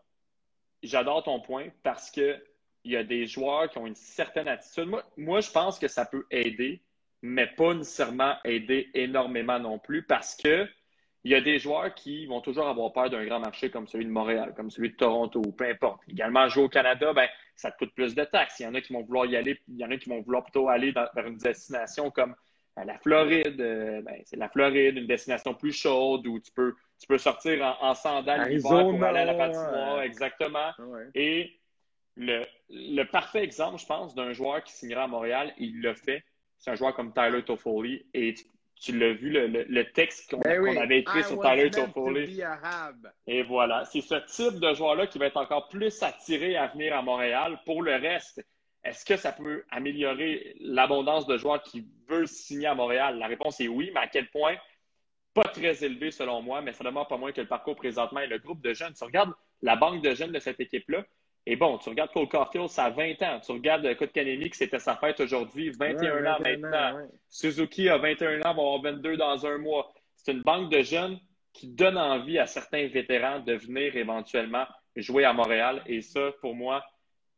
j'adore 0.83 1.22
ton 1.22 1.40
point 1.40 1.68
parce 1.83 2.11
que 2.11 2.38
il 2.85 2.92
y 2.92 2.96
a 2.96 3.05
des 3.05 3.26
joueurs 3.26 3.70
qui 3.70 3.78
ont 3.78 3.87
une 3.87 3.94
certaine 3.94 4.48
attitude. 4.48 4.87
Moi, 4.88 5.02
moi, 5.16 5.40
je 5.40 5.50
pense 5.50 5.78
que 5.78 5.88
ça 5.88 6.05
peut 6.05 6.26
aider, 6.31 6.83
mais 7.22 7.46
pas 7.46 7.74
nécessairement 7.74 8.37
aider 8.44 8.90
énormément 8.92 9.59
non 9.59 9.78
plus 9.78 10.02
parce 10.02 10.37
que 10.37 10.68
il 11.24 11.31
y 11.31 11.35
a 11.37 11.40
des 11.40 11.61
joueurs 11.61 11.94
qui 11.94 12.26
vont 12.26 12.40
toujours 12.40 12.66
avoir 12.66 12.92
peur 12.92 13.09
d'un 13.09 13.24
grand 13.24 13.38
marché 13.38 13.70
comme 13.70 13.87
celui 13.87 14.05
de 14.05 14.11
Montréal, 14.11 14.52
comme 14.57 14.70
celui 14.70 14.90
de 14.90 14.96
Toronto, 14.96 15.40
peu 15.40 15.68
importe. 15.68 16.02
Également, 16.09 16.48
jouer 16.48 16.64
au 16.64 16.68
Canada, 16.68 17.12
ben, 17.12 17.28
ça 17.55 17.70
te 17.70 17.78
coûte 17.78 17.94
plus 17.94 18.16
de 18.16 18.24
taxes. 18.24 18.59
Il 18.59 18.64
y 18.64 18.66
en 18.66 18.74
a 18.74 18.81
qui 18.81 18.92
vont 18.92 19.02
vouloir 19.02 19.26
y 19.26 19.37
aller, 19.37 19.61
il 19.68 19.76
y 19.76 19.85
en 19.85 19.90
a 19.92 19.96
qui 19.96 20.09
vont 20.09 20.20
vouloir 20.20 20.42
plutôt 20.42 20.68
aller 20.68 20.90
vers 20.90 21.26
une 21.26 21.38
destination 21.38 22.11
comme 22.11 22.35
la 22.76 22.98
Floride. 22.98 23.61
Euh, 23.61 24.00
ben, 24.02 24.20
c'est 24.24 24.37
la 24.37 24.48
Floride, 24.48 24.96
une 24.96 25.06
destination 25.06 25.54
plus 25.54 25.72
chaude 25.72 26.26
où 26.26 26.40
tu 26.40 26.50
peux, 26.52 26.74
tu 26.98 27.06
peux 27.06 27.18
sortir 27.18 27.62
en, 27.80 27.88
en 27.90 27.94
sandales 27.94 28.48
l'hiver 28.48 28.82
pour 28.88 29.04
aller 29.04 29.18
à 29.20 29.24
la 29.24 29.35
patinoire. 29.35 29.98
ouais. 29.98 30.06
Exactement. 30.06 30.70
Ah 30.78 30.82
ouais. 30.82 31.08
Et 31.14 31.58
le, 32.16 32.44
le 32.70 33.04
parfait 33.04 33.42
exemple, 33.44 33.78
je 33.80 33.87
pense, 33.87 34.14
d'un 34.14 34.32
joueur 34.32 34.62
qui 34.64 34.72
signera 34.72 35.04
à 35.04 35.06
Montréal, 35.06 35.52
il 35.58 35.80
l'a 35.82 35.94
fait. 35.94 36.22
C'est 36.58 36.70
un 36.70 36.74
joueur 36.74 36.94
comme 36.94 37.12
Tyler 37.12 37.42
Toffoli. 37.42 38.06
Et 38.14 38.35
tu, 38.35 38.44
tu 38.80 38.98
l'as 38.98 39.12
vu, 39.12 39.30
le, 39.30 39.46
le- 39.46 39.64
le 39.68 39.85
texte 39.92 40.30
qu'on 40.30 40.38
Ben 40.40 40.61
oui. 40.61 40.76
avait 40.78 41.00
écrit 41.00 41.20
I 41.20 41.24
sur 41.24 41.40
Tyler 41.40 41.70
Toffoli. 41.70 42.42
Et 43.26 43.42
voilà, 43.42 43.85
c'est 43.85 44.00
ce 44.00 44.14
type 44.26 44.61
de 44.61 44.74
joueur-là 44.74 45.06
qui 45.06 45.18
va 45.18 45.26
être 45.26 45.37
encore 45.37 45.68
plus 45.68 46.02
attiré 46.02 46.56
à 46.56 46.68
venir 46.68 46.96
à 46.96 47.02
Montréal. 47.02 47.61
Pour 47.64 47.82
le 47.82 47.94
reste, 47.96 48.44
est-ce 48.85 49.05
que 49.05 49.16
ça 49.16 49.33
peut 49.33 49.64
améliorer 49.71 50.57
l'abondance 50.61 51.27
de 51.27 51.37
joueurs 51.37 51.62
qui 51.62 51.87
veulent 52.09 52.29
signer 52.29 52.66
à 52.66 52.75
Montréal? 52.75 53.18
La 53.18 53.27
réponse 53.27 53.61
est 53.61 53.68
oui, 53.68 53.90
mais 53.95 54.01
à 54.01 54.07
quel 54.09 54.29
point? 54.31 54.57
Pas 55.35 55.45
très 55.45 55.85
élevé 55.85 56.11
selon 56.11 56.42
moi, 56.42 56.61
mais 56.61 56.73
ça 56.73 56.85
demande 56.85 57.09
pas 57.09 57.16
moins 57.16 57.33
que 57.33 57.40
le 57.40 57.47
parcours 57.47 57.77
présentement 57.77 58.21
et 58.21 58.27
le 58.27 58.38
groupe 58.38 58.61
de 58.61 58.75
jeunes. 58.75 58.92
Tu 58.92 59.05
regardes 59.05 59.33
la 59.62 59.77
banque 59.77 60.03
de 60.03 60.14
jeunes 60.14 60.33
de 60.33 60.38
cette 60.38 60.61
équipe-là, 60.61 61.05
et 61.47 61.57
bon, 61.57 61.79
tu 61.79 61.88
regardes 61.88 62.12
Cole 62.12 62.29
Caulfield, 62.29 62.68
ça 62.68 62.85
a 62.85 62.90
20 62.90 63.21
ans. 63.23 63.40
Tu 63.45 63.51
regardes 63.53 63.97
Kotkaniemi, 63.97 64.51
que 64.51 64.57
c'était 64.57 64.79
sa 64.79 64.97
fête 64.97 65.18
aujourd'hui, 65.21 65.71
21 65.71 66.21
Ouais, 66.23 66.29
ans 66.29 66.37
21 66.38 66.59
maintenant. 66.59 66.97
ouais. 66.99 67.09
Suzuki 67.29 67.88
a 67.88 67.99
21 67.99 68.38
ans, 68.40 68.42
va 68.42 68.49
avoir 68.51 68.83
22 68.83 69.16
dans 69.16 69.45
un 69.47 69.59
mois. 69.59 69.92
C'est 70.16 70.33
une 70.33 70.42
banque 70.42 70.71
de 70.71 70.83
jeunes 70.83 71.18
qui 71.53 71.66
donne 71.68 71.99
envie 71.99 72.38
à 72.38 72.47
certains 72.47 72.87
vétérans 72.87 73.40
de 73.40 73.55
venir 73.55 73.97
éventuellement 73.97 74.66
jouer 74.95 75.25
à 75.25 75.33
Montréal. 75.33 75.83
Et 75.87 76.01
ça, 76.01 76.31
pour 76.40 76.55
moi, 76.55 76.85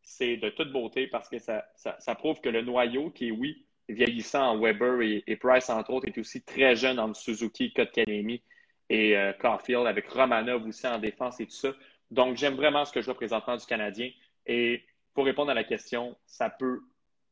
c'est 0.04 0.36
de 0.36 0.50
toute 0.50 0.70
beauté 0.72 1.06
parce 1.06 1.28
que 1.28 1.38
ça, 1.38 1.64
ça, 1.74 1.96
ça 1.98 2.14
prouve 2.14 2.40
que 2.40 2.48
le 2.48 2.62
noyau, 2.62 3.10
qui 3.10 3.28
est, 3.28 3.30
oui, 3.30 3.66
vieillissant 3.88 4.52
en 4.52 4.58
Weber 4.58 5.00
et, 5.02 5.24
et 5.26 5.36
Price, 5.36 5.68
entre 5.70 5.90
autres, 5.92 6.06
est 6.08 6.18
aussi 6.18 6.42
très 6.42 6.76
jeune 6.76 6.98
entre 6.98 7.16
Suzuki, 7.18 7.72
Kotkaniemi 7.72 8.42
et 8.90 9.16
euh, 9.16 9.32
Caulfield, 9.32 9.86
avec 9.86 10.08
Romanov 10.08 10.66
aussi 10.66 10.86
en 10.86 10.98
défense 10.98 11.40
et 11.40 11.46
tout 11.46 11.52
ça. 11.56 11.70
Donc, 12.10 12.36
j'aime 12.36 12.54
vraiment 12.54 12.84
ce 12.84 12.92
que 12.92 13.00
je 13.00 13.06
vois 13.06 13.14
présentement 13.14 13.56
du 13.56 13.66
Canadien. 13.66 14.10
Et 14.46 14.84
pour 15.14 15.24
répondre 15.24 15.50
à 15.50 15.54
la 15.54 15.64
question, 15.64 16.16
ça 16.26 16.50
peut 16.50 16.80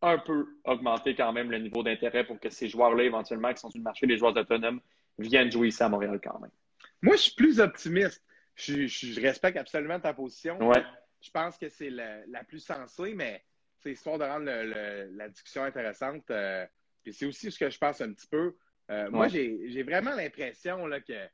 un 0.00 0.18
peu 0.18 0.46
augmenter 0.64 1.14
quand 1.14 1.32
même 1.32 1.50
le 1.50 1.58
niveau 1.58 1.82
d'intérêt 1.82 2.24
pour 2.24 2.40
que 2.40 2.50
ces 2.50 2.68
joueurs-là, 2.68 3.04
éventuellement, 3.04 3.52
qui 3.52 3.61
sont 3.61 3.70
sur 3.70 3.78
le 3.78 3.85
marché 3.85 4.06
des 4.06 4.18
joueurs 4.18 4.37
autonomes, 4.37 4.80
viennent 5.18 5.52
jouer 5.52 5.68
ici 5.68 5.82
à 5.82 5.88
Montréal 5.88 6.20
quand 6.22 6.38
même. 6.40 6.50
Moi, 7.02 7.16
je 7.16 7.22
suis 7.22 7.35
plus 7.35 7.61
optimiste. 7.61 8.22
Je, 8.54 8.87
je- 8.87 9.06
je 9.12 9.20
respecte 9.20 9.56
absolument 9.56 10.00
ta 10.00 10.12
position. 10.12 10.58
Ouais. 10.58 10.82
Je 11.22 11.30
pense 11.30 11.56
que 11.56 11.68
c'est 11.68 11.88
la, 11.90 12.26
la 12.26 12.44
plus 12.44 12.58
sensée, 12.61 13.14
mais 13.14 13.42
c'est 13.78 13.92
histoire 13.92 14.18
de 14.18 14.24
rendre 14.24 14.44
le- 14.46 14.64
le- 14.64 15.16
la 15.16 15.28
discussion 15.28 15.62
intéressante. 15.64 16.30
euh, 16.30 16.66
puis 17.02 17.12
c'est 17.14 17.26
aussi 17.26 17.50
ce 17.50 17.58
que 17.58 17.70
je 17.70 17.78
pense 17.78 18.00
un 18.00 18.12
petit 18.12 18.26
peu. 18.26 18.56
Euh, 18.90 19.08
Moi, 19.11 19.22
Ouais. 19.26 19.30
j'ai 19.30 19.70
j'ai 19.70 19.82
vraiment 19.85 20.14
l'impression 20.14 20.87
là, 20.87 21.00
que 21.00 21.26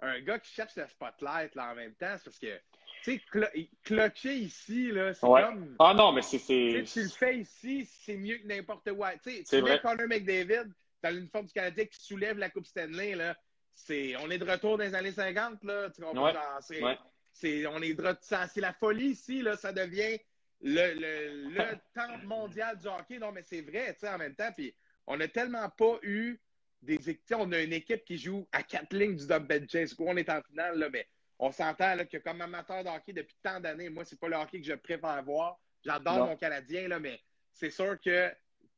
un 0.00 0.20
gars 0.20 0.38
qui 0.38 0.52
cherche 0.52 0.76
le 0.76 0.86
spotlight 0.88 1.54
là, 1.54 1.72
en 1.72 1.74
même 1.74 1.94
temps, 1.94 2.14
c'est 2.18 2.24
parce 2.24 2.38
que, 2.38 2.54
tu 3.02 3.12
sais, 3.14 3.20
clo- 3.32 3.68
clutcher 3.82 4.34
ici, 4.34 4.90
là, 4.92 5.14
c'est 5.14 5.26
Ouais. 5.26 5.42
comme. 5.42 5.74
Ah 5.78 5.94
non, 5.94 6.12
mais 6.12 6.22
c'est. 6.22 6.38
Tu 6.38 6.44
c'est- 6.44 6.84
sais, 6.86 6.92
tu 7.00 7.02
le 7.04 7.08
fais 7.08 7.38
ici, 7.38 7.84
c'est 7.86 8.16
mieux 8.16 8.38
que 8.38 8.46
n'importe 8.46 8.88
où. 8.90 9.02
Tu 9.24 9.30
sais, 9.30 9.42
C'est 9.46 9.58
tu 9.58 9.64
mets. 9.64 9.80
Connor 9.80 10.06
McDavid 10.08 10.70
dans 11.02 11.10
l'uniforme 11.14 11.46
du 11.46 11.52
Canadien 11.52 11.86
qui 11.86 12.00
soulève 12.02 12.36
la 12.38 12.50
Coupe 12.50 12.66
Stanley, 12.66 13.14
là. 13.14 13.36
C'est, 13.74 14.16
on 14.16 14.30
est 14.30 14.38
de 14.38 14.50
retour 14.50 14.76
dans 14.78 14.84
les 14.84 14.94
années 14.94 15.12
50, 15.12 15.62
là. 15.64 15.88
Tu 15.90 16.02
comprends? 16.02 16.32
Ouais. 16.70 16.98
C'est, 17.38 17.66
on 17.66 17.82
est 17.82 17.94
ça- 18.22 18.48
c'est 18.48 18.60
la 18.62 18.72
folie 18.72 19.08
ici, 19.08 19.42
là. 19.42 19.56
Ça 19.56 19.72
devient 19.72 20.18
le, 20.62 20.94
le, 20.94 21.50
le 21.50 21.78
temple 21.94 22.24
mondial 22.24 22.78
du 22.78 22.86
hockey. 22.86 23.18
Non, 23.18 23.30
mais 23.30 23.42
c'est 23.42 23.60
vrai, 23.60 23.92
tu 23.92 24.00
sais, 24.00 24.08
en 24.08 24.16
même 24.18 24.34
temps. 24.34 24.50
Puis, 24.52 24.74
on 25.06 25.16
n'a 25.18 25.28
tellement 25.28 25.68
pas 25.68 25.98
eu 26.02 26.40
des 26.80 26.98
On 27.32 27.52
a 27.52 27.60
une 27.60 27.72
équipe 27.74 28.04
qui 28.04 28.16
joue 28.16 28.46
à 28.52 28.62
quatre 28.62 28.94
lignes 28.94 29.16
du 29.16 29.26
double 29.26 29.68
chase. 29.68 29.94
On 29.98 30.16
est 30.16 30.30
en 30.30 30.40
finale, 30.42 30.78
là, 30.78 30.88
mais 30.90 31.06
on 31.38 31.52
s'entend 31.52 31.94
là, 31.94 32.04
que 32.06 32.16
comme 32.16 32.40
amateur 32.40 32.82
de 32.82 32.88
hockey 32.88 33.12
depuis 33.12 33.36
tant 33.42 33.60
d'années, 33.60 33.90
moi, 33.90 34.04
c'est 34.04 34.18
pas 34.18 34.28
le 34.28 34.36
hockey 34.36 34.60
que 34.60 34.66
je 34.66 34.74
préfère 34.74 35.22
voir. 35.22 35.58
J'adore 35.84 36.18
Non. 36.18 36.26
mon 36.28 36.36
Canadien, 36.36 36.88
là, 36.88 36.98
mais 36.98 37.20
c'est 37.52 37.70
sûr 37.70 38.00
que 38.00 38.32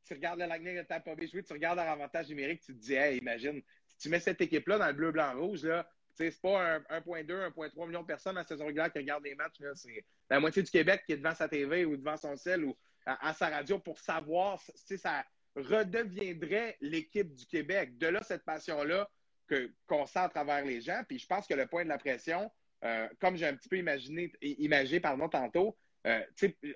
tu 0.05 0.14
regardes 0.14 0.40
le 0.40 0.47
Lightning 0.47 0.79
de 0.79 0.83
Tampa 0.83 1.14
Bay 1.14 1.29
jouer, 1.29 1.42
tu 1.44 1.53
regardes 1.53 1.79
leur 1.79 1.88
avantage 1.88 2.29
numérique, 2.29 2.61
tu 2.62 2.75
te 2.75 2.79
dis, 2.81 2.94
hey, 2.94 3.18
imagine, 3.18 3.62
si 3.87 3.99
tu 3.99 4.09
mets 4.09 4.21
cette 4.21 4.40
équipe-là 4.40 4.79
dans 4.79 4.87
le 4.88 4.94
bleu, 4.94 5.12
blanc, 5.12 5.38
rouge, 5.38 5.64
là, 5.64 5.88
c'est 6.18 6.40
pas 6.40 6.74
un 6.74 6.78
1,2, 7.00 7.50
1,3 7.54 7.87
million 7.87 8.02
de 8.02 8.07
personnes 8.07 8.37
à 8.37 8.40
la 8.40 8.46
saison 8.46 8.66
régulière 8.66 8.92
qui 8.92 8.98
regardent 8.98 9.24
les 9.24 9.35
matchs. 9.35 9.62
C'est 9.74 10.04
la 10.28 10.40
moitié 10.40 10.62
du 10.62 10.70
Québec 10.70 11.02
qui 11.07 11.12
est 11.12 11.16
devant 11.18 11.35
sa 11.35 11.48
TV 11.48 11.85
ou 11.85 11.96
devant 11.96 12.16
son 12.16 12.37
cell 12.37 12.64
ou 12.64 12.76
à, 13.07 13.28
à 13.28 13.33
sa 13.33 13.48
radio 13.48 13.78
pour 13.78 13.98
savoir, 13.98 14.61
sais, 14.74 14.96
ça 14.96 15.24
redeviendrait 15.54 16.76
l'équipe 16.81 17.35
du 17.35 17.46
Québec. 17.46 17.96
De 17.98 18.09
là, 18.09 18.22
cette 18.22 18.44
passion-là 18.44 19.09
qu'on 19.87 20.07
sent 20.07 20.18
à 20.18 20.28
travers 20.28 20.64
les 20.64 20.81
gens. 20.81 21.02
Puis 21.09 21.18
je 21.18 21.26
pense 21.26 21.46
que 21.46 21.54
le 21.54 21.66
point 21.66 21.85
de 21.85 21.88
la 21.88 21.98
pression, 21.98 22.50
euh, 22.85 23.09
comme 23.20 23.37
j'ai 23.37 23.46
un 23.46 23.54
petit 23.54 23.68
peu 23.68 23.78
imaginé, 23.78 24.33
imagé 24.42 25.00
pardon, 25.00 25.28
tantôt, 25.28 25.76
euh, 26.07 26.22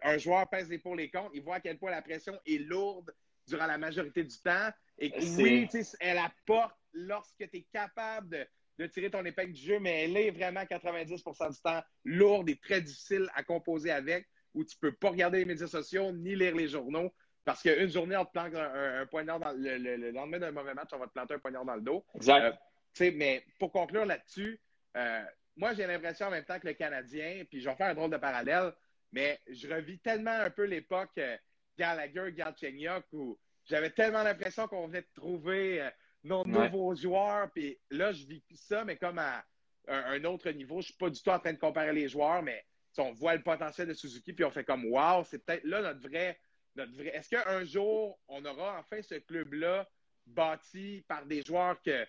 un 0.02 0.18
joueur 0.18 0.48
pèse 0.48 0.68
les 0.68 0.78
pour 0.78 0.96
les 0.96 1.10
comptes, 1.10 1.30
il 1.34 1.42
voit 1.42 1.56
à 1.56 1.60
quel 1.60 1.78
point 1.78 1.90
la 1.90 2.02
pression 2.02 2.38
est 2.46 2.58
lourde 2.58 3.14
durant 3.46 3.66
la 3.66 3.78
majorité 3.78 4.24
du 4.24 4.38
temps. 4.38 4.70
Et 4.98 5.12
oui, 5.36 5.68
elle 6.00 6.18
apporte 6.18 6.76
lorsque 6.92 7.36
tu 7.38 7.58
es 7.58 7.66
capable 7.72 8.28
de, 8.30 8.46
de 8.78 8.86
tirer 8.86 9.10
ton 9.10 9.24
épingle 9.24 9.52
du 9.52 9.60
jeu, 9.60 9.78
mais 9.78 10.04
elle 10.04 10.16
est 10.16 10.30
vraiment 10.30 10.62
90% 10.62 11.50
du 11.52 11.60
temps 11.60 11.82
lourde 12.04 12.48
et 12.48 12.56
très 12.56 12.80
difficile 12.80 13.28
à 13.34 13.42
composer 13.42 13.90
avec, 13.90 14.26
où 14.54 14.64
tu 14.64 14.76
peux 14.76 14.92
pas 14.92 15.10
regarder 15.10 15.38
les 15.38 15.44
médias 15.44 15.66
sociaux 15.66 16.12
ni 16.12 16.34
lire 16.34 16.54
les 16.56 16.68
journaux. 16.68 17.12
Parce 17.44 17.62
qu'une 17.62 17.88
journée, 17.90 18.16
on 18.16 18.24
te 18.24 18.30
plante 18.32 18.54
un, 18.54 18.60
un- 18.74 19.00
un 19.02 19.06
poignard 19.06 19.40
dans 19.40 19.52
le, 19.52 19.76
le- 19.76 19.96
le 19.96 20.10
lendemain 20.12 20.38
d'un 20.38 20.52
mauvais 20.52 20.74
match, 20.74 20.90
on 20.92 20.98
va 20.98 21.06
te 21.06 21.12
planter 21.12 21.34
un 21.34 21.38
poignard 21.38 21.64
dans 21.64 21.74
le 21.74 21.80
dos. 21.82 22.04
Exact. 22.14 22.56
Euh, 23.00 23.10
mais 23.14 23.44
pour 23.58 23.72
conclure 23.72 24.06
là-dessus, 24.06 24.60
euh, 24.96 25.22
moi, 25.56 25.74
j'ai 25.74 25.86
l'impression 25.86 26.26
en 26.26 26.30
même 26.30 26.44
temps 26.44 26.58
que 26.60 26.68
le 26.68 26.74
Canadien, 26.74 27.44
puis 27.48 27.60
je 27.60 27.68
vais 27.68 27.74
faire 27.76 27.88
un 27.88 27.94
drôle 27.94 28.10
de 28.10 28.16
parallèle, 28.16 28.72
mais 29.10 29.38
je 29.50 29.68
revis 29.68 29.98
tellement 29.98 30.30
un 30.30 30.50
peu 30.50 30.64
l'époque 30.64 31.10
euh, 31.18 31.36
Gallagher, 31.76 32.32
Galchenyuk, 32.32 33.04
où 33.12 33.38
j'avais 33.64 33.90
tellement 33.90 34.22
l'impression 34.22 34.66
qu'on 34.68 34.86
venait 34.86 35.02
de 35.02 35.08
trouver 35.14 35.82
euh, 35.82 35.90
nos 36.24 36.44
Ouais. 36.44 36.70
nouveaux 36.70 36.94
joueurs, 36.94 37.50
puis 37.52 37.78
là, 37.90 38.12
je 38.12 38.24
vis 38.26 38.42
ça, 38.54 38.84
mais 38.84 38.96
comme 38.96 39.18
à 39.18 39.44
un, 39.88 40.24
autre 40.24 40.50
niveau. 40.50 40.80
Je 40.80 40.86
suis 40.86 40.96
pas 40.96 41.10
du 41.10 41.20
tout 41.20 41.30
en 41.30 41.38
train 41.38 41.52
de 41.52 41.58
comparer 41.58 41.92
les 41.92 42.08
joueurs, 42.08 42.42
mais 42.42 42.64
on 42.98 43.12
voit 43.12 43.34
le 43.34 43.42
potentiel 43.42 43.88
de 43.88 43.94
Suzuki, 43.94 44.32
puis 44.32 44.44
on 44.44 44.50
fait 44.50 44.64
comme, 44.64 44.84
wow, 44.86 45.24
c'est 45.24 45.44
peut-être 45.44 45.64
là 45.64 45.82
notre 45.82 46.00
vrai... 46.00 46.38
Notre 46.76 46.94
vrai... 46.94 47.08
Est-ce 47.08 47.28
qu'un 47.28 47.64
jour, 47.64 48.18
on 48.28 48.44
aura 48.44 48.78
enfin 48.78 49.02
ce 49.02 49.16
club-là 49.16 49.88
bâti 50.26 51.04
par 51.08 51.26
des 51.26 51.42
joueurs 51.42 51.80
que 51.82 52.06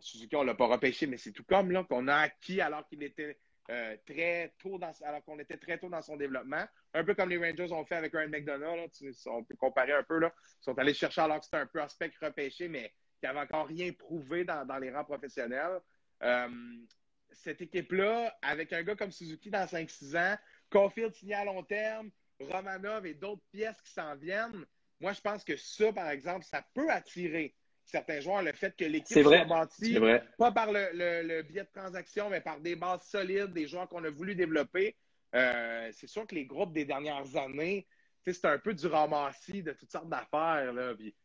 Suzuki, 0.00 0.34
on 0.36 0.42
ne 0.42 0.48
l'a 0.48 0.54
pas 0.54 0.66
repêché, 0.66 1.06
mais 1.06 1.16
c'est 1.16 1.32
tout 1.32 1.44
comme 1.44 1.70
là 1.70 1.84
qu'on 1.84 2.08
a 2.08 2.16
acquis 2.16 2.60
alors 2.60 2.86
qu'il 2.88 3.02
était 3.02 3.38
euh, 3.70 3.96
très 4.04 4.52
tôt 4.58 4.78
dans 4.78 4.92
alors 5.02 5.22
qu'on 5.24 5.38
était 5.38 5.56
très 5.56 5.78
tôt 5.78 5.88
dans 5.88 6.02
son 6.02 6.16
développement. 6.16 6.64
Un 6.92 7.04
peu 7.04 7.14
comme 7.14 7.30
les 7.30 7.38
Rangers 7.38 7.72
ont 7.72 7.84
fait 7.84 7.94
avec 7.94 8.12
Ryan 8.12 8.28
McDonough. 8.28 8.90
on 9.26 9.44
peut 9.44 9.54
comparer 9.54 9.92
un 9.92 10.02
peu. 10.02 10.18
Là. 10.18 10.34
Ils 10.60 10.64
sont 10.64 10.78
allés 10.78 10.94
chercher 10.94 11.20
alors 11.20 11.38
que 11.38 11.44
c'était 11.44 11.58
un 11.58 11.66
prospect 11.66 12.10
repêché, 12.20 12.66
mais 12.68 12.92
qui 13.20 13.26
n'avait 13.26 13.40
encore 13.40 13.66
rien 13.66 13.92
prouvé 13.92 14.44
dans, 14.44 14.78
les 14.80 14.90
rangs 14.90 15.04
professionnels. 15.04 15.80
Euh, 16.22 16.48
cette 17.32 17.60
équipe-là, 17.60 18.36
avec 18.42 18.72
un 18.72 18.82
gars 18.82 18.96
comme 18.96 19.12
Suzuki 19.12 19.50
dans 19.50 19.66
5-6 19.66 20.18
ans, 20.18 20.36
Caulfield 20.70 21.14
signé 21.14 21.34
à 21.34 21.44
long 21.44 21.62
terme, 21.62 22.10
Romanov 22.40 23.06
et 23.06 23.14
d'autres 23.14 23.44
pièces 23.52 23.80
qui 23.82 23.92
s'en 23.92 24.16
viennent, 24.16 24.64
moi, 25.00 25.12
je 25.12 25.20
pense 25.20 25.44
que 25.44 25.56
ça, 25.56 25.92
par 25.92 26.10
exemple, 26.10 26.44
ça 26.44 26.62
peut 26.74 26.90
attirer 26.90 27.54
certains 27.84 28.20
joueurs. 28.20 28.42
Le 28.42 28.52
fait 28.52 28.76
que 28.76 28.84
l'équipe 28.84 29.22
soit 29.22 29.44
bâtie, 29.44 29.98
pas 30.38 30.52
par 30.52 30.70
le, 30.70 31.42
biais 31.42 31.64
de 31.64 31.68
transaction, 31.72 32.28
mais 32.28 32.40
par 32.40 32.60
des 32.60 32.76
bases 32.76 33.02
solides, 33.04 33.52
des 33.52 33.66
joueurs 33.66 33.88
qu'on 33.88 34.04
a 34.04 34.10
voulu 34.10 34.34
développer. 34.34 34.96
Euh, 35.34 35.90
c'est 35.92 36.06
sûr 36.06 36.26
que 36.26 36.34
les 36.34 36.44
groupes 36.44 36.72
des 36.72 36.84
dernières 36.84 37.36
années, 37.36 37.86
c'est 38.26 38.44
un 38.44 38.58
peu 38.58 38.74
du 38.74 38.86
ramassis 38.86 39.62
de 39.62 39.72
toutes 39.72 39.90
sortes 39.90 40.08
d'affaires. 40.08 40.74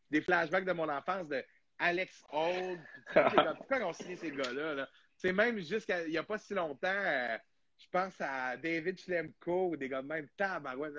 Des 0.09 0.21
flashbacks 0.21 0.65
de 0.65 0.71
mon 0.71 0.87
enfance 0.87 1.27
de 1.27 1.43
Alex 1.79 2.23
Holt. 2.31 2.79
Pourquoi 3.57 3.87
on 3.87 3.93
signé 3.93 4.15
ces 4.15 4.31
gars-là? 4.31 4.87
C'est 5.17 5.33
même 5.33 5.59
jusqu'à 5.59 6.03
il 6.03 6.11
n'y 6.11 6.17
a 6.17 6.23
pas 6.23 6.37
si 6.37 6.53
longtemps, 6.53 6.87
euh, 6.87 7.37
je 7.77 7.85
pense 7.91 8.15
à 8.19 8.57
David 8.57 8.99
Schlemko 8.99 9.69
ou 9.69 9.77
des 9.77 9.89
gars 9.89 10.01
de 10.01 10.07
même 10.07 10.27
tabarouette. 10.37 10.93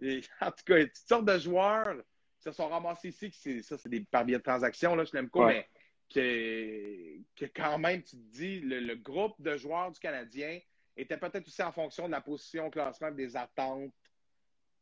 en 0.40 0.50
tout 0.50 0.64
cas, 0.66 0.80
toutes 0.84 0.96
sortes 0.96 1.24
de 1.24 1.38
joueurs 1.38 1.96
qui 2.38 2.44
se 2.44 2.52
sont 2.52 2.68
ramassés 2.68 3.08
ici, 3.08 3.30
que 3.30 3.62
ça, 3.62 3.78
c'est 3.78 3.88
des 3.88 4.00
par 4.00 4.24
biais 4.24 4.38
de 4.38 4.42
transactions, 4.42 4.94
là, 4.94 5.04
Schlemko, 5.04 5.46
mais 5.46 5.68
que, 6.12 7.44
quand 7.54 7.78
même, 7.78 8.02
tu 8.02 8.16
te 8.16 8.36
dis, 8.36 8.60
le, 8.60 8.94
groupe 8.96 9.40
de 9.40 9.56
joueurs 9.56 9.90
du 9.90 9.98
Canadien 9.98 10.58
était 10.96 11.16
peut-être 11.16 11.46
aussi 11.46 11.62
en 11.62 11.72
fonction 11.72 12.06
de 12.06 12.12
la 12.12 12.20
position 12.20 12.66
au 12.66 12.70
classement 12.70 13.10
des 13.10 13.36
attentes 13.36 13.92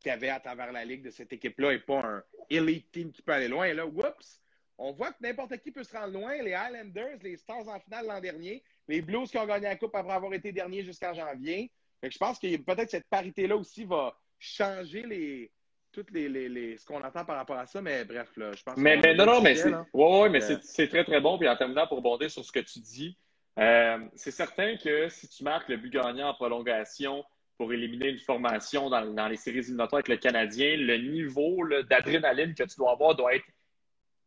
qu'il 0.01 0.11
y 0.11 0.13
avait 0.13 0.31
à 0.31 0.41
travers 0.41 0.73
la 0.73 0.85
ligue 0.85 1.03
de 1.03 1.11
cette 1.11 1.33
équipe-là 1.33 1.73
et 1.73 1.79
pas 1.79 2.03
un 2.03 2.25
elite 2.49 2.91
team 2.91 3.13
qui 3.13 3.23
peut 3.23 3.33
aller 3.33 3.49
loin. 3.49 3.67
Et 3.67 3.75
là, 3.75 3.87
oups, 3.87 4.41
on 4.81 4.93
voit 4.93 5.13
que 5.13 5.19
n'importe 5.21 5.57
qui 5.59 5.71
peut 5.71 5.85
se 5.85 5.97
rendre 5.97 6.15
loin. 6.15 6.43
Les 6.43 6.55
Highlanders, 6.55 7.19
les 7.23 7.37
Stars 7.37 7.69
en 7.69 7.79
finale 7.79 8.07
l'an 8.07 8.21
dernier, 8.21 8.63
les 8.89 9.03
Blues 9.03 9.31
qui 9.31 9.39
ont 9.39 9.47
gagné 9.47 9.67
la 9.67 9.77
Coupe 9.77 9.95
après 9.95 10.15
avoir 10.15 10.33
été 10.33 10.53
derniers 10.53 10.83
jusqu'en 10.83 11.13
janvier. 11.13 11.71
je 12.03 12.19
pense 12.19 12.39
que 12.39 12.57
peut-être 12.57 12.91
cette 12.91 13.09
parité-là 13.09 13.57
aussi 13.57 13.85
va 13.85 14.17
changer 14.39 15.03
les, 15.03 15.53
toutes 15.93 16.11
les, 16.11 16.29
les, 16.29 16.79
ce 16.79 16.87
qu'on 16.87 17.03
entend 17.03 17.25
par 17.27 17.37
rapport 17.37 17.59
à 17.59 17.67
ça, 17.67 17.83
mais 17.83 18.05
bref, 18.05 18.35
là, 18.37 18.53
je 18.53 18.63
pense 18.63 18.77
mais, 18.79 18.97
mais 18.97 19.15
non, 19.15 19.27
non, 19.27 19.43
mais 19.43 19.55
c'est 19.55 19.73
ouais, 19.73 19.85
ouais, 19.93 20.29
mais 20.31 20.43
euh, 20.51 20.59
c'est 20.63 20.89
très, 20.89 21.05
très 21.05 21.21
bon. 21.21 21.39
Puis 21.39 21.49
en 21.49 21.57
terminant, 21.57 21.87
pour 21.87 22.01
bondir 22.01 22.31
sur 22.31 22.45
ce 22.45 22.51
que 22.51 22.61
tu 22.61 22.79
dis, 22.81 23.19
euh, 23.59 23.99
c'est 24.15 24.31
certain 24.31 24.77
que 24.79 25.11
si 25.11 25.29
tu 25.29 25.45
marques 25.45 25.69
le 25.69 25.77
but 25.77 25.93
gagnant 25.93 26.31
en 26.31 26.35
prolongation 26.35 27.23
pour 27.59 27.71
éliminer 27.75 28.09
une 28.09 28.19
formation 28.19 28.89
dans, 28.89 29.05
dans 29.05 29.29
les 29.29 29.37
séries 29.37 29.59
éliminatoires 29.59 29.99
avec 29.99 30.09
le 30.09 30.17
Canadien, 30.17 30.79
le 30.79 30.97
niveau 30.97 31.59
d'adrénaline 31.83 32.55
que 32.55 32.63
tu 32.63 32.77
dois 32.79 32.93
avoir 32.93 33.15
doit 33.15 33.35
être 33.35 33.45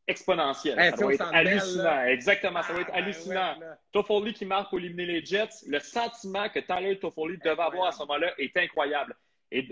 exponentiel. 0.08 0.78
ça 0.78 0.98
doit 0.98 1.14
être 1.14 1.34
hallucinant. 1.34 2.04
Exactement, 2.04 2.62
ça 2.62 2.74
doit 2.74 2.82
être 2.82 2.92
ah, 2.94 2.98
hallucinant. 2.98 3.56
Toffoli 3.92 4.34
qui 4.34 4.46
marque 4.46 4.70
pour 4.70 4.80
éliminer 4.80 5.06
les 5.06 5.26
Jets, 5.26 5.66
le 5.68 5.80
sentiment 5.80 6.50
que 6.50 6.60
Tyler 6.60 7.00
Toffoli 7.00 7.38
devait 7.38 7.62
avoir 7.62 7.88
à 7.88 7.92
ce 7.92 8.00
moment-là 8.00 8.34
est 8.38 8.56
incroyable. 8.58 9.16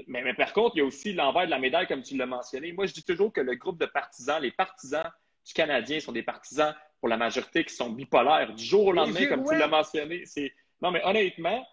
mais, 0.08 0.34
par 0.34 0.54
contre, 0.54 0.76
il 0.76 0.80
y 0.80 0.82
a 0.82 0.86
aussi 0.86 1.14
l'envers 1.14 1.46
de 1.46 1.52
la 1.52 1.60
médaille, 1.60 1.88
comme 1.88 2.04
tu 2.04 2.16
l'as 2.16 2.26
mentionné. 2.26 2.72
Moi, 2.72 2.86
je 2.86 2.94
dis 2.94 3.04
toujours 3.04 3.34
que 3.34 3.42
le 3.42 3.56
groupe 3.56 3.80
de 3.80 3.86
partisans, 3.86 4.42
les 4.42 4.52
partisans 4.52 5.12
du 5.46 5.54
Canadien 5.54 6.00
sont 6.00 6.12
des 6.12 6.24
partisans, 6.24 6.74
pour 7.00 7.10
la 7.10 7.18
majorité, 7.18 7.66
qui 7.66 7.74
sont 7.74 7.90
bipolaires. 7.90 8.54
Du 8.54 8.64
jour 8.64 8.86
au 8.86 8.92
lendemain, 8.92 9.26
comme 9.26 9.44
tu 9.44 9.56
l'as 9.56 9.68
mentionné, 9.68 10.26
c'est... 10.26 10.54
Non, 10.82 10.92
mais 10.92 11.04
honnêtement, 11.04 11.66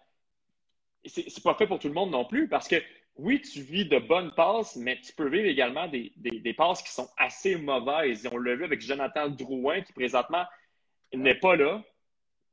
c'est 1.05 1.43
pas 1.43 1.55
fait 1.55 1.67
pour 1.67 1.79
tout 1.79 1.89
le 1.89 1.95
monde 1.95 2.11
non 2.11 2.25
plus, 2.25 2.49
parce 2.49 2.67
que 2.67 2.77
oui, 3.19 3.43
tu 3.43 3.63
vis 3.63 3.85
de 3.85 3.99
bonnes 3.99 4.33
passes, 4.35 4.77
mais 4.77 5.01
tu 5.01 5.13
peux 5.13 5.29
vivre 5.29 5.47
également 5.47 5.89
des, 5.89 6.55
passes 6.57 6.83
qui 6.83 6.93
sont 6.93 7.09
assez 7.17 7.57
mauvaises. 7.57 8.29
On 8.31 8.39
l'a 8.39 8.55
vu 8.55 8.65
avec 8.65 8.81
Jonathan 8.81 9.29
Drouin, 9.29 9.83
qui 9.83 9.93
présentement 9.93 10.45
n'est 11.13 11.35
pas 11.35 11.57
là. 11.57 11.83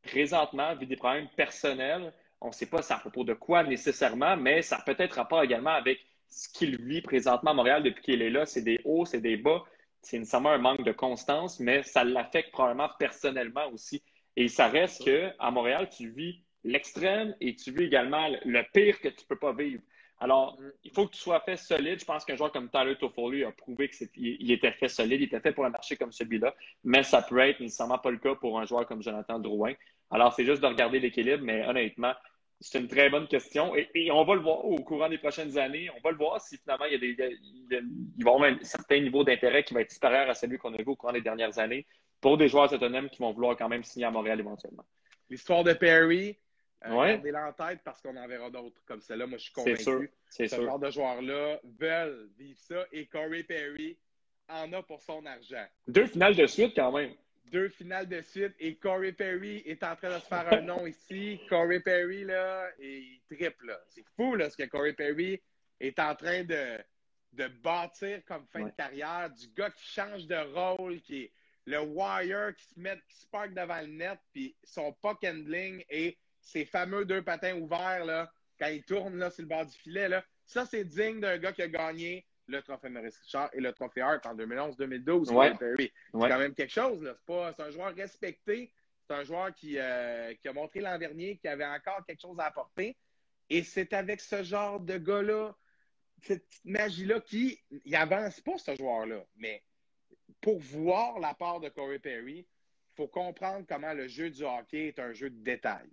Présentement, 0.01 0.75
vit 0.75 0.87
des 0.87 0.95
problèmes 0.95 1.29
personnels. 1.35 2.11
On 2.41 2.47
ne 2.47 2.51
sait 2.51 2.65
pas 2.65 2.81
à 2.91 2.97
propos 2.97 3.23
de 3.23 3.33
quoi 3.33 3.63
nécessairement, 3.63 4.35
mais 4.37 4.63
ça 4.63 4.81
peut 4.83 4.95
être 4.97 5.13
rapport 5.13 5.43
également 5.43 5.71
avec 5.71 5.99
ce 6.29 6.49
qu'il 6.49 6.81
vit 6.81 7.01
présentement 7.01 7.51
à 7.51 7.53
Montréal 7.53 7.83
depuis 7.83 8.01
qu'il 8.01 8.21
est 8.23 8.31
là. 8.31 8.47
C'est 8.47 8.63
des 8.63 8.79
hauts, 8.85 9.05
c'est 9.05 9.21
des 9.21 9.37
bas. 9.37 9.63
C'est 10.01 10.17
nécessairement 10.17 10.51
un 10.51 10.57
manque 10.57 10.83
de 10.83 10.91
constance, 10.91 11.59
mais 11.59 11.83
ça 11.83 12.03
l'affecte 12.03 12.51
probablement 12.51 12.89
personnellement 12.97 13.67
aussi. 13.71 14.03
Et 14.35 14.47
ça 14.47 14.67
reste 14.67 15.03
qu'à 15.03 15.51
Montréal, 15.51 15.89
tu 15.89 16.09
vis 16.09 16.43
l'extrême 16.63 17.35
et 17.39 17.55
tu 17.55 17.71
vis 17.71 17.85
également 17.85 18.27
le 18.43 18.61
pire 18.73 18.99
que 18.99 19.09
tu 19.09 19.21
ne 19.21 19.27
peux 19.27 19.39
pas 19.39 19.53
vivre. 19.53 19.81
Alors, 20.19 20.57
mm. 20.59 20.71
il 20.83 20.91
faut 20.91 21.07
que 21.07 21.13
tu 21.13 21.19
sois 21.19 21.39
fait 21.41 21.57
solide. 21.57 21.99
Je 21.99 22.05
pense 22.05 22.25
qu'un 22.25 22.35
joueur 22.35 22.51
comme 22.51 22.69
Tyler 22.69 22.95
Toffoli 22.97 23.43
a 23.43 23.51
prouvé 23.51 23.89
qu'il 23.89 24.51
était 24.51 24.71
fait 24.71 24.87
solide, 24.87 25.21
il 25.21 25.25
était 25.25 25.39
fait 25.39 25.51
pour 25.51 25.65
un 25.65 25.69
marché 25.69 25.97
comme 25.97 26.11
celui-là, 26.11 26.53
mais 26.83 27.03
ça 27.03 27.21
peut 27.21 27.39
être 27.39 27.59
nécessairement 27.59 27.97
pas 27.97 28.11
le 28.11 28.17
cas 28.17 28.35
pour 28.35 28.59
un 28.59 28.65
joueur 28.65 28.85
comme 28.85 29.01
Jonathan 29.01 29.39
Drouin. 29.39 29.73
Alors, 30.11 30.33
c'est 30.33 30.45
juste 30.45 30.61
de 30.61 30.67
regarder 30.67 30.99
l'équilibre, 30.99 31.43
mais 31.43 31.65
honnêtement, 31.65 32.13
c'est 32.61 32.79
une 32.79 32.87
très 32.87 33.09
bonne 33.09 33.27
question 33.27 33.73
et, 33.75 34.09
on 34.11 34.23
va 34.23 34.35
le 34.35 34.41
voir 34.41 34.63
au 34.63 34.77
courant 34.77 35.09
des 35.09 35.17
prochaines 35.17 35.57
années. 35.57 35.89
On 35.97 36.01
va 36.01 36.11
le 36.11 36.17
voir 36.17 36.39
si 36.39 36.57
finalement 36.57 36.85
il 36.85 36.93
y 36.93 36.95
a 36.95 36.99
des, 36.99 37.37
il 38.17 38.23
va 38.23 38.31
y 38.31 38.33
avoir 38.33 38.49
un 38.49 38.57
certain 38.63 38.99
niveau 38.99 39.23
d'intérêt 39.23 39.63
qui 39.63 39.73
va 39.73 39.81
être 39.81 39.91
supérieur 39.91 40.29
à 40.29 40.33
celui 40.33 40.57
qu'on 40.57 40.73
a 40.73 40.77
vu 40.77 40.85
au 40.87 40.95
courant 40.95 41.13
des 41.13 41.21
dernières 41.21 41.59
années 41.59 41.85
pour 42.21 42.37
des 42.37 42.47
joueurs 42.47 42.71
autonomes 42.71 43.09
qui 43.09 43.19
vont 43.19 43.33
vouloir 43.33 43.57
quand 43.57 43.67
même 43.67 43.83
signer 43.83 44.05
à 44.05 44.11
Montréal 44.11 44.39
éventuellement. 44.39 44.85
L'histoire 45.29 45.63
de 45.63 45.73
Perry, 45.73 46.37
euh, 46.85 46.93
ouais. 46.93 47.35
en 47.35 47.53
tête 47.53 47.79
parce 47.83 48.01
qu'on 48.01 48.15
en 48.15 48.27
verra 48.27 48.49
d'autres 48.49 48.81
comme 48.85 49.01
celle-là. 49.01 49.27
Moi, 49.27 49.37
je 49.37 49.43
suis 49.45 49.53
convaincu. 49.53 50.11
C'est 50.29 50.47
ce 50.47 50.61
genre 50.61 50.79
de 50.79 50.89
joueurs-là 50.89 51.59
veulent 51.79 52.29
vivre 52.37 52.59
ça 52.59 52.85
et 52.91 53.05
Corey 53.07 53.43
Perry 53.43 53.97
en 54.49 54.71
a 54.73 54.83
pour 54.83 55.01
son 55.01 55.25
argent. 55.25 55.65
Deux 55.87 56.05
finales 56.05 56.35
de 56.35 56.45
suite, 56.45 56.73
quand 56.75 56.91
même. 56.91 57.11
Deux 57.45 57.69
finales 57.69 58.07
de 58.07 58.21
suite 58.21 58.53
et 58.59 58.75
Corey 58.75 59.13
Perry 59.13 59.63
est 59.65 59.83
en 59.83 59.95
train 59.95 60.15
de 60.15 60.19
se 60.19 60.27
faire 60.27 60.51
un 60.51 60.61
nom 60.61 60.85
ici. 60.85 61.39
Corey 61.49 61.79
Perry, 61.79 62.23
là, 62.23 62.67
il 62.79 63.21
triple. 63.29 63.79
C'est 63.89 64.05
fou, 64.15 64.35
là, 64.35 64.49
ce 64.49 64.57
que 64.57 64.63
Corey 64.63 64.93
Perry 64.93 65.41
est 65.79 65.99
en 65.99 66.15
train 66.15 66.43
de, 66.43 66.77
de 67.33 67.47
bâtir 67.47 68.23
comme 68.25 68.45
fin 68.47 68.63
de 68.63 68.71
carrière. 68.71 69.29
Du 69.31 69.47
gars 69.55 69.69
qui 69.69 69.85
change 69.85 70.27
de 70.27 70.35
rôle, 70.53 71.01
qui 71.01 71.23
est 71.23 71.31
le 71.65 71.79
wire 71.79 72.55
qui 72.55 72.65
se 72.65 72.79
met, 72.79 72.99
qui 73.09 73.17
se 73.17 73.27
parque 73.27 73.53
devant 73.53 73.81
le 73.81 73.87
net, 73.87 74.19
puis 74.31 74.55
son 74.63 74.93
puck 74.93 75.23
handling 75.23 75.83
est 75.89 76.17
ces 76.45 76.63
fameux 76.63 77.03
deux 77.05 77.23
patins 77.23 77.55
ouverts, 77.55 78.05
là, 78.05 78.31
quand 78.57 78.67
ils 78.67 78.83
tournent 78.83 79.17
là, 79.17 79.29
sur 79.29 79.41
le 79.41 79.49
bord 79.49 79.65
du 79.65 79.75
filet, 79.77 80.07
là, 80.07 80.23
ça, 80.45 80.65
c'est 80.65 80.85
digne 80.85 81.19
d'un 81.19 81.37
gars 81.37 81.51
qui 81.51 81.63
a 81.63 81.67
gagné 81.67 82.25
le 82.47 82.61
trophée 82.61 82.89
Maurice 82.89 83.17
Richard 83.17 83.49
et 83.53 83.59
le 83.59 83.73
trophée 83.73 84.01
Hart 84.01 84.25
en 84.27 84.35
2011-2012. 84.35 85.31
C'est 85.77 85.91
quand 86.13 86.37
même 86.37 86.53
quelque 86.53 86.71
chose. 86.71 87.15
C'est 87.27 87.59
un 87.63 87.71
joueur 87.71 87.93
respecté. 87.95 88.71
C'est 89.07 89.15
un 89.15 89.23
joueur 89.23 89.53
qui, 89.53 89.77
euh, 89.77 90.33
qui 90.35 90.47
a 90.47 90.53
montré 90.53 90.81
l'an 90.81 90.97
dernier 90.97 91.37
qu'il 91.37 91.49
avait 91.49 91.65
encore 91.65 92.05
quelque 92.05 92.21
chose 92.21 92.39
à 92.39 92.45
apporter. 92.45 92.95
Et 93.49 93.63
c'est 93.63 93.93
avec 93.93 94.21
ce 94.21 94.43
genre 94.43 94.79
de 94.79 94.97
gars-là, 94.97 95.55
cette 96.21 96.45
magie-là, 96.63 97.19
qui 97.21 97.59
il 97.83 97.95
avance 97.95 98.39
pas, 98.41 98.57
ce 98.57 98.75
joueur-là. 98.75 99.23
Mais 99.37 99.63
pour 100.41 100.59
voir 100.59 101.19
la 101.19 101.33
part 101.33 101.59
de 101.59 101.69
Corey 101.69 101.99
Perry, 101.99 102.39
il 102.39 102.95
faut 102.95 103.07
comprendre 103.07 103.65
comment 103.67 103.93
le 103.93 104.07
jeu 104.07 104.29
du 104.29 104.43
hockey 104.43 104.87
est 104.87 104.99
un 104.99 105.13
jeu 105.13 105.29
de 105.29 105.43
détail. 105.43 105.89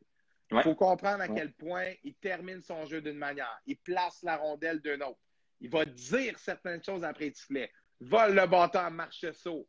Il 0.53 0.63
faut 0.63 0.75
comprendre 0.75 1.23
à 1.23 1.29
quel 1.29 1.53
point 1.53 1.93
il 2.03 2.15
termine 2.15 2.61
son 2.63 2.87
jeu 2.87 3.01
d'une 3.01 3.19
manière. 3.19 3.61
Il 3.67 3.77
place 3.79 4.23
la 4.23 4.37
rondelle 4.37 4.81
d'une 4.81 5.03
autre. 5.03 5.21
Il 5.61 5.71
va 5.71 5.85
dire 5.85 6.39
certaines 6.39 6.83
choses 6.83 7.05
après 7.05 7.27
le. 7.27 7.71
Vole 8.01 8.35
le 8.35 8.47
bâton 8.47 8.81
en 8.81 8.91
marche 8.91 9.31
saut. 9.33 9.69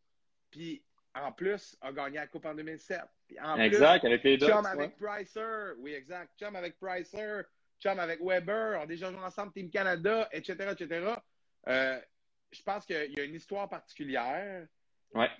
Puis, 0.49 0.83
en 1.13 1.31
plus, 1.31 1.77
a 1.81 1.91
gagné 1.91 2.15
la 2.15 2.27
Coupe 2.27 2.45
en 2.45 2.55
2007. 2.55 2.99
en 3.41 3.59
exact, 3.59 4.03
avec 4.03 4.23
les 4.23 4.37
deux. 4.37 4.47
Chum 4.47 4.65
avec 4.65 4.97
Pricer. 4.97 5.73
Oui, 5.77 5.93
exact. 5.93 6.31
Chum 6.39 6.55
avec 6.55 6.79
Pricer. 6.79 7.41
Chum 7.79 7.99
avec 7.99 8.19
Weber. 8.21 8.79
On 8.79 8.83
a 8.83 8.85
déjà 8.87 9.11
joué 9.11 9.19
ensemble, 9.19 9.53
Team 9.53 9.69
Canada, 9.69 10.27
etc., 10.31 10.71
etc. 10.71 11.13
Euh, 11.67 11.99
je 12.51 12.61
pense 12.63 12.85
qu'il 12.85 13.13
y 13.15 13.19
a 13.19 13.23
une 13.23 13.35
histoire 13.35 13.69
particulière 13.69 14.67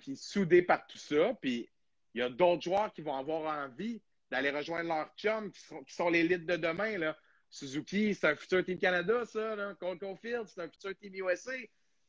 qui 0.00 0.12
est 0.12 0.22
soudée 0.22 0.62
par 0.62 0.86
tout 0.86 0.98
ça. 0.98 1.34
Puis, 1.40 1.68
il 2.14 2.20
y 2.20 2.22
a 2.22 2.28
d'autres 2.28 2.62
joueurs 2.62 2.92
qui 2.92 3.02
vont 3.02 3.16
avoir 3.16 3.64
envie 3.64 4.00
d'aller 4.34 4.50
rejoindre 4.50 4.88
leurs 4.88 5.14
chums 5.16 5.52
qui 5.52 5.60
sont, 5.60 5.84
qui 5.84 5.94
sont 5.94 6.10
l'élite 6.10 6.44
de 6.44 6.56
demain. 6.56 6.98
Là. 6.98 7.16
Suzuki, 7.48 8.16
c'est 8.16 8.26
un 8.26 8.34
futur 8.34 8.64
Team 8.64 8.78
Canada, 8.78 9.24
ça. 9.24 9.54
Là. 9.54 9.74
Cole 9.78 9.96
c'est 10.20 10.60
un 10.60 10.68
futur 10.68 10.96
Team 10.96 11.14
USA. 11.14 11.52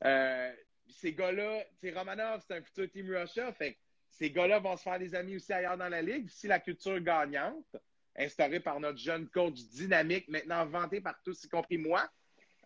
Euh, 0.03 0.51
ces 0.89 1.13
gars-là, 1.13 1.63
Romanov, 1.93 2.43
c'est 2.47 2.55
un 2.55 2.61
futur 2.63 2.89
Team 2.89 3.15
Russia. 3.15 3.53
Fait 3.53 3.77
ces 4.09 4.31
gars-là 4.31 4.57
vont 4.57 4.75
se 4.75 4.81
faire 4.81 4.97
des 4.97 5.13
amis 5.13 5.35
aussi 5.35 5.53
ailleurs 5.53 5.77
dans 5.77 5.87
la 5.87 6.01
ligue. 6.01 6.27
Si 6.29 6.47
la 6.47 6.59
culture 6.59 6.99
gagnante, 6.99 7.75
instaurée 8.17 8.59
par 8.59 8.79
notre 8.79 8.97
jeune 8.97 9.27
coach 9.29 9.59
dynamique, 9.73 10.27
maintenant 10.27 10.65
vanté 10.65 11.01
par 11.01 11.21
tous, 11.21 11.43
y 11.43 11.49
compris 11.49 11.77
moi, 11.77 12.09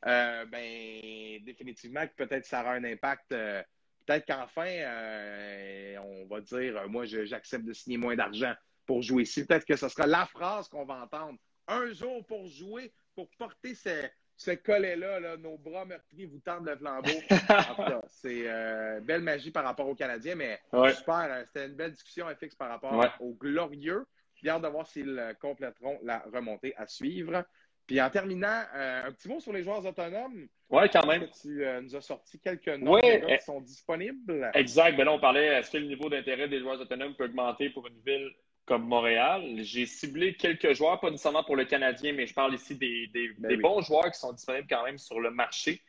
euh, 0.05 0.45
ben, 0.45 1.43
définitivement, 1.43 2.05
peut-être 2.15 2.45
ça 2.45 2.61
aura 2.61 2.75
un 2.75 2.83
impact. 2.85 3.33
Euh, 3.33 3.61
peut-être 4.05 4.25
qu'enfin, 4.25 5.97
on 6.01 6.27
va 6.27 6.39
dire, 6.39 6.87
moi, 6.87 7.03
j'accepte 7.05 7.65
de 7.65 7.73
signer 7.73 7.97
moins 7.97 8.15
d'argent 8.15 8.55
pour 8.89 9.03
jouer 9.03 9.21
ici. 9.21 9.45
Peut-être 9.45 9.65
que 9.65 9.75
ce 9.75 9.87
sera 9.87 10.07
la 10.07 10.25
phrase 10.25 10.67
qu'on 10.67 10.83
va 10.83 11.03
entendre. 11.03 11.37
Un 11.67 11.93
jour 11.93 12.25
pour 12.25 12.47
jouer, 12.47 12.91
pour 13.13 13.29
porter 13.37 13.75
ce, 13.75 14.55
collet-là, 14.55 15.37
nos 15.37 15.59
bras 15.59 15.85
meurtris 15.85 16.25
vous 16.25 16.39
tendent 16.39 16.65
le 16.65 16.75
flambeau. 16.75 17.11
c'est 18.07 18.45
euh, 18.47 18.99
belle 19.01 19.21
magie 19.21 19.51
par 19.51 19.63
rapport 19.63 19.87
aux 19.87 19.93
Canadiens, 19.93 20.33
mais 20.33 20.59
super. 20.95 21.27
Euh, 21.29 21.43
c'était 21.45 21.67
une 21.67 21.75
belle 21.75 21.91
discussion, 21.91 22.25
FX, 22.29 22.55
par 22.55 22.69
rapport 22.69 22.99
aux 23.19 23.35
glorieux. 23.35 24.07
Bien 24.41 24.59
de 24.59 24.67
voir 24.67 24.87
s'ils 24.87 25.35
compléteront 25.39 25.99
la 26.01 26.23
remontée 26.33 26.73
à 26.75 26.87
suivre. 26.87 27.43
Puis 27.89 27.99
en 27.99 28.09
terminant, 28.11 28.61
euh, 28.75 29.07
un 29.07 29.11
petit 29.11 29.27
mot 29.27 29.39
sur 29.39 29.51
les 29.51 29.63
joueurs 29.63 29.83
autonomes. 29.83 30.47
Oui, 30.69 30.83
quand 30.93 31.07
même. 31.07 31.27
Tu 31.41 31.65
euh, 31.65 31.81
nous 31.81 31.95
as 31.95 32.01
sorti 32.01 32.39
quelques 32.39 32.67
noms 32.67 32.99
qui 32.99 33.07
eh, 33.07 33.39
sont 33.39 33.61
disponibles. 33.61 34.51
Exact. 34.53 34.95
Ben 34.95 35.05
là, 35.05 35.13
on 35.13 35.19
parlait, 35.19 35.47
est-ce 35.59 35.71
que 35.71 35.79
le 35.79 35.87
niveau 35.87 36.07
d'intérêt 36.07 36.47
des 36.47 36.59
joueurs 36.59 36.79
autonomes 36.79 37.15
peut 37.15 37.25
augmenter 37.25 37.71
pour 37.71 37.87
une 37.87 37.99
ville 38.05 38.31
comme 38.69 38.87
Montréal? 38.87 39.43
J'ai 39.57 39.87
ciblé 39.87 40.35
quelques 40.35 40.73
joueurs, 40.73 40.99
pas 40.99 41.09
nécessairement 41.09 41.43
pour 41.43 41.55
le 41.55 41.65
Canadien, 41.65 42.13
mais 42.13 42.27
je 42.27 42.33
parle 42.35 42.53
ici 42.53 42.75
des, 42.75 43.07
des 43.07 43.31
ben 43.39 43.59
bons 43.59 43.81
joueurs 43.81 44.11
qui 44.11 44.19
sont 44.19 44.31
disponibles 44.31 44.67
quand 44.69 44.85
même 44.85 44.99
sur 44.99 45.19
le 45.19 45.31
marché. 45.31 45.81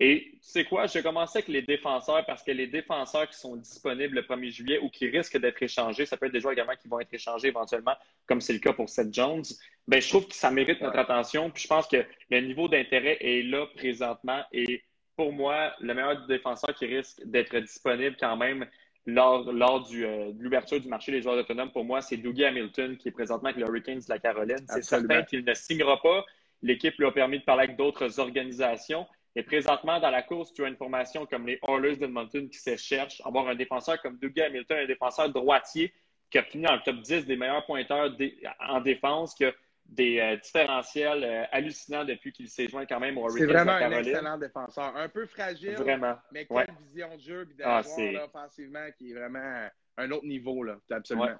Et 0.00 0.32
tu 0.32 0.38
sais 0.40 0.64
quoi, 0.64 0.86
je 0.86 0.94
vais 0.94 1.02
commencer 1.02 1.38
avec 1.38 1.48
les 1.48 1.62
défenseurs 1.62 2.26
parce 2.26 2.42
que 2.42 2.50
les 2.50 2.66
défenseurs 2.66 3.28
qui 3.28 3.38
sont 3.38 3.54
disponibles 3.54 4.16
le 4.16 4.22
1er 4.22 4.50
juillet 4.50 4.78
ou 4.82 4.90
qui 4.90 5.06
risquent 5.06 5.38
d'être 5.38 5.62
échangés, 5.62 6.04
ça 6.04 6.16
peut 6.16 6.26
être 6.26 6.32
des 6.32 6.40
joueurs 6.40 6.54
également 6.54 6.74
qui 6.74 6.88
vont 6.88 6.98
être 6.98 7.14
échangés 7.14 7.48
éventuellement, 7.48 7.94
comme 8.26 8.40
c'est 8.40 8.54
le 8.54 8.58
cas 8.58 8.72
pour 8.72 8.88
Seth 8.88 9.14
Jones. 9.14 9.44
Ben, 9.86 10.02
je 10.02 10.08
trouve 10.08 10.26
que 10.26 10.34
ça 10.34 10.50
mérite 10.50 10.80
notre 10.80 10.98
attention. 10.98 11.48
Puis 11.50 11.62
je 11.62 11.68
pense 11.68 11.86
que 11.86 12.04
le 12.30 12.40
niveau 12.40 12.66
d'intérêt 12.66 13.18
est 13.20 13.42
là 13.42 13.66
présentement. 13.76 14.42
Et 14.50 14.82
pour 15.14 15.32
moi, 15.32 15.72
le 15.78 15.94
meilleur 15.94 16.26
défenseur 16.26 16.74
qui 16.74 16.86
risque 16.86 17.24
d'être 17.24 17.56
disponible 17.60 18.16
quand 18.18 18.36
même 18.36 18.66
lors, 19.06 19.52
lors 19.52 19.82
du, 19.82 20.04
euh, 20.04 20.32
de 20.32 20.42
l'ouverture 20.42 20.80
du 20.80 20.88
marché 20.88 21.12
des 21.12 21.22
joueurs 21.22 21.36
autonomes, 21.36 21.70
pour 21.70 21.84
moi, 21.84 22.00
c'est 22.00 22.16
Dougie 22.16 22.44
Hamilton 22.44 22.96
qui 22.96 23.08
est 23.08 23.12
présentement 23.12 23.50
avec 23.50 23.60
les 23.60 23.66
Hurricanes 23.68 23.98
de 23.98 24.08
la 24.08 24.18
Caroline. 24.18 24.64
C'est 24.68 24.82
certain 24.82 25.22
qu'il 25.22 25.44
ne 25.44 25.54
signera 25.54 26.00
pas. 26.00 26.24
L'équipe 26.62 26.94
lui 26.96 27.06
a 27.06 27.12
permis 27.12 27.38
de 27.38 27.44
parler 27.44 27.64
avec 27.64 27.76
d'autres 27.76 28.18
organisations. 28.18 29.06
Et 29.36 29.42
présentement, 29.42 30.00
dans 30.00 30.10
la 30.10 30.22
course, 30.22 30.52
tu 30.52 30.64
as 30.64 30.68
une 30.68 30.76
formation 30.76 31.26
comme 31.26 31.46
les 31.46 31.58
Oilers 31.68 31.96
d'Edmonton 31.96 32.48
qui 32.48 32.58
se 32.58 32.76
cherchent. 32.76 33.20
Avoir 33.24 33.48
un 33.48 33.54
défenseur 33.54 34.00
comme 34.00 34.16
Dougie 34.18 34.40
Hamilton, 34.40 34.78
un 34.78 34.86
défenseur 34.86 35.28
droitier 35.28 35.92
qui 36.30 36.38
a 36.38 36.42
fini 36.42 36.64
dans 36.64 36.74
le 36.74 36.82
top 36.82 37.00
10 37.00 37.26
des 37.26 37.36
meilleurs 37.36 37.66
pointeurs 37.66 38.16
en 38.68 38.80
défense, 38.80 39.34
qui 39.34 39.44
a 39.44 39.52
des 39.86 40.18
euh, 40.18 40.36
différentiels 40.36 41.24
euh, 41.24 41.44
hallucinants 41.52 42.04
depuis 42.04 42.32
qu'il 42.32 42.48
s'est 42.48 42.68
joint 42.68 42.86
quand 42.86 43.00
même 43.00 43.18
au 43.18 43.28
C'est 43.28 43.46
vraiment 43.46 43.72
un 43.72 43.90
excellent 43.90 44.38
défenseur. 44.38 44.96
Un 44.96 45.08
peu 45.08 45.26
fragile, 45.26 45.74
vraiment. 45.74 46.16
mais 46.32 46.46
quelle 46.46 46.74
vision 46.92 47.14
de 47.14 47.20
jeu 47.20 47.46
puis 47.46 47.56
ah, 47.62 47.82
offensivement 48.24 48.86
qui 48.96 49.10
est 49.10 49.14
vraiment 49.14 49.68
un 49.96 50.10
autre 50.10 50.26
niveau. 50.26 50.62
Là. 50.62 50.76
Absolument. 50.90 51.36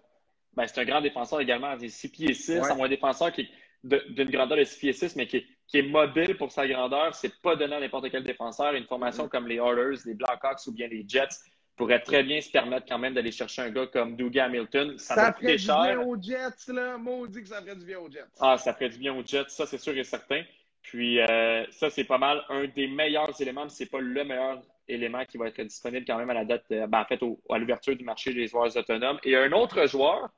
Ben, 0.54 0.66
c'est 0.66 0.80
un 0.80 0.84
grand 0.84 1.00
défenseur 1.00 1.40
également. 1.40 1.74
Il 1.78 1.86
est 1.86 1.88
6 1.88 2.08
pieds 2.10 2.34
6. 2.34 2.44
C'est 2.44 2.60
un 2.60 2.88
défenseur 2.88 3.32
qui 3.32 3.48
d'une 3.82 4.30
grandeur 4.30 4.56
de 4.56 4.64
6 4.64 4.78
pieds 4.78 4.92
6, 4.92 5.16
mais 5.16 5.26
qui, 5.26 5.44
est 5.74 5.82
mobile 5.82 6.36
pour 6.36 6.52
sa 6.52 6.66
grandeur. 6.66 7.14
C'est 7.14 7.40
pas 7.42 7.56
donné 7.56 7.74
à 7.74 7.80
n'importe 7.80 8.10
quel 8.10 8.24
défenseur. 8.24 8.72
Une 8.74 8.86
formation 8.86 9.28
comme 9.28 9.46
les 9.46 9.56
Oilers, 9.56 9.98
les 10.06 10.14
Blackhawks 10.14 10.66
ou 10.66 10.72
bien 10.72 10.88
les 10.88 11.04
Jets 11.06 11.36
pourrait 11.76 12.00
très 12.00 12.22
bien 12.22 12.40
se 12.40 12.50
permettre 12.50 12.86
quand 12.88 12.98
même 12.98 13.14
d'aller 13.14 13.32
chercher 13.32 13.62
un 13.62 13.70
gars 13.70 13.86
comme 13.86 14.16
Dougie 14.16 14.40
Hamilton. 14.40 14.96
Ça, 14.98 15.14
ça 15.14 15.32
ferait 15.32 15.56
du 15.56 15.66
bien 15.66 16.00
aux 16.00 16.20
Jets, 16.20 16.72
là. 16.72 16.96
Maudit 16.96 17.42
que 17.42 17.48
ça 17.48 17.60
ferait 17.60 17.76
du 17.76 17.84
bien 17.84 17.98
aux 17.98 18.10
Jets. 18.10 18.24
Ah, 18.40 18.56
ça 18.58 18.72
ferait 18.74 18.88
du 18.88 18.98
bien 18.98 19.14
aux 19.14 19.24
Jets, 19.24 19.48
ça 19.48 19.66
c'est 19.66 19.78
sûr 19.78 19.96
et 19.96 20.04
certain. 20.04 20.42
Puis 20.82 21.18
euh, 21.20 21.64
ça, 21.70 21.90
c'est 21.90 22.04
pas 22.04 22.18
mal 22.18 22.44
un 22.48 22.66
des 22.66 22.86
meilleurs 22.86 23.40
éléments, 23.40 23.64
mais 23.64 23.70
c'est 23.70 23.90
pas 23.90 24.00
le 24.00 24.24
meilleur 24.24 24.62
élément 24.86 25.24
qui 25.24 25.38
va 25.38 25.48
être 25.48 25.62
disponible 25.62 26.04
quand 26.06 26.18
même 26.18 26.30
à 26.30 26.34
la 26.34 26.44
date, 26.44 26.64
euh, 26.72 26.86
ben, 26.86 27.00
en 27.00 27.04
fait, 27.06 27.20
à 27.50 27.58
l'ouverture 27.58 27.96
du 27.96 28.04
marché 28.04 28.34
des 28.34 28.46
joueurs 28.46 28.76
autonomes. 28.76 29.18
Et 29.24 29.34
un 29.34 29.50
autre 29.52 29.86
joueur, 29.88 30.28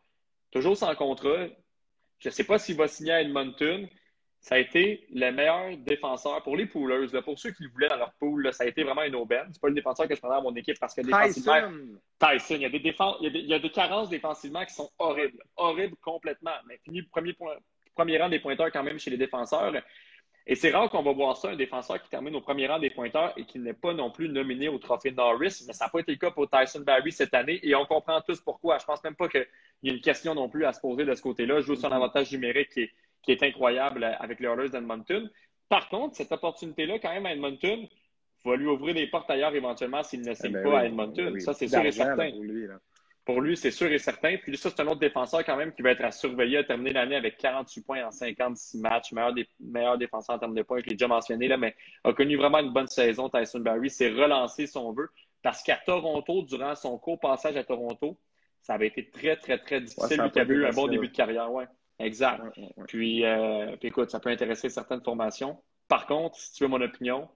toujours 0.52 0.76
sans 0.76 0.94
contrat, 0.94 1.48
je 2.20 2.28
ne 2.28 2.32
sais 2.32 2.44
pas 2.44 2.58
s'il 2.58 2.76
va 2.76 2.86
signer 2.88 3.12
à 3.12 3.20
Edmonton. 3.20 3.88
Ça 4.46 4.54
a 4.54 4.58
été 4.58 5.04
le 5.12 5.32
meilleur 5.32 5.76
défenseur 5.78 6.40
pour 6.44 6.56
les 6.56 6.66
poolers. 6.66 7.08
pour 7.24 7.36
ceux 7.36 7.50
qui 7.50 7.64
le 7.64 7.68
voulaient 7.68 7.88
dans 7.88 7.96
leur 7.96 8.12
pool, 8.12 8.52
ça 8.52 8.62
a 8.62 8.68
été 8.68 8.84
vraiment 8.84 9.02
une 9.02 9.16
aubaine. 9.16 9.46
Ce 9.46 9.54
n'est 9.54 9.60
pas 9.60 9.68
le 9.70 9.74
défenseur 9.74 10.06
que 10.06 10.14
je 10.14 10.20
prenais 10.20 10.36
à 10.36 10.40
mon 10.40 10.54
équipe 10.54 10.78
parce 10.78 10.94
que 10.94 11.00
Tyson. 11.00 11.98
Tyson. 12.20 12.54
Il 12.54 12.60
y, 12.60 12.64
a 12.64 12.68
des 12.68 12.78
il, 13.22 13.46
y 13.48 13.54
a 13.54 13.58
des, 13.58 13.70
carences 13.70 14.08
défensivement 14.08 14.64
qui 14.64 14.72
sont 14.72 14.88
horribles. 15.00 15.42
Horribles 15.56 15.96
complètement. 15.96 16.52
Mais 16.68 16.78
fini 16.84 17.02
premier, 17.02 17.32
point, 17.32 17.56
premier 17.96 18.18
rang 18.18 18.28
des 18.28 18.38
pointeurs 18.38 18.70
quand 18.70 18.84
même 18.84 19.00
chez 19.00 19.10
les 19.10 19.16
défenseurs. 19.16 19.72
Et 20.46 20.54
c'est 20.54 20.70
rare 20.70 20.88
qu'on 20.90 21.02
va 21.02 21.12
voir 21.12 21.36
ça, 21.36 21.48
un 21.48 21.56
défenseur 21.56 22.00
qui 22.00 22.08
termine 22.08 22.36
au 22.36 22.40
premier 22.40 22.68
rang 22.68 22.78
des 22.78 22.90
pointeurs 22.90 23.32
et 23.36 23.46
qui 23.46 23.58
n'est 23.58 23.74
pas 23.74 23.94
non 23.94 24.12
plus 24.12 24.28
nominé 24.28 24.68
au 24.68 24.78
trophée 24.78 25.10
Norris, 25.10 25.64
mais 25.66 25.72
ça 25.72 25.86
n'a 25.86 25.88
pas 25.88 25.98
été 25.98 26.12
le 26.12 26.18
cas 26.18 26.30
pour 26.30 26.48
Tyson 26.48 26.82
Barry 26.82 27.10
cette 27.10 27.34
année 27.34 27.58
et 27.64 27.74
on 27.74 27.84
comprend 27.84 28.20
tous 28.20 28.40
pourquoi. 28.40 28.78
Je 28.78 28.84
pense 28.84 29.02
même 29.02 29.16
pas 29.16 29.28
qu'il 29.28 29.44
y 29.82 29.88
ait 29.88 29.92
une 29.92 30.00
question 30.00 30.36
non 30.36 30.48
plus 30.48 30.64
à 30.64 30.72
se 30.72 30.80
poser 30.80 31.04
de 31.04 31.12
ce 31.16 31.22
côté-là. 31.22 31.58
Je 31.58 31.66
joue 31.66 31.74
son 31.74 31.88
mm-hmm. 31.88 31.94
avantage 31.94 32.30
numérique 32.30 32.68
qui 32.68 32.82
est, 32.82 32.92
incroyable 33.42 34.04
avec 34.18 34.40
les 34.40 34.46
Oilers 34.46 34.70
d'Edmonton. 34.70 35.30
Par 35.68 35.88
contre, 35.88 36.16
cette 36.16 36.32
opportunité-là, 36.32 36.98
quand 36.98 37.12
même, 37.12 37.26
à 37.26 37.32
Edmonton, 37.32 37.88
va 38.44 38.56
lui 38.56 38.66
ouvrir 38.66 38.94
des 38.94 39.06
portes 39.06 39.30
ailleurs 39.30 39.54
éventuellement 39.54 40.02
s'il 40.02 40.20
ne 40.20 40.34
signe 40.34 40.50
eh 40.50 40.62
ben 40.62 40.64
pas 40.64 40.80
à 40.80 40.84
Edmonton. 40.84 41.38
Ça, 41.40 41.52
c'est 41.52 41.68
sûr 41.68 41.84
et 41.84 41.92
certain. 41.92 42.30
Pour 43.24 43.40
lui, 43.40 43.56
c'est 43.56 43.72
sûr 43.72 43.90
et 43.90 43.98
certain. 43.98 44.36
Puis 44.36 44.56
ça, 44.56 44.70
c'est 44.70 44.80
un 44.80 44.86
autre 44.86 45.00
défenseur 45.00 45.44
quand 45.44 45.56
même 45.56 45.72
qui 45.72 45.82
va 45.82 45.90
être 45.90 46.04
à 46.04 46.12
surveiller, 46.12 46.58
à 46.58 46.64
terminer 46.64 46.92
l'année 46.92 47.16
avec 47.16 47.36
48 47.38 47.82
points 47.82 48.06
en 48.06 48.12
56 48.12 48.78
matchs, 48.78 49.12
meilleur, 49.58 49.98
défenseur 49.98 50.36
en 50.36 50.38
termes 50.38 50.54
de 50.54 50.62
points, 50.62 50.78
je 50.78 50.86
l'ai 50.86 50.94
déjà 50.94 51.08
mentionné, 51.08 51.48
là, 51.48 51.56
mais 51.56 51.74
a 52.04 52.12
connu 52.12 52.36
vraiment 52.36 52.60
une 52.60 52.72
bonne 52.72 52.86
saison, 52.86 53.28
Tyson 53.28 53.60
Barry. 53.60 53.90
s'est 53.90 54.10
relancé, 54.10 54.68
si 54.68 54.78
on 54.78 54.92
veut, 54.92 55.08
parce 55.42 55.62
qu'à 55.64 55.76
Toronto, 55.84 56.42
durant 56.42 56.76
son 56.76 56.98
court 56.98 57.18
passage 57.18 57.56
à 57.56 57.64
Toronto, 57.64 58.16
ça 58.62 58.74
avait 58.74 58.86
été 58.88 59.10
très, 59.10 59.36
très, 59.36 59.58
très 59.58 59.80
difficile. 59.80 60.20
lui 60.22 60.30
qui 60.30 60.40
avait 60.40 60.54
eu 60.54 60.66
un 60.66 60.70
bon 60.70 60.86
début 60.86 61.08
de 61.08 61.14
carrière. 61.14 61.52
Ouais, 61.52 61.66
exact. 61.98 62.42
puis, 62.88 63.24
euh, 63.24 63.76
puis, 63.76 63.88
écoute, 63.88 64.10
ça 64.10 64.20
peut 64.20 64.30
intéresser 64.30 64.68
certaines 64.68 65.02
formations. 65.02 65.58
Par 65.88 66.06
contre, 66.06 66.36
si 66.36 66.52
tu 66.52 66.64
veux 66.64 66.68
mon 66.68 66.80
opinion, 66.80 67.28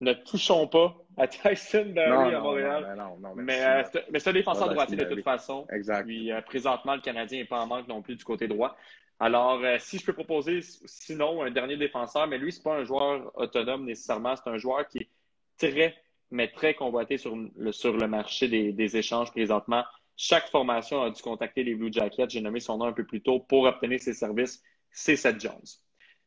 ne 0.00 0.12
touchons 0.12 0.66
pas 0.66 0.94
à 1.16 1.26
Tyson 1.26 1.92
Barry 1.94 2.34
à 2.34 2.40
Montréal. 2.40 2.96
mais, 3.36 3.64
euh, 3.64 3.82
mais 4.10 4.18
c'est 4.18 4.30
un 4.30 4.34
défenseur 4.34 4.68
droitier 4.68 4.96
de 4.96 5.04
toute 5.04 5.24
façon. 5.24 5.66
Exact. 5.72 6.04
Puis 6.04 6.30
euh, 6.30 6.40
présentement, 6.42 6.94
le 6.94 7.00
Canadien 7.00 7.38
n'est 7.38 7.46
pas 7.46 7.60
en 7.60 7.66
manque 7.66 7.88
non 7.88 8.02
plus 8.02 8.16
du 8.16 8.24
côté 8.24 8.46
droit. 8.48 8.76
Alors, 9.18 9.64
euh, 9.64 9.76
si 9.78 9.98
je 9.98 10.04
peux 10.04 10.12
proposer 10.12 10.60
sinon 10.60 11.42
un 11.42 11.50
dernier 11.50 11.78
défenseur, 11.78 12.26
mais 12.26 12.36
lui, 12.36 12.52
c'est 12.52 12.62
pas 12.62 12.74
un 12.74 12.84
joueur 12.84 13.32
autonome 13.34 13.86
nécessairement, 13.86 14.36
c'est 14.36 14.50
un 14.50 14.58
joueur 14.58 14.86
qui 14.86 14.98
est 14.98 15.08
très, 15.56 15.96
mais 16.30 16.48
très 16.48 16.74
convoité 16.74 17.16
sur 17.16 17.34
le, 17.34 17.72
sur 17.72 17.96
le 17.96 18.06
marché 18.06 18.48
des, 18.48 18.72
des 18.72 18.96
échanges 18.98 19.30
présentement. 19.30 19.84
Chaque 20.16 20.48
formation 20.48 21.02
a 21.02 21.10
dû 21.10 21.20
contacter 21.22 21.62
les 21.62 21.74
Blue 21.74 21.92
Jackets, 21.92 22.30
j'ai 22.30 22.40
nommé 22.40 22.60
son 22.60 22.78
nom 22.78 22.86
un 22.86 22.92
peu 22.92 23.04
plus 23.04 23.22
tôt, 23.22 23.40
pour 23.40 23.64
obtenir 23.64 24.00
ses 24.00 24.14
services. 24.14 24.62
C'est 24.90 25.16
Seth 25.16 25.40
Jones. 25.40 25.64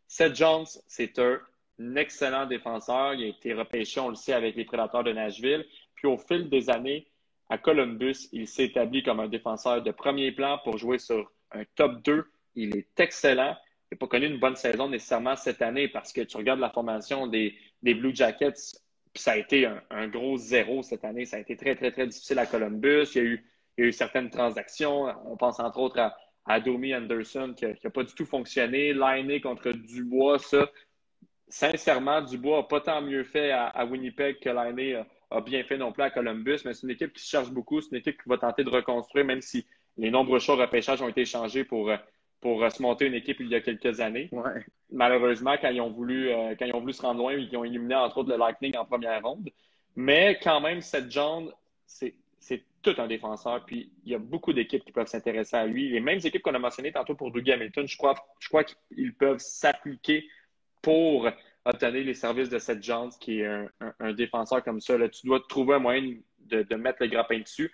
Seth 0.08 0.36
Jones, 0.36 0.66
c'est 0.88 1.18
un 1.20 1.40
un 1.80 1.96
excellent 1.96 2.46
défenseur. 2.46 3.14
Il 3.14 3.24
a 3.24 3.28
été 3.28 3.54
repêché, 3.54 4.00
on 4.00 4.10
le 4.10 4.16
sait, 4.16 4.34
avec 4.34 4.56
les 4.56 4.66
Prédateurs 4.66 5.04
de 5.04 5.12
Nashville. 5.12 5.66
Puis 5.96 6.08
au 6.08 6.18
fil 6.18 6.50
des 6.50 6.70
années, 6.70 7.08
à 7.50 7.58
Columbus, 7.58 8.30
il 8.32 8.48
s'est 8.48 8.66
établi 8.66 9.02
comme 9.02 9.20
un 9.20 9.28
défenseur 9.28 9.82
de 9.82 9.92
premier 9.92 10.32
plan 10.32 10.60
pour 10.64 10.78
jouer 10.78 11.00
sur 11.00 11.32
un 11.52 11.64
top 11.76 12.04
2. 12.04 12.26
Il 12.56 12.78
est 12.78 13.00
excellent. 13.00 13.56
Il 13.92 13.96
n'a 13.96 13.98
pas 13.98 14.08
connu 14.08 14.28
une 14.28 14.40
bonne 14.40 14.56
saison 14.56 14.88
nécessairement 14.88 15.36
cette 15.36 15.62
année 15.62 15.88
parce 15.88 16.14
que 16.14 16.22
tu 16.22 16.38
regardes 16.38 16.60
la 16.60 16.70
formation 16.70 17.26
des, 17.26 17.56
Blue 17.82 18.16
Jackets, 18.16 18.78
ça 19.16 19.32
a 19.32 19.38
été 19.38 19.66
un, 19.90 20.08
gros 20.08 20.38
zéro 20.38 20.84
cette 20.84 21.04
année. 21.04 21.26
Ça 21.26 21.38
a 21.38 21.40
été 21.40 21.58
très, 21.58 21.76
très, 21.76 21.92
très 21.92 22.06
difficile 22.06 22.38
à 22.38 22.46
Columbus. 22.46 23.08
Il 23.16 23.18
y 23.18 23.20
a 23.20 23.24
eu, 23.24 23.46
eu 23.86 23.92
certaines 23.92 24.30
transactions. 24.30 25.08
On 25.26 25.38
pense 25.38 25.60
entre 25.60 25.80
autres 25.80 26.00
à, 26.00 26.16
à 26.46 26.60
Domi 26.60 26.96
Anderson 26.96 27.54
qui 27.56 27.66
n'a 27.66 27.90
pas 27.92 28.04
du 28.04 28.14
tout 28.14 28.26
fonctionné. 28.26 28.94
Lainé 28.94 29.42
contre 29.42 29.72
Dubois, 29.72 30.40
ça, 30.40 30.70
sincèrement, 31.48 32.22
Dubois 32.22 32.58
n'a 32.58 32.64
pas 32.64 32.82
tant 32.82 33.02
mieux 33.02 33.24
fait 33.24 33.52
à, 33.52 33.86
Winnipeg 33.86 34.40
que 34.40 34.50
l'année 34.50 35.02
a, 35.32 35.42
bien 35.42 35.64
fait 35.64 35.78
non 35.78 35.92
plus 35.92 36.04
à 36.04 36.10
Columbus, 36.10 36.60
mais 36.66 36.74
c'est 36.74 36.84
une 36.84 36.92
équipe 36.92 37.14
qui 37.14 37.24
se 37.24 37.30
cherche 37.30 37.52
beaucoup, 37.52 37.82
c'est 37.82 37.92
une 37.92 37.98
équipe 37.98 38.22
qui 38.22 38.30
va 38.30 38.38
tenter 38.38 38.64
de 38.64 38.70
reconstruire, 38.70 39.26
même 39.26 39.42
si 39.42 39.66
les 39.98 40.10
nombreux 40.10 40.40
choix 40.40 40.56
repêchage 40.56 41.02
ont 41.02 41.10
été 41.10 41.26
changés 41.26 41.64
pour, 41.64 41.92
pour 42.42 42.72
se 42.72 42.82
monter 42.82 43.06
une 43.06 43.14
équipe 43.14 43.40
il 43.40 43.50
y 43.50 43.56
a 43.56 43.62
quelques 43.62 44.00
années. 44.00 44.30
Malheureusement, 44.92 45.56
quand 45.62 45.70
ils, 45.70 45.82
ont 45.82 45.92
voulu, 45.92 46.30
euh, 46.30 46.56
quand 46.58 46.66
ils 46.66 46.74
ont 46.74 46.80
voulu 46.80 46.94
se 46.94 47.02
rendre 47.02 47.20
loin, 47.20 47.34
ils 47.34 47.56
ont 47.58 47.64
éliminé 47.64 47.96
entre 47.96 48.20
autres 48.20 48.30
le 48.30 48.38
Lightning 48.38 48.76
en 48.78 48.86
première 48.86 49.22
ronde. 49.22 49.50
Mais 49.96 50.40
quand 50.42 50.62
même, 50.62 50.82
cette 50.82 51.12
John, 51.12 51.52
c'est 51.86 52.16
tout 52.82 52.96
un 52.98 53.08
défenseur. 53.08 53.66
Puis 53.66 53.92
il 54.06 54.12
y 54.12 54.16
a 54.16 54.20
beaucoup 54.20 54.54
d'équipes 54.54 54.84
qui 54.84 54.92
peuvent 54.92 55.08
s'intéresser 55.08 55.56
à 55.56 55.66
lui. 55.66 55.90
Les 55.90 56.00
mêmes 56.00 56.20
équipes 56.24 56.42
qu'on 56.42 56.56
a 56.56 56.60
mentionnées 56.60 56.92
tantôt 56.92 57.16
pour 57.16 57.32
Dougie 57.32 57.52
Hamilton, 57.52 57.88
je 57.88 57.98
crois, 57.98 58.16
je 58.40 58.48
crois 58.48 58.64
qu'ils 58.64 59.14
peuvent 59.16 59.40
s'appliquer 59.40 60.28
pour 60.82 61.30
obtenir 61.66 62.06
les 62.06 62.14
services 62.14 62.50
de 62.50 62.60
cette 62.60 62.84
Jones, 62.84 63.12
qui 63.20 63.42
est 63.42 63.68
un, 64.00 64.14
défenseur 64.14 64.64
comme 64.64 64.82
ça. 64.82 64.98
Là, 64.98 65.10
tu 65.10 65.28
dois 65.28 65.42
trouver 65.48 65.76
un 65.76 65.80
moyen 65.80 66.16
de, 66.40 66.76
mettre 66.76 67.02
le 67.02 67.08
grappin 67.08 67.40
dessus. 67.40 67.72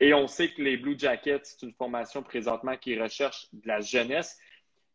Et 0.00 0.12
on 0.12 0.26
sait 0.26 0.48
que 0.48 0.62
les 0.62 0.76
Blue 0.76 0.98
Jackets, 0.98 1.40
c'est 1.44 1.62
une 1.62 1.72
formation 1.72 2.22
présentement 2.22 2.76
qui 2.76 3.00
recherche 3.00 3.48
de 3.52 3.66
la 3.66 3.80
jeunesse. 3.80 4.38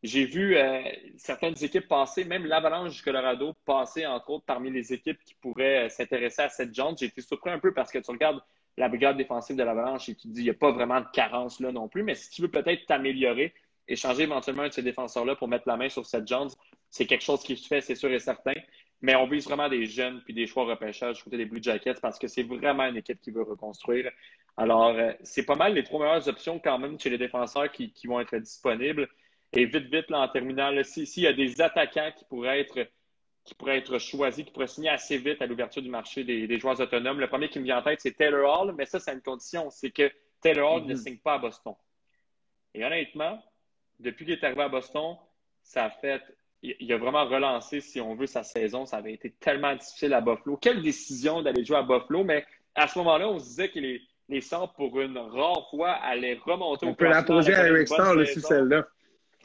j'ai 0.03 0.26
vu 0.26 0.57
euh, 0.57 0.82
certaines 1.17 1.63
équipes 1.63 1.88
passer, 1.88 2.24
même 2.24 2.45
l'Avalanche 2.45 2.97
du 2.97 3.01
Colorado 3.01 3.55
passer, 3.65 4.05
entre 4.05 4.30
autres, 4.32 4.45
parmi 4.45 4.69
les 4.69 4.93
équipes 4.93 5.19
qui 5.24 5.36
pourraient 5.36 5.89
s'intéresser 5.89 6.43
à 6.43 6.49
cette 6.49 6.74
jante. 6.74 6.99
J'ai 6.99 7.07
été 7.07 7.22
surpris 7.22 7.51
un 7.51 7.59
peu 7.59 7.74
parce 7.74 7.91
que 7.91 7.99
tu 7.99 8.11
regardes 8.11 8.41
la 8.78 8.89
brigade 8.89 9.17
défensive 9.17 9.55
de 9.55 9.63
l'Avalanche 9.63 10.09
et 10.09 10.15
tu 10.15 10.24
te 10.24 10.28
dis 10.28 10.34
qu'il 10.36 10.43
n'y 10.43 10.49
a 10.49 10.53
pas 10.53 10.72
vraiment 10.72 11.01
de 11.01 11.07
carence 11.13 11.59
là 11.59 11.72
non 11.72 11.88
plus. 11.88 12.03
Mais 12.03 12.15
si 12.15 12.30
tu 12.30 12.41
veux 12.41 12.49
peut-être 12.49 12.86
t'améliorer 12.86 13.53
et 13.88 13.95
changer 13.95 14.24
éventuellement 14.24 14.63
un 14.63 14.69
de 14.69 14.74
ces 14.74 14.84
défenseurs-là 14.84 15.36
pour 15.36 15.47
mettre 15.47 15.67
la 15.67 15.78
main 15.78 15.89
sur 15.89 16.05
cette 16.05 16.28
jante, 16.28 16.55
c'est 16.89 17.05
quelque 17.05 17.24
chose 17.24 17.43
qui 17.43 17.57
se 17.57 17.67
fait, 17.67 17.82
c'est 17.82 17.95
sûr 17.95 18.11
et 18.11 18.19
certain. 18.19 18.53
Mais 19.01 19.15
on 19.15 19.28
vise 19.28 19.45
vraiment 19.45 19.67
des 19.67 19.86
jeunes 19.86 20.22
puis 20.24 20.34
des 20.34 20.47
choix 20.47 20.65
repêchage 20.65 21.17
du 21.17 21.24
côté 21.24 21.38
des 21.38 21.45
Blue 21.45 21.61
Jackets 21.61 21.99
parce 22.01 22.19
que 22.19 22.28
c'est 22.28 22.43
vraiment 22.43 22.86
une 22.86 22.97
équipe 22.97 23.19
qui 23.19 23.32
veut 23.32 23.43
reconstruire. 23.43 24.11
Alors, 24.57 24.89
euh, 24.89 25.11
c'est 25.24 25.45
pas 25.45 25.55
mal 25.55 25.74
les 25.74 25.84
trois 25.84 25.99
meilleures 25.99 26.28
options 26.28 26.59
quand 26.59 26.78
même 26.78 26.99
chez 26.99 27.09
les 27.09 27.17
défenseurs 27.17 27.72
qui 27.72 27.91
vont 28.05 28.19
être 28.19 28.38
disponibles. 28.38 29.07
Et 29.53 29.65
vite, 29.65 29.93
vite, 29.93 30.09
là, 30.09 30.22
en 30.22 30.28
terminant, 30.30 30.72
s'il 30.84 31.24
y 31.24 31.28
a 31.28 31.34
des 31.34 31.61
attaquants 31.61 32.11
qui 32.17 32.26
pourraient 32.26 32.61
être 32.61 32.88
qui 33.44 33.56
pourraient 33.56 33.78
être 33.78 33.98
choisis, 33.98 34.46
qui 34.46 34.52
pourraient 34.52 34.68
signer 34.68 34.89
assez 34.89 35.18
vite 35.18 35.42
à 35.42 35.48
l'ouverture 35.48 35.82
du 35.82 35.89
marché 35.89 36.24
des, 36.24 36.60
joueurs 36.60 36.80
autonomes. 36.80 37.20
Le 37.20 37.28
premier 37.28 37.50
qui 37.50 37.60
me 37.60 37.64
vient 37.64 37.80
en 37.80 37.82
tête, 37.82 38.00
c'est 38.02 38.16
Taylor 38.16 38.62
Hall, 38.62 38.76
mais 38.78 38.86
ça, 38.86 39.00
c'est 39.00 39.14
une 39.14 39.22
condition, 39.22 39.70
c'est 39.70 39.92
que 39.92 40.12
Taylor 40.42 40.74
Hall 40.74 40.84
ne 40.86 40.94
mm-hmm. 40.94 40.98
signe 40.98 41.18
pas 41.18 41.34
à 41.34 41.38
Boston. 41.39 41.74
Et 42.74 42.86
honnêtement, 42.86 43.44
depuis 44.00 44.26
qu'il 44.26 44.34
est 44.36 44.44
arrivé 44.44 44.62
à 44.62 44.70
Boston, 44.70 45.16
ça 45.64 45.86
a 45.86 45.89
fait. 45.89 46.22
Il 46.64 46.94
a 46.94 46.98
vraiment 46.98 47.26
relancé, 47.26 47.82
si 47.82 48.00
on 48.00 48.14
veut, 48.14 48.28
sa 48.28 48.44
saison. 48.44 48.86
Ça 48.86 48.98
avait 48.98 49.14
été 49.14 49.32
tellement 49.32 49.76
difficile 49.76 50.14
à 50.14 50.22
Buffalo. 50.22 50.58
Quelle 50.58 50.84
décision 50.84 51.42
d'aller 51.42 51.66
jouer 51.66 51.78
à 51.78 51.82
Buffalo, 51.82 52.24
mais 52.24 52.46
à 52.76 52.88
ce 52.88 53.00
moment-là, 53.00 53.28
on 53.28 53.39
se 53.39 53.46
disait 53.46 53.70
que 53.70 53.80
les, 53.80 54.02
les 54.30 54.42
pour 54.76 55.02
une 55.02 55.18
rare 55.18 55.68
fois, 55.72 55.92
allaient 55.94 56.39
remonter 56.46 56.86
on 56.86 56.89
au 56.89 56.92
On 56.92 56.96
peut 56.96 57.10
la 57.10 57.24
poser 57.24 57.56
à 57.56 57.68
Eric 57.68 57.88
Starr 57.88 58.16
aussi, 58.16 58.39
celle-là. 58.39 58.88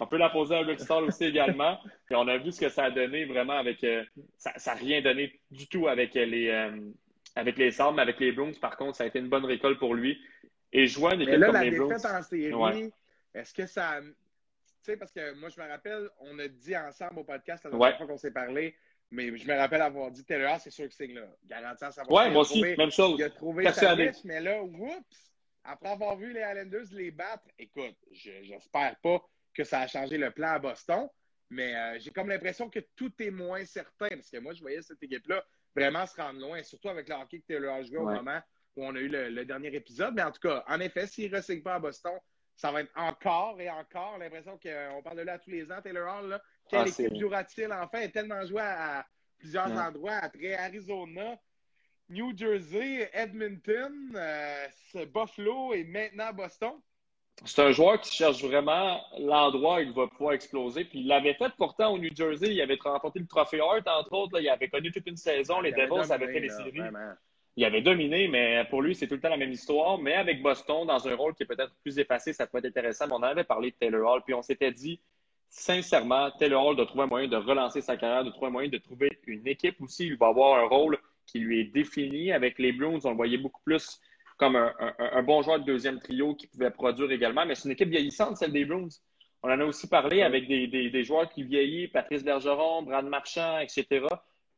On 0.00 0.06
peut 0.06 0.18
la 0.18 0.30
poser 0.30 0.56
à 0.56 0.60
Rick 0.60 0.80
Stall 0.80 1.04
aussi 1.04 1.24
également. 1.24 1.78
Et 2.10 2.14
on 2.14 2.28
a 2.28 2.38
vu 2.38 2.52
ce 2.52 2.60
que 2.60 2.68
ça 2.68 2.84
a 2.84 2.90
donné 2.90 3.24
vraiment 3.24 3.54
avec. 3.54 3.82
Euh, 3.84 4.04
ça 4.36 4.52
n'a 4.66 4.74
rien 4.74 5.00
donné 5.00 5.40
du 5.50 5.68
tout 5.68 5.88
avec 5.88 6.14
les, 6.14 6.48
euh, 6.48 6.70
avec 7.34 7.56
les 7.58 7.70
mais 7.94 8.02
avec 8.02 8.20
les 8.20 8.32
Bruins, 8.32 8.52
par 8.60 8.76
contre, 8.76 8.96
ça 8.96 9.04
a 9.04 9.06
été 9.06 9.18
une 9.18 9.28
bonne 9.28 9.44
récolte 9.44 9.78
pour 9.78 9.94
lui. 9.94 10.18
Et 10.72 10.86
jouer 10.86 11.14
une 11.14 11.22
équipe 11.22 11.36
là, 11.36 11.46
comme 11.46 11.54
la 11.54 11.64
les 11.64 11.70
défaite 11.70 12.04
en 12.04 12.22
série, 12.22 12.92
est-ce 13.34 13.54
que 13.54 13.66
ça. 13.66 14.00
Tu 14.00 14.92
sais, 14.92 14.96
parce 14.96 15.12
que 15.12 15.34
moi, 15.34 15.48
je 15.48 15.60
me 15.60 15.68
rappelle, 15.68 16.08
on 16.20 16.38
a 16.38 16.48
dit 16.48 16.76
ensemble 16.76 17.20
au 17.20 17.24
podcast 17.24 17.64
la 17.64 17.70
dernière 17.70 17.96
fois 17.96 18.06
qu'on 18.06 18.16
s'est 18.16 18.30
parlé, 18.30 18.76
mais 19.10 19.36
je 19.36 19.46
me 19.46 19.54
rappelle 19.54 19.82
avoir 19.82 20.10
dit 20.10 20.24
Taylor, 20.24 20.58
c'est 20.60 20.70
sûr 20.70 20.86
que 20.86 20.94
c'est 20.94 21.06
là. 21.08 21.26
Garanti 21.44 21.84
à 21.84 21.90
savoir. 21.90 22.24
Ouais, 22.26 22.30
moi 22.30 22.42
aussi, 22.42 22.62
même 22.62 22.90
chose. 22.90 23.16
Il 23.18 23.24
a 23.24 23.30
trouvé 23.30 23.70
sa 23.72 23.96
niche, 23.96 24.24
mais 24.24 24.40
là, 24.40 24.62
oups, 24.62 25.32
après 25.64 25.90
avoir 25.90 26.16
vu 26.16 26.32
les 26.32 26.40
Islanders 26.40 26.86
les 26.92 27.10
battre, 27.10 27.44
écoute, 27.58 27.96
j'espère 28.12 28.96
pas 29.02 29.22
que 29.56 29.64
ça 29.64 29.80
a 29.80 29.86
changé 29.86 30.18
le 30.18 30.30
plan 30.30 30.48
à 30.48 30.58
Boston. 30.58 31.08
Mais 31.50 31.74
euh, 31.74 31.98
j'ai 31.98 32.10
comme 32.10 32.28
l'impression 32.28 32.68
que 32.68 32.80
tout 32.96 33.12
est 33.20 33.30
moins 33.30 33.64
certain 33.64 34.08
parce 34.08 34.30
que 34.30 34.38
moi, 34.38 34.52
je 34.52 34.60
voyais 34.60 34.82
cette 34.82 35.02
équipe-là 35.02 35.44
vraiment 35.74 36.06
se 36.06 36.16
rendre 36.16 36.40
loin, 36.40 36.62
surtout 36.62 36.88
avec 36.88 37.08
le 37.08 37.14
hockey 37.14 37.40
que 37.40 37.46
Taylor 37.46 37.74
a 37.74 37.82
joué 37.82 37.98
au 37.98 38.06
moment 38.06 38.40
où 38.74 38.84
on 38.84 38.94
a 38.94 38.98
eu 38.98 39.08
le, 39.08 39.44
dernier 39.44 39.74
épisode. 39.74 40.14
Mais 40.14 40.22
en 40.22 40.32
tout 40.32 40.40
cas, 40.40 40.64
en 40.66 40.80
effet, 40.80 41.06
s'il 41.06 41.30
ne 41.30 41.38
re 41.38 41.62
pas 41.62 41.74
à 41.74 41.78
Boston, 41.78 42.18
ça 42.56 42.72
va 42.72 42.80
être 42.80 42.90
encore 42.96 43.60
et 43.60 43.70
encore 43.70 44.18
l'impression 44.18 44.58
qu'on 44.58 45.02
parle 45.02 45.18
de 45.18 45.22
là 45.22 45.38
tous 45.38 45.50
les 45.50 45.70
ans, 45.70 45.80
Taylor 45.82 46.18
Hall. 46.18 46.30
Là. 46.30 46.42
Quelle 46.68 46.80
ah, 46.80 46.88
équipe 46.88 47.16
jouera-t-il? 47.16 47.72
Enfin? 47.72 48.00
Il 48.00 48.04
a 48.04 48.08
tellement 48.08 48.44
joué 48.46 48.62
à, 48.62 49.06
plusieurs 49.38 49.70
endroits, 49.70 50.16
après 50.16 50.54
Arizona, 50.54 51.38
New 52.08 52.36
Jersey, 52.36 53.10
Edmonton, 53.12 54.12
euh, 54.14 54.66
Buffalo 55.12 55.74
et 55.74 55.84
maintenant 55.84 56.32
Boston 56.32 56.80
c'est 57.44 57.62
un 57.62 57.72
joueur 57.72 58.00
qui 58.00 58.14
cherche 58.14 58.42
vraiment 58.42 59.00
l'endroit 59.18 59.76
où 59.76 59.80
il 59.80 59.92
va 59.92 60.06
pouvoir 60.06 60.32
exploser. 60.32 60.84
Puis 60.84 61.00
il 61.00 61.06
l'avait 61.06 61.34
fait 61.34 61.52
pourtant 61.58 61.92
au 61.92 61.98
New 61.98 62.10
Jersey. 62.14 62.54
Il 62.54 62.60
avait 62.60 62.78
remporté 62.82 63.18
le 63.18 63.26
trophée 63.26 63.60
Hart, 63.60 63.86
entre 63.86 64.12
autres. 64.14 64.40
Il 64.40 64.48
avait 64.48 64.68
connu 64.68 64.90
toute 64.90 65.06
une 65.06 65.16
saison. 65.16 65.60
Les 65.60 65.72
Devils 65.72 66.10
avaient 66.10 66.32
fait 66.32 66.40
les 66.40 66.48
séries. 66.48 66.80
Il 67.58 67.64
avait 67.64 67.80
dominé, 67.80 68.28
mais 68.28 68.66
pour 68.68 68.82
lui, 68.82 68.94
c'est 68.94 69.06
tout 69.06 69.14
le 69.14 69.20
temps 69.20 69.30
la 69.30 69.36
même 69.36 69.52
histoire. 69.52 69.98
Mais 69.98 70.14
avec 70.14 70.42
Boston, 70.42 70.86
dans 70.86 71.08
un 71.08 71.14
rôle 71.14 71.34
qui 71.34 71.42
est 71.42 71.46
peut-être 71.46 71.74
plus 71.82 71.98
effacé, 71.98 72.32
ça 72.32 72.46
peut 72.46 72.58
être 72.58 72.66
intéressant. 72.66 73.06
Mais 73.06 73.14
on 73.14 73.22
avait 73.22 73.44
parlé 73.44 73.70
de 73.70 73.76
Taylor 73.76 74.10
Hall. 74.10 74.22
Puis 74.24 74.34
on 74.34 74.42
s'était 74.42 74.72
dit, 74.72 75.00
sincèrement, 75.48 76.30
Taylor 76.32 76.66
Hall 76.66 76.76
doit 76.76 76.86
trouver 76.86 77.04
un 77.04 77.08
moyen 77.08 77.28
de 77.28 77.36
relancer 77.36 77.80
sa 77.80 77.96
carrière, 77.96 78.24
de 78.24 78.30
trouver 78.30 78.48
un 78.48 78.50
moyen 78.50 78.68
de 78.68 78.78
trouver 78.78 79.10
une 79.26 79.46
équipe 79.46 79.80
aussi. 79.80 80.06
Il 80.06 80.16
va 80.16 80.28
avoir 80.28 80.58
un 80.58 80.66
rôle 80.66 80.98
qui 81.26 81.38
lui 81.38 81.60
est 81.60 81.64
défini. 81.64 82.32
Avec 82.32 82.58
les 82.58 82.72
Blues, 82.72 83.04
on 83.04 83.10
le 83.10 83.16
voyait 83.16 83.38
beaucoup 83.38 83.62
plus 83.64 84.00
comme 84.36 84.56
un, 84.56 85.22
bon 85.22 85.42
joueur 85.42 85.60
de 85.60 85.64
deuxième 85.64 85.98
trio 85.98 86.34
qui 86.34 86.46
pouvait 86.46 86.70
produire 86.70 87.10
également. 87.10 87.46
Mais 87.46 87.54
c'est 87.54 87.64
une 87.64 87.72
équipe 87.72 87.88
vieillissante, 87.88 88.36
celle 88.36 88.52
des 88.52 88.64
Bruins. 88.64 88.88
On 89.42 89.50
en 89.50 89.60
a 89.60 89.64
aussi 89.64 89.88
parlé 89.88 90.22
avec 90.22 90.46
des, 90.48 91.04
joueurs 91.04 91.28
qui 91.30 91.42
vieillissent, 91.42 91.90
Patrice 91.90 92.24
Bergeron, 92.24 92.82
Brad 92.82 93.06
Marchand, 93.06 93.58
etc. 93.58 94.06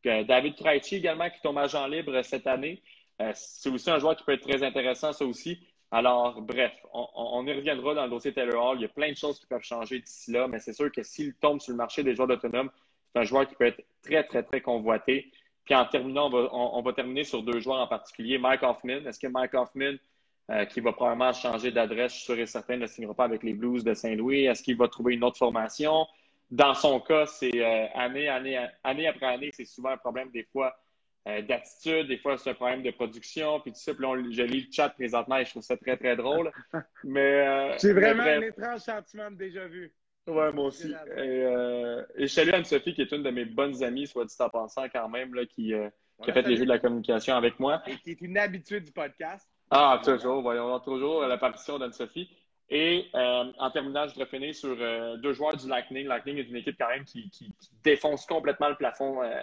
David 0.05 0.57
Krejci 0.57 0.97
également 0.97 1.29
qui 1.31 1.41
tombe 1.43 1.59
agent 1.59 1.87
libre 1.87 2.23
cette 2.23 2.47
année. 2.47 2.83
Euh, 3.21 3.33
c'est 3.35 3.69
aussi 3.69 3.91
un 3.91 3.99
joueur 3.99 4.17
qui 4.17 4.25
peut 4.25 4.33
être 4.33 4.47
très 4.47 4.63
intéressant, 4.63 5.13
ça 5.13 5.25
aussi. 5.25 5.59
Alors, 5.91 6.41
bref, 6.43 6.73
on, 6.93 7.47
y 7.47 7.53
reviendra 7.53 7.95
dans 7.95 8.05
le 8.05 8.11
dossier 8.11 8.33
Taylor 8.33 8.63
Hall. 8.63 8.79
Il 8.79 8.83
y 8.83 8.85
a 8.85 8.89
plein 8.89 9.11
de 9.11 9.17
choses 9.17 9.41
qui 9.41 9.47
peuvent 9.47 9.63
changer 9.63 10.01
d'ici 10.01 10.31
là, 10.33 10.47
mais 10.47 10.59
c'est 10.59 10.75
sûr 10.75 10.93
que 10.93 11.03
s'il 11.03 11.35
tombe 11.35 11.61
sur 11.61 11.73
le 11.73 11.79
marché 11.79 12.03
des 12.03 12.15
joueurs 12.15 12.31
autonomes, 12.31 12.71
c'est 13.13 13.21
un 13.21 13.25
joueur 13.25 13.49
qui 13.49 13.55
peut 13.55 13.67
être 13.67 13.83
très, 14.03 14.23
très, 14.25 14.43
très 14.43 14.61
convoité. 14.61 15.33
Puis 15.69 15.75
en 15.75 15.85
terminant, 15.85 16.31
on 16.33 16.81
va, 16.81 16.95
terminer 16.95 17.25
sur 17.25 17.43
deux 17.43 17.61
joueurs 17.61 17.81
en 17.81 17.87
particulier. 17.87 18.39
Mike 18.39 18.63
Hoffman. 18.63 19.05
Est-ce 19.05 19.19
que 19.19 19.27
Mike 19.27 19.53
Hoffman, 19.53 19.97
euh, 20.51 20.65
qui 20.65 20.81
va 20.81 20.95
probablement 20.95 21.35
changer 21.35 21.71
d'adresse, 21.71 22.13
je 22.13 22.17
suis 22.17 22.25
sûr 22.25 22.39
et 22.39 22.47
certain, 22.47 22.79
ne 22.79 22.87
signera 22.87 23.13
pas 23.13 23.25
avec 23.25 23.43
les 23.43 23.53
Blues 23.53 23.85
de 23.85 23.93
Saint-Louis? 23.93 24.47
Est-ce 24.47 24.63
qu'il 24.63 24.79
va 24.79 24.89
trouver 24.89 25.13
une 25.13 25.25
autre 25.25 25.37
formation? 25.37 26.07
Dans 26.51 26.73
son 26.73 27.01
cas, 27.01 27.27
c'est 27.27 27.53
euh, 27.55 27.87
année, 27.95 28.29
année, 28.29 28.67
année 28.83 29.09
après 29.09 29.27
année, 29.27 29.51
c'est 29.53 29.67
souvent 29.67 29.91
un 29.91 29.99
problème 29.99 30.31
des 30.31 30.45
fois 30.45 30.75
euh, 31.29 31.43
d'attitude, 31.43 32.09
des 32.09 32.17
fois 32.17 32.39
c'est 32.39 32.49
un 32.49 32.55
problème 32.55 32.83
de 32.83 32.91
production, 32.91 33.61
puis 33.61 33.73
tout 33.73 33.79
ça. 33.79 33.93
Puis 33.93 34.03
là, 34.03 34.17
je 34.17 34.43
lis 34.45 34.69
le 34.69 34.73
chat 34.73 34.89
présentement 34.89 35.37
et 35.37 35.45
je 35.45 35.51
trouve 35.51 35.63
ça 35.63 35.77
très, 35.77 35.99
très 35.99 36.17
drôle. 36.17 36.51
Mais, 37.05 37.77
c'est 37.77 37.93
vraiment 37.93 38.23
un 38.23 38.41
étrange 38.41 38.81
sentiment 38.81 39.31
de 39.31 39.37
déjà 39.37 39.67
vu. 39.67 39.93
Ouais, 40.29 40.53
moi 40.53 40.67
aussi. 40.67 40.93
Et, 41.17 41.21
euh, 41.21 42.03
et 42.17 42.27
je 42.27 42.33
salue 42.33 42.53
Anne-Sophie, 42.53 42.95
qui 42.95 43.03
est 43.03 43.13
une 43.13 43.23
de 43.23 43.31
mes 43.31 43.45
bonnes 43.45 43.83
amies, 43.83 44.07
soit 44.07 44.25
dit 44.25 44.35
en 44.41 44.51
pensant 44.51 44.87
quand 44.93 45.09
même, 45.09 45.35
là, 45.35 45.47
qui, 45.47 45.73
euh, 45.73 45.89
qui 46.23 46.31
a 46.31 46.35
fait 46.35 46.43
les 46.43 46.57
jeux 46.57 46.65
de 46.65 46.71
la 46.71 46.79
communication 46.79 47.35
avec 47.35 47.59
moi. 47.59 47.83
Et 47.87 47.97
qui 47.97 48.11
est 48.11 48.21
une 48.21 48.37
habitude 48.37 48.85
du 48.85 48.93
podcast. 48.93 49.49
Ah, 49.71 50.01
toujours. 50.05 50.43
Voyons 50.43 50.79
toujours 50.81 51.23
l'apparition 51.23 51.79
d'Anne-Sophie. 51.79 52.29
Et 52.71 53.07
euh, 53.15 53.45
en 53.59 53.71
terminant, 53.71 54.07
je 54.07 54.15
voudrais 54.15 54.27
finir 54.27 54.55
sur 54.55 54.77
euh, 54.79 55.17
deux 55.17 55.33
joueurs 55.33 55.57
du 55.57 55.67
Lightning. 55.67 56.07
Lightning 56.07 56.37
est 56.37 56.43
une 56.43 56.57
équipe 56.57 56.77
quand 56.79 56.89
même 56.89 57.05
qui, 57.05 57.31
qui, 57.31 57.47
qui 57.59 57.71
défonce 57.83 58.27
complètement 58.27 58.69
le 58.69 58.75
plafond 58.75 59.23
euh, 59.23 59.41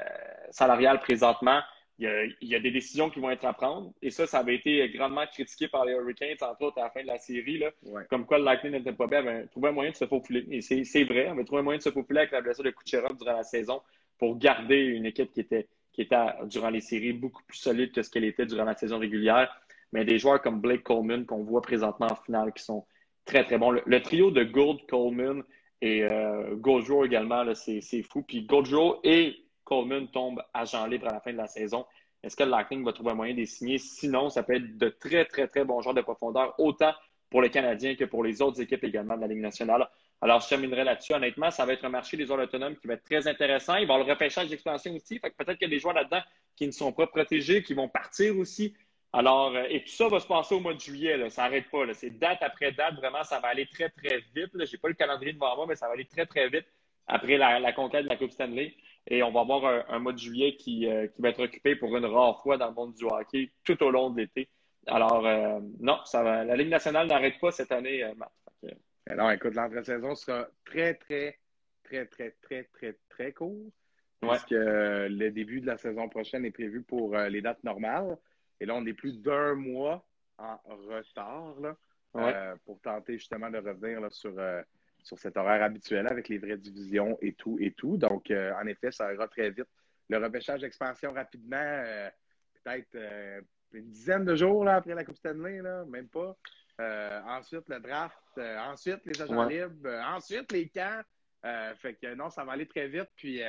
salarial 0.52 1.00
présentement 1.00 1.62
il 1.98 2.36
y, 2.41 2.56
a, 2.56 2.60
des 2.60 2.72
décisions 2.72 3.10
qui 3.10 3.20
vont 3.20 3.30
être 3.30 3.46
à 3.46 3.54
prendre. 3.54 3.93
Et 4.02 4.12
ça, 4.12 4.28
ça 4.28 4.39
avait 4.39 4.56
été 4.56 4.89
grandement 4.89 5.26
critiqué 5.32 5.70
par 5.70 5.86
les 5.86 5.93
Hurricanes, 5.93 6.36
entre 6.41 6.64
autres, 6.64 6.80
à 6.80 6.84
la 6.84 6.89
fin 6.89 7.02
de 7.02 7.08
la 7.08 7.18
série. 7.18 7.58
Là, 7.58 7.72
Comme 8.10 8.26
quoi 8.26 8.38
le 8.38 8.43
Lightning 8.43 8.74
n'était 8.74 8.91
pas 8.91 9.08
bien. 9.08 9.24
Ben, 9.24 9.48
trouver 9.48 9.70
un 9.70 9.72
moyen 9.72 9.91
de 9.91 9.96
se 9.96 10.06
faufiler. 10.06 10.46
Et 10.52 10.62
c'est 10.62 11.04
vrai, 11.06 11.30
on 11.30 11.34
avait 11.34 11.46
trouvé 11.46 11.62
un 11.62 11.64
moyen 11.64 11.78
de 11.78 11.84
se 11.84 11.91
faufiler 11.91 12.20
avec 12.20 12.32
la 12.32 12.41
blessure 12.41 12.66
de 12.66 12.72
Kucherov 12.72 13.18
durant 13.18 13.38
la 13.38 13.43
saison 13.43 13.82
pour 14.18 14.38
garder 14.38 14.76
une 14.76 15.06
équipe 15.06 15.32
qui 15.32 15.39
était, 15.39 15.70
qui 15.93 16.02
était 16.02 16.18
durant 16.48 16.70
les 16.70 16.82
séries 16.82 17.14
beaucoup 17.14 17.43
plus 17.43 17.58
solide 17.58 17.93
que 17.93 18.02
ce 18.02 18.10
qu'elle 18.10 18.26
était 18.26 18.46
durant 18.46 18.66
la 18.66 18.76
saison 18.76 19.00
régulière. 19.00 19.50
Mais 19.93 20.04
des 20.04 20.20
joueurs 20.20 20.41
comme 20.41 20.60
Blake 20.60 20.84
Coleman 20.84 21.26
qu'on 21.26 21.43
voit 21.43 21.62
présentement 21.62 22.08
en 22.12 22.16
finale 22.16 22.52
qui 22.52 22.64
sont 22.64 22.86
très, 23.24 23.46
très 23.46 23.58
bons. 23.58 23.72
Le, 23.72 24.02
trio 24.02 24.32
de 24.32 24.43
Gold, 24.43 24.86
Coleman 24.89 25.43
et 25.82 26.04
euh, 26.04 26.56
Goldrow 26.56 27.06
également, 27.06 27.46
c'est 27.54 28.04
fou. 28.04 28.22
Puis 28.22 28.43
Goldrow 28.43 29.00
et 29.06 29.45
Coleman 29.66 30.07
tombe 30.07 30.41
agent 30.53 30.86
libre 30.88 31.07
à 31.09 31.13
la 31.13 31.20
fin 31.20 31.34
de 31.34 31.38
la 31.38 31.47
saison. 31.47 31.86
Est-ce 32.24 32.36
que 32.36 32.43
le 32.43 32.49
Lightning 32.49 32.84
va 32.84 32.93
trouver 32.93 33.11
un 33.11 33.16
moyen 33.16 33.36
de 33.36 33.45
signer? 33.45 33.78
Sinon, 33.78 34.30
ça 34.30 34.41
peut 34.43 34.55
être 34.55 34.78
de 34.78 34.89
très, 34.89 35.26
très, 35.26 35.47
très 35.47 35.66
bons 35.66 35.82
joueurs 35.82 35.93
de 35.93 36.01
profondeur, 36.01 36.55
autant 36.59 36.93
pour 37.30 37.41
les 37.41 37.49
Canadiens 37.49 37.95
que 37.95 38.05
pour 38.05 38.24
les 38.24 38.41
autres 38.41 38.61
équipes 38.61 38.84
également 38.84 39.16
de 39.16 39.22
la 39.22 39.28
Ligue 39.28 39.41
nationale. 39.41 39.88
Alors, 40.22 40.39
je 40.41 40.47
terminerai 40.47 40.84
là-dessus. 40.84 41.13
Honnêtement, 41.13 41.51
ça 41.51 41.66
va 41.66 41.74
être 41.74 41.86
un 41.86 41.89
marché 41.89 42.18
des 42.18 42.26
joueurs 42.26 42.39
autonomes 42.39 42.76
qui 42.78 42.88
va 42.88 42.95
être 42.95 43.03
très 43.03 43.28
intéressant. 43.28 43.76
Il 43.76 43.86
va 43.86 43.95
avoir 43.95 44.07
le 44.07 44.13
repêchage 44.13 44.47
d'expansion 44.47 44.95
aussi. 44.95 45.20
peut-être 45.20 45.53
qu'il 45.53 45.68
y 45.68 45.72
a 45.72 45.76
des 45.76 45.80
joueurs 45.80 45.93
là-dedans 45.93 46.22
qui 46.55 46.66
ne 46.66 46.72
sont 46.72 46.93
pas 46.93 47.05
protégés, 47.05 47.61
qui 47.61 47.74
vont 47.74 47.89
partir 47.89 48.38
aussi. 48.38 48.74
Alors, 49.11 49.55
euh, 49.55 49.66
et 49.70 49.84
tout 49.84 49.91
ça 49.91 50.07
va 50.07 50.20
se 50.20 50.28
passer 50.28 50.55
au 50.55 50.61
mois 50.61 50.74
de 50.74 50.80
juillet. 50.80 51.30
Ça 51.30 51.43
n'arrête 51.43 51.70
pas. 51.70 51.86
C'est 51.93 52.09
date 52.09 52.39
après 52.41 52.72
date. 52.72 52.95
Vraiment, 52.95 53.24
ça 53.24 53.39
va 53.39 53.49
aller 53.49 53.68
très, 53.68 53.89
très 53.89 54.24
vite. 54.34 54.51
Je 54.53 54.59
n'ai 54.59 54.78
pas 54.82 54.88
le 54.88 54.93
calendrier 54.93 55.34
devant 55.34 55.55
moi, 55.55 55.66
mais 55.68 55.76
ça 55.76 55.88
va 55.88 55.93
aller 55.93 56.05
très, 56.05 56.26
très 56.26 56.49
vite 56.49 56.66
après 57.07 57.38
la 57.38 57.74
conquête 57.74 58.05
de 58.05 58.09
la 58.09 58.16
Coupe 58.16 58.32
Stanley. 58.32 58.74
Et 59.08 59.22
on 59.22 59.32
va 59.32 59.41
avoir 59.41 59.89
un, 59.89 59.99
mois 59.99 60.14
de 60.14 60.18
juillet 60.18 60.56
qui, 60.56 60.88
euh, 60.88 61.08
qui, 61.08 61.22
va 61.22 61.30
être 61.30 61.43
occupé 61.43 61.76
pour 61.76 61.95
une 61.95 62.06
rare 62.06 62.41
fois 62.41 62.58
dans 62.58 62.70
le 62.70 62.74
monde 62.74 62.93
du 62.95 63.06
hockey 63.06 63.51
tout 63.64 63.82
au 63.84 63.91
long 63.91 64.10
de 64.10 64.22
l'été. 64.22 64.49
Alors, 64.88 65.26
euh, 65.26 65.60
non, 65.80 65.99
ça 66.06 66.24
va, 66.24 66.43
la 66.43 66.56
Ligue 66.56 66.70
nationale 66.70 67.08
n'arrête 67.08 67.39
pas 67.39 67.51
cette 67.51 67.72
année, 67.72 68.03
euh, 68.03 68.14
Matt. 68.16 68.32
Alors, 69.08 69.32
écoute, 69.32 69.53
l'entrée-saison 69.53 70.16
sera 70.16 70.47
très, 70.66 70.95
très, 70.95 71.38
très, 71.84 72.08
très, 72.08 72.32
très, 72.41 72.64
très, 72.64 72.97
très 73.08 73.34
court. 73.34 73.72
Parce 74.22 74.43
que 74.45 75.08
le 75.08 75.30
début 75.30 75.62
de 75.62 75.68
la 75.68 75.78
saison 75.78 76.10
prochaine 76.10 76.45
est 76.45 76.51
prévu 76.51 76.82
pour 76.82 77.16
les 77.16 77.41
dates 77.41 77.64
normales. 77.64 78.18
Et 78.60 78.66
là, 78.66 78.74
on 78.74 78.84
est 78.88 78.93
plus 78.93 79.22
d'un 79.22 79.53
mois 79.53 80.03
en 80.39 80.58
retard 80.66 81.53
là, 81.60 82.56
pour 82.66 82.80
tenter 82.82 83.20
justement 83.20 83.51
de 83.51 83.60
revenir 83.60 84.01
là, 84.01 84.10
sur 84.10 84.34
sur 85.06 85.18
cet 85.20 85.38
horaire 85.38 85.64
habituel 85.64 86.08
avec 86.08 86.28
les 86.28 86.39
vraies 86.39 86.58
divisions 86.58 87.18
et 87.22 87.34
tout 87.34 87.58
et 87.62 87.72
tout. 87.72 87.95
Donc, 87.95 88.30
en 88.32 88.66
effet, 88.66 88.91
ça 88.91 89.14
ira 89.14 89.28
très 89.30 89.51
vite. 89.51 89.70
Le 90.10 90.18
repêchage 90.18 90.62
d'expansion 90.62 91.14
rapidement, 91.14 91.84
peut-être 92.64 92.97
une 93.72 93.89
dizaine 93.91 94.26
de 94.26 94.36
jours 94.36 94.66
là, 94.66 94.76
après 94.78 94.95
la 94.95 95.06
Coupe 95.06 95.18
Stanley, 95.18 95.62
là, 95.62 95.86
même 95.86 96.10
pas. 96.10 96.36
ensuite, 97.28 97.70
le 97.70 97.80
draft, 97.80 98.18
ensuite 98.38 99.06
les 99.06 99.22
agents 99.22 99.45
libres, 99.45 99.89
ensuite 100.08 100.51
les 100.51 100.70
camps. 100.70 101.01
fait 101.78 101.95
que 101.95 102.14
non, 102.16 102.30
ça 102.30 102.43
va 102.43 102.53
aller 102.53 102.68
très 102.68 102.88
vite. 102.88 103.10
Puis 103.16 103.41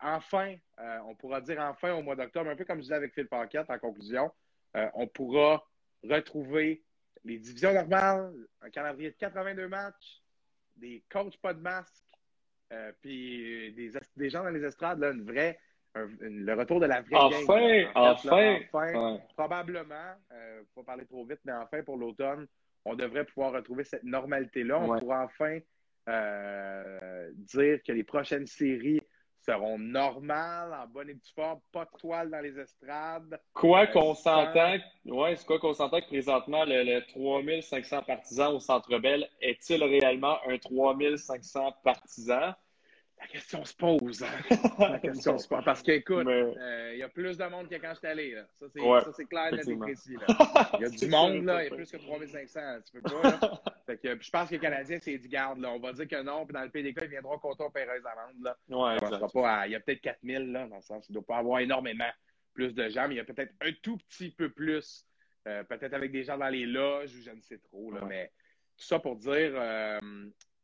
enfin, 0.00 0.56
on 1.04 1.14
pourra 1.14 1.40
dire 1.40 1.60
enfin 1.60 1.92
au 1.92 2.02
mois 2.02 2.16
d'octobre, 2.16 2.50
un 2.50 2.56
peu 2.56 2.64
comme 2.64 2.78
je 2.78 2.82
disais 2.82 2.94
avec 2.94 3.14
Phil 3.14 3.28
Paquette 3.28 3.70
en 3.70 3.78
conclusion, 3.78 4.30
on 4.94 5.06
pourra 5.06 5.66
retrouver 6.02 6.82
les 7.24 7.38
divisions 7.38 7.72
normales, 7.72 8.32
un 8.60 8.70
calendrier 8.70 9.10
de 9.10 9.16
82 9.16 9.68
matchs, 9.68 10.22
des 10.76 11.02
coachs 11.10 11.36
pas 11.38 11.54
de 11.54 11.60
masque, 11.60 12.04
euh, 12.72 12.92
puis 13.00 13.72
des, 13.74 13.92
des, 14.16 14.30
gens 14.30 14.42
dans 14.42 14.50
les 14.50 14.64
estrades, 14.64 14.98
là, 14.98 15.10
une 15.10 15.24
vraie, 15.24 15.58
le 15.94 16.54
retour 16.54 16.80
de 16.80 16.86
la 16.86 17.00
vraie 17.00 17.16
enfin, 17.16 17.58
game. 17.58 17.88
enfin, 17.94 18.58
enfin, 18.72 19.20
probablement, 19.34 20.14
euh, 20.32 20.62
faut 20.74 20.82
pas 20.82 20.92
parler 20.92 21.06
trop 21.06 21.24
vite, 21.24 21.40
mais 21.44 21.52
enfin 21.52 21.82
pour 21.82 21.96
l'automne, 21.96 22.46
on 22.84 22.94
devrait 22.94 23.24
pouvoir 23.24 23.52
retrouver 23.52 23.84
cette 23.84 24.04
normalité-là. 24.04 24.78
On 24.80 24.98
pourra 24.98 25.24
enfin 25.24 25.58
euh, 26.08 27.30
dire 27.34 27.80
que 27.82 27.92
les 27.92 28.04
prochaines 28.04 28.46
séries 28.46 29.00
seront 29.46 29.78
normales, 29.78 30.72
en 30.72 30.86
bonne 30.86 31.10
et 31.10 31.14
due 31.14 31.32
forme, 31.34 31.60
pas 31.72 31.84
de 31.84 31.98
toile 31.98 32.30
dans 32.30 32.40
les 32.40 32.58
estrades. 32.58 33.40
Quoi 33.54 33.82
euh, 33.82 33.86
qu'on 33.86 34.14
s'entend, 34.14 34.76
ouais, 35.04 35.36
c'est 35.36 35.46
quoi 35.46 35.58
qu'on 35.58 35.74
s'entend 35.74 36.00
que 36.00 36.06
présentement, 36.06 36.64
le, 36.66 37.00
3500 37.12 38.02
partisans 38.02 38.54
au 38.54 38.60
Centre 38.60 38.98
Bell 38.98 39.28
est-il 39.40 39.82
réellement 39.82 40.38
un 40.48 40.58
3500 40.58 41.76
partisans? 41.84 42.54
La 43.18 43.26
question 43.28 43.64
se 43.64 43.74
pose. 43.74 44.22
Hein? 44.22 44.58
La 44.78 44.98
question 44.98 45.38
se 45.38 45.48
pose. 45.48 45.64
Parce 45.64 45.82
qu'écoute, 45.82 46.26
euh, 46.26 46.90
il 46.92 46.98
y 46.98 47.02
a 47.02 47.08
plus 47.08 47.38
de 47.38 47.44
monde 47.46 47.66
que 47.68 47.76
quand 47.76 47.94
je 47.94 47.98
suis 47.98 48.06
allé. 48.06 48.32
Là. 48.32 48.42
Ça, 48.58 48.66
c'est 49.16 49.24
clair, 49.24 49.52
net 49.52 49.66
et 49.66 49.76
précis. 49.76 50.16
Il 50.78 50.82
y 50.82 50.84
a 50.84 50.88
du 50.90 51.08
monde, 51.08 51.44
là. 51.44 51.62
il 51.64 51.70
y 51.70 51.72
a 51.72 51.74
plus 51.74 51.90
que 51.90 51.96
3500. 51.96 52.60
Tu 52.84 53.00
peux 53.00 53.10
pas. 53.10 53.62
Fait 53.86 53.98
que, 53.98 54.20
je 54.20 54.30
pense 54.30 54.48
que 54.48 54.54
les 54.54 54.60
Canadiens, 54.60 54.98
c'est 55.00 55.16
du 55.16 55.28
garde. 55.28 55.60
Là. 55.60 55.70
On 55.70 55.78
va 55.78 55.92
dire 55.92 56.08
que 56.08 56.22
non. 56.22 56.44
Puis 56.44 56.52
dans 56.52 56.62
le 56.62 56.70
PDK, 56.70 57.02
ils 57.02 57.08
viendront 57.08 57.38
compter 57.38 57.64
au 57.64 57.70
Pérez 57.70 58.00
Là. 58.42 58.56
Ouais, 58.68 58.96
pas 58.98 59.66
il 59.66 59.72
y 59.72 59.74
a 59.76 59.80
peut-être 59.80 60.00
4000, 60.00 60.52
là, 60.52 60.66
dans 60.66 60.76
le 60.76 60.82
sens 60.82 61.08
il 61.08 61.12
ne 61.12 61.14
doit 61.14 61.26
pas 61.26 61.38
avoir 61.38 61.60
énormément 61.60 62.10
plus 62.52 62.74
de 62.74 62.88
gens, 62.88 63.06
mais 63.06 63.14
il 63.14 63.18
y 63.18 63.20
a 63.20 63.24
peut-être 63.24 63.54
un 63.60 63.72
tout 63.82 63.98
petit 63.98 64.30
peu 64.30 64.50
plus. 64.50 65.06
Euh, 65.46 65.62
peut-être 65.62 65.94
avec 65.94 66.10
des 66.10 66.24
gens 66.24 66.36
dans 66.36 66.48
les 66.48 66.66
loges 66.66 67.14
ou 67.14 67.22
je 67.22 67.30
ne 67.30 67.40
sais 67.40 67.58
trop. 67.58 67.92
Là, 67.92 68.00
Mais 68.08 68.32
tout 68.76 68.84
ça 68.84 68.98
pour 68.98 69.14
dire, 69.14 69.52
euh, 69.54 70.00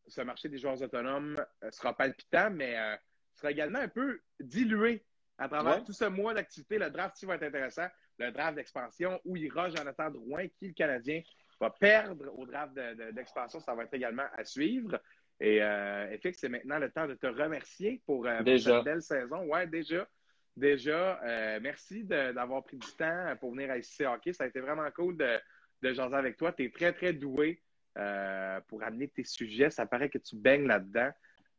ce 0.09 0.20
marché 0.20 0.49
des 0.49 0.59
joueurs 0.59 0.81
autonomes 0.83 1.43
euh, 1.62 1.70
sera 1.70 1.97
palpitant, 1.97 2.51
mais 2.51 2.77
euh, 2.77 2.97
sera 3.35 3.51
également 3.51 3.79
un 3.79 3.89
peu 3.89 4.20
dilué 4.41 5.05
à 5.39 5.49
travers 5.49 5.83
tout 5.85 5.93
ce 5.93 6.05
mois 6.05 6.35
d'activité. 6.35 6.79
Le 6.79 6.91
draft 6.91 7.20
il 7.23 7.27
va 7.27 7.37
être 7.37 7.45
intéressant. 7.45 7.87
Le 8.18 8.31
draft 8.31 8.57
d'expansion 8.57 9.20
où 9.25 9.37
ira 9.37 9.70
Jonathan 9.70 10.11
Drouin, 10.11 10.47
qui 10.49 10.68
le 10.68 10.75
Canadien 10.75 11.23
va 11.63 11.71
perdre 11.71 12.39
au 12.39 12.47
draft 12.47 12.75
d'expansion. 13.13 13.61
ça 13.61 13.75
va 13.75 13.85
être 13.85 13.95
également 13.95 14.27
à 14.37 14.45
suivre. 14.45 15.01
Et 15.41 15.63
euh, 15.63 16.17
c'est 16.33 16.49
maintenant 16.49 16.79
le 16.79 16.91
temps 16.91 17.07
de 17.07 17.15
te 17.15 17.27
remercier 17.27 18.03
pour, 18.07 18.27
euh, 18.27 18.43
cette 18.45 18.85
belle 18.85 19.03
saison. 19.03 19.45
Ouais, 19.47 19.67
déjà. 19.67 20.07
Déjà, 20.55 21.19
merci 21.61 22.05
d'avoir 22.05 22.63
pris 22.63 22.77
du 22.77 22.93
temps 22.99 23.35
pour 23.41 23.53
venir 23.53 23.71
à 23.71 23.79
ICC 23.79 24.07
Hockey. 24.07 24.33
Ça 24.35 24.45
a 24.45 24.47
été 24.49 24.61
vraiment 24.61 24.89
cool 24.95 25.17
de, 25.17 25.39
de 25.81 25.93
jaser 25.95 26.15
avec 26.15 26.37
toi. 26.37 26.53
Tu 26.53 26.65
es 26.65 26.71
très, 26.71 26.93
très 26.93 27.15
doué. 27.15 27.63
Euh, 27.99 28.59
pour 28.69 28.83
amener 28.83 29.09
tes 29.09 29.25
sujets. 29.25 29.69
Ça 29.69 29.85
paraît 29.85 30.09
que 30.09 30.17
tu 30.17 30.35
baignes 30.35 30.67
là-dedans, 30.67 31.11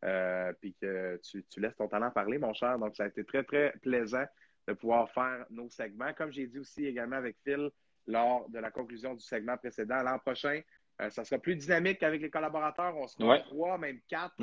euh, 0.03 0.51
puis 0.59 0.73
que 0.81 1.21
tu, 1.23 1.43
laisses 1.57 1.75
ton 1.75 1.87
talent 1.87 2.09
parler, 2.09 2.39
mon 2.39 2.55
cher. 2.55 2.79
Donc, 2.79 2.95
ça 2.95 3.03
a 3.03 3.07
été 3.07 3.23
très, 3.23 3.43
très 3.43 3.71
plaisant 3.83 4.25
de 4.67 4.73
pouvoir 4.73 5.11
faire 5.11 5.45
nos 5.51 5.69
segments. 5.69 6.11
Comme 6.13 6.31
j'ai 6.31 6.47
dit 6.47 6.57
aussi 6.57 6.87
également 6.87 7.17
avec 7.17 7.37
Phil 7.43 7.69
lors 8.07 8.49
de 8.49 8.59
la 8.59 8.71
conclusion 8.71 9.13
du 9.13 9.21
segment 9.21 9.57
précédent, 9.57 10.01
l'an 10.03 10.19
prochain, 10.19 10.61
euh, 11.01 11.09
ça 11.09 11.23
sera 11.23 11.39
plus 11.39 11.55
dynamique 11.55 12.03
avec 12.03 12.21
les 12.21 12.29
collaborateurs. 12.29 12.95
On 12.97 13.07
sera 13.07 13.39
trois, 13.39 13.77
même 13.77 13.99
quatre. 14.07 14.35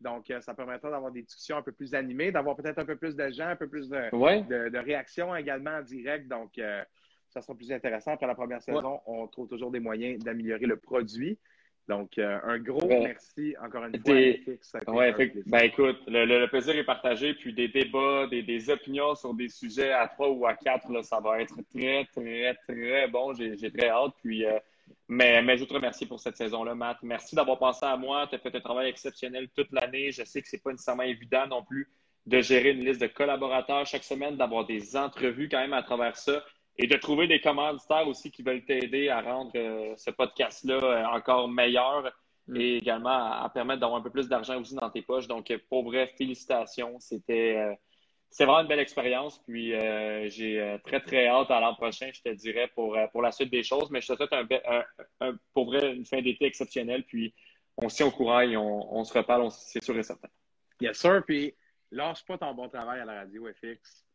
Donc, 0.00 0.30
ça 0.40 0.54
permettra 0.54 0.90
d'avoir 0.90 1.10
des 1.10 1.22
discussions 1.22 1.56
un 1.56 1.62
peu 1.62 1.72
plus 1.72 1.94
animées, 1.94 2.30
d'avoir 2.30 2.54
peut-être 2.54 2.78
un 2.78 2.84
peu 2.84 2.96
plus 2.96 3.16
de 3.16 3.30
gens, 3.30 3.48
un 3.48 3.56
peu 3.56 3.68
plus 3.68 3.88
de, 3.88 4.68
de, 4.68 4.78
réactions 4.78 5.34
également 5.34 5.78
en 5.78 5.82
direct. 5.82 6.28
Donc, 6.28 6.60
ça 7.30 7.40
sera 7.40 7.54
plus 7.54 7.72
intéressant. 7.72 8.12
Après 8.12 8.26
la 8.26 8.34
première 8.34 8.60
saison, 8.62 9.00
on 9.06 9.26
trouve 9.26 9.48
toujours 9.48 9.70
des 9.70 9.80
moyens 9.80 10.22
d'améliorer 10.22 10.66
le 10.66 10.76
produit. 10.76 11.38
Donc, 11.88 12.18
euh, 12.18 12.38
un 12.42 12.58
gros 12.58 12.88
merci 12.88 13.54
encore 13.62 13.84
une 13.84 14.00
fois. 14.00 14.92
Ouais, 14.92 15.32
ben 15.46 15.60
écoute, 15.60 15.98
le, 16.08 16.46
plaisir 16.46 16.76
est 16.76 16.84
partagé, 16.84 17.34
puis 17.34 17.52
des 17.52 17.68
débats, 17.68 18.26
des, 18.26 18.70
opinions 18.70 19.14
sur 19.14 19.34
des 19.34 19.48
sujets 19.48 19.92
à 19.92 20.08
trois 20.08 20.28
ou 20.30 20.46
à 20.46 20.54
quatre, 20.54 20.90
là, 20.90 21.02
ça 21.04 21.20
va 21.20 21.40
être 21.40 21.54
très, 21.72 22.04
très, 22.06 22.54
très 22.66 23.08
bon. 23.08 23.34
J'ai 23.34 23.70
très 23.70 23.88
hâte. 23.88 24.14
Puis, 24.20 24.44
euh, 24.44 24.58
mais, 25.08 25.40
mais 25.42 25.56
je 25.58 25.64
te 25.64 25.74
remercie 25.74 26.06
pour 26.06 26.18
cette 26.18 26.36
saison-là, 26.36 26.74
Matt. 26.74 26.98
Merci 27.02 27.36
d'avoir 27.36 27.58
pensé 27.58 27.86
à 27.86 27.96
moi. 27.96 28.26
Tu 28.28 28.34
as 28.34 28.38
fait 28.38 28.54
un 28.54 28.60
travail 28.60 28.88
exceptionnel 28.88 29.48
toute 29.54 29.70
l'année. 29.70 30.10
Je 30.10 30.24
sais 30.24 30.42
que 30.42 30.48
ce 30.48 30.56
n'est 30.56 30.62
pas 30.62 30.72
nécessairement 30.72 31.04
évident 31.04 31.46
non 31.46 31.62
plus 31.62 31.88
de 32.26 32.40
gérer 32.40 32.72
une 32.72 32.84
liste 32.84 33.00
de 33.00 33.06
collaborateurs 33.06 33.86
chaque 33.86 34.02
semaine, 34.02 34.36
d'avoir 34.36 34.66
des 34.66 34.96
entrevues 34.96 35.48
quand 35.48 35.60
même 35.60 35.72
à 35.72 35.84
travers 35.84 36.16
ça 36.16 36.42
et 36.78 36.86
de 36.86 36.96
trouver 36.96 37.26
des 37.26 37.40
commanditaires 37.40 38.06
aussi 38.06 38.30
qui 38.30 38.42
veulent 38.42 38.64
t'aider 38.64 39.08
à 39.08 39.20
rendre 39.20 39.52
euh, 39.56 39.94
ce 39.96 40.10
podcast-là 40.10 40.74
euh, 40.74 41.04
encore 41.06 41.48
meilleur 41.48 42.12
mm. 42.48 42.56
et 42.56 42.76
également 42.76 43.10
à, 43.10 43.50
permettre 43.52 43.80
d'avoir 43.80 44.00
un 44.00 44.02
peu 44.02 44.10
plus 44.10 44.28
d'argent 44.28 44.60
aussi 44.60 44.74
dans 44.74 44.90
tes 44.90 45.02
poches. 45.02 45.26
Donc, 45.26 45.50
euh, 45.50 45.58
pour 45.68 45.84
vrai, 45.84 46.06
félicitations. 46.18 46.98
C'était 47.00 47.78
c'est 48.28 48.44
vraiment 48.44 48.60
une 48.60 48.68
belle 48.68 48.80
expérience. 48.80 49.40
Puis, 49.46 49.70
j'ai 50.30 50.78
très, 50.84 51.00
très 51.00 51.28
hâte 51.28 51.50
à 51.50 51.60
l'an 51.60 51.74
prochain, 51.74 52.10
je 52.12 52.20
te 52.20 52.28
dirais, 52.34 52.68
pour, 52.74 52.98
pour 53.12 53.22
la 53.22 53.30
suite 53.32 53.50
des 53.50 53.62
choses. 53.62 53.88
Mais 53.90 54.00
je 54.00 54.12
te 54.12 54.16
souhaite 54.16 54.32
un, 54.32 54.46
un, 55.20 55.34
pour 55.54 55.66
vrai 55.66 55.94
une 55.94 56.04
fin 56.04 56.20
d'été 56.20 56.44
exceptionnelle. 56.44 57.04
Puis, 57.04 57.32
on 57.78 57.88
se 57.88 57.96
tient 57.96 58.06
au 58.06 58.10
courant 58.10 58.40
et 58.40 58.56
on, 58.56 59.04
se 59.04 59.16
reparle, 59.16 59.48
c'est 59.50 59.82
sûr 59.82 59.96
et 59.96 60.02
certain. 60.02 60.28
Yes, 60.80 60.98
sir. 60.98 61.22
Puis, 61.24 61.54
lâche 61.92 62.26
pas 62.26 62.36
ton 62.36 62.52
bon 62.52 62.68
travail 62.68 63.00
à 63.00 63.04
la 63.04 63.20
radio 63.20 63.48
FX 63.54 64.05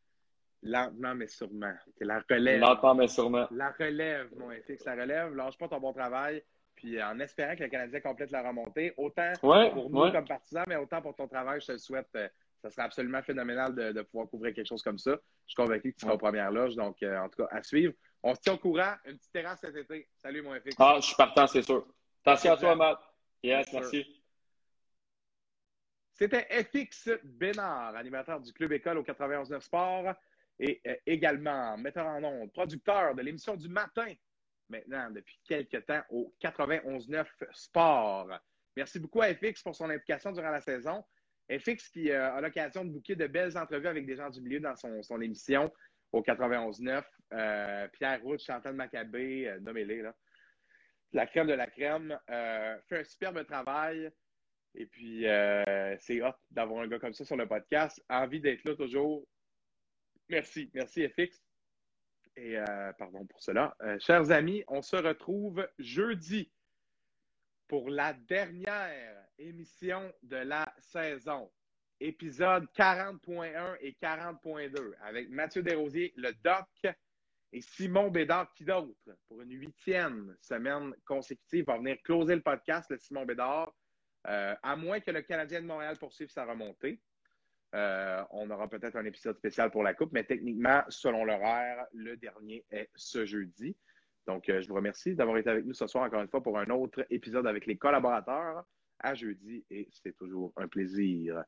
lentement 0.63 1.15
mais 1.15 1.27
sûrement. 1.27 1.73
la 1.99 2.23
relève. 2.29 2.59
Lentement 2.59 2.95
mais 2.95 3.07
sûrement. 3.07 3.47
La 3.51 3.71
relève, 3.71 4.29
mon 4.37 4.51
FX, 4.51 4.85
la 4.85 4.95
relève. 4.95 5.35
Lâche 5.35 5.57
pas 5.57 5.67
ton 5.67 5.79
bon 5.79 5.93
travail. 5.93 6.43
Puis 6.75 7.01
en 7.01 7.19
espérant 7.19 7.55
que 7.55 7.63
le 7.63 7.69
Canadien 7.69 7.99
complète 7.99 8.31
la 8.31 8.47
remontée, 8.47 8.93
autant 8.97 9.31
pour 9.39 9.89
nous 9.89 10.11
comme 10.11 10.27
partisans, 10.27 10.65
mais 10.67 10.77
autant 10.77 11.01
pour 11.01 11.15
ton 11.15 11.27
travail, 11.27 11.61
je 11.61 11.67
te 11.67 11.71
le 11.73 11.77
souhaite. 11.77 12.09
Euh, 12.15 12.27
ça 12.61 12.69
serait 12.69 12.83
absolument 12.83 13.21
phénoménal 13.23 13.73
de, 13.73 14.01
pouvoir 14.03 14.29
couvrir 14.29 14.53
quelque 14.53 14.67
chose 14.67 14.83
comme 14.83 14.99
ça. 14.99 15.11
Je 15.11 15.53
suis 15.53 15.55
convaincu 15.55 15.91
que 15.91 15.97
tu 15.97 16.05
seras 16.05 16.13
aux 16.13 16.19
premières 16.19 16.51
loges. 16.51 16.75
Donc, 16.75 17.01
euh, 17.01 17.17
en 17.17 17.27
tout 17.27 17.43
cas, 17.43 17.49
à 17.51 17.63
suivre. 17.63 17.93
On 18.21 18.35
se 18.35 18.41
tient 18.41 18.53
au 18.53 18.57
courant. 18.57 18.93
Une 19.05 19.17
petite 19.17 19.31
terrasse 19.31 19.61
cet 19.61 19.75
été. 19.75 20.07
Salut, 20.17 20.43
mon 20.43 20.53
FX. 20.53 20.75
Ah, 20.77 20.97
je 20.97 21.07
suis 21.07 21.15
partant, 21.15 21.47
c'est 21.47 21.63
sûr. 21.63 21.87
Attention 22.23 22.53
à 22.53 22.57
toi, 22.57 22.75
Matt. 22.75 22.99
Yes, 23.41 23.73
merci. 23.73 24.05
C'était 26.13 26.45
FX 26.63 27.09
Bénard, 27.23 27.95
animateur 27.95 28.39
du 28.39 28.53
Club 28.53 28.73
École 28.73 28.99
au 28.99 29.03
91.9 29.03 29.59
Sport 29.61 30.13
et 30.61 30.79
euh, 30.87 30.95
également 31.07 31.75
metteur 31.77 32.05
en 32.05 32.23
ondes, 32.23 32.53
producteur 32.53 33.15
de 33.15 33.21
l'émission 33.21 33.55
du 33.55 33.67
matin, 33.67 34.13
maintenant 34.69 35.09
depuis 35.09 35.37
quelques 35.43 35.85
temps 35.85 36.03
au 36.09 36.33
91.9 36.41 37.25
Sport. 37.51 38.29
Merci 38.77 38.99
beaucoup 38.99 39.21
à 39.21 39.33
FX 39.33 39.63
pour 39.63 39.75
son 39.75 39.89
implication 39.89 40.31
durant 40.31 40.51
la 40.51 40.61
saison. 40.61 41.03
FX 41.49 41.89
qui 41.89 42.11
euh, 42.11 42.31
a 42.31 42.39
l'occasion 42.39 42.85
de 42.85 42.91
bouquer 42.91 43.15
de 43.15 43.27
belles 43.27 43.57
entrevues 43.57 43.87
avec 43.87 44.05
des 44.05 44.15
gens 44.15 44.29
du 44.29 44.39
milieu 44.39 44.59
dans 44.59 44.75
son, 44.75 45.19
émission 45.19 45.73
au 46.11 46.21
91.9. 46.21 47.03
Euh, 47.33 47.87
Pierre 47.89 48.21
Roux, 48.21 48.37
Chantal 48.37 48.75
Maccabé, 48.75 49.49
euh, 49.49 49.59
nommez-les, 49.59 50.03
la 51.13 51.25
crème 51.25 51.47
de 51.47 51.53
la 51.53 51.67
crème, 51.67 52.17
fait 52.27 52.99
un 52.99 53.03
superbe 53.03 53.43
travail. 53.45 54.09
Et 54.75 54.85
puis, 54.85 55.25
c'est 55.99 56.21
hot 56.21 56.33
d'avoir 56.51 56.83
un 56.83 56.87
gars 56.87 56.99
comme 56.99 57.13
ça 57.13 57.25
sur 57.25 57.35
le 57.35 57.45
podcast. 57.45 58.01
Envie 58.07 58.39
d'être 58.39 58.63
là 58.63 58.75
toujours 58.77 59.27
Merci. 60.31 60.71
Merci, 60.73 61.05
FX. 61.09 61.43
Et 62.37 62.57
euh, 62.57 62.93
pardon 62.93 63.25
pour 63.25 63.43
cela. 63.43 63.75
Euh, 63.81 63.99
chers 63.99 64.31
amis, 64.31 64.63
on 64.69 64.81
se 64.81 64.95
retrouve 64.95 65.67
jeudi 65.77 66.49
pour 67.67 67.89
la 67.89 68.13
dernière 68.13 69.27
émission 69.37 70.09
de 70.23 70.37
la 70.37 70.73
saison. 70.79 71.51
Épisode 71.99 72.65
40.1 72.77 73.75
et 73.81 73.97
40.2 74.01 74.93
avec 75.01 75.29
Mathieu 75.29 75.61
Desrosiers, 75.61 76.13
le 76.15 76.31
doc, 76.41 76.95
et 77.51 77.59
Simon 77.59 78.09
Bédard, 78.09 78.53
qui 78.53 78.63
d'autre, 78.63 79.11
pour 79.27 79.41
une 79.41 79.51
huitième 79.51 80.35
semaine 80.39 80.95
consécutive, 81.05 81.65
va 81.65 81.77
venir 81.77 81.97
closer 82.03 82.35
le 82.35 82.41
podcast, 82.41 82.89
le 82.89 82.97
Simon 82.97 83.25
Bédard, 83.25 83.73
euh, 84.27 84.55
à 84.63 84.77
moins 84.77 85.01
que 85.01 85.11
le 85.11 85.23
Canadien 85.23 85.61
de 85.61 85.67
Montréal 85.67 85.97
poursuive 85.97 86.29
sa 86.29 86.45
remontée. 86.45 87.01
Euh, 87.73 88.23
on 88.31 88.49
aura 88.49 88.67
peut-être 88.67 88.97
un 88.97 89.05
épisode 89.05 89.37
spécial 89.37 89.71
pour 89.71 89.83
la 89.83 89.93
Coupe, 89.93 90.11
mais 90.11 90.23
techniquement, 90.23 90.83
selon 90.89 91.23
l'horaire, 91.23 91.85
le 91.93 92.17
dernier 92.17 92.65
est 92.69 92.89
ce 92.95 93.25
jeudi. 93.25 93.75
Donc, 94.27 94.49
euh, 94.49 94.61
je 94.61 94.67
vous 94.67 94.75
remercie 94.75 95.15
d'avoir 95.15 95.37
été 95.37 95.49
avec 95.49 95.65
nous 95.65 95.73
ce 95.73 95.87
soir 95.87 96.03
encore 96.03 96.21
une 96.21 96.27
fois 96.27 96.43
pour 96.43 96.59
un 96.59 96.69
autre 96.69 97.05
épisode 97.09 97.47
avec 97.47 97.65
les 97.65 97.77
collaborateurs. 97.77 98.65
à 98.99 99.15
jeudi 99.15 99.65
et 99.71 99.87
c'est 99.91 100.15
toujours 100.15 100.53
un 100.57 100.67
plaisir 100.67 101.43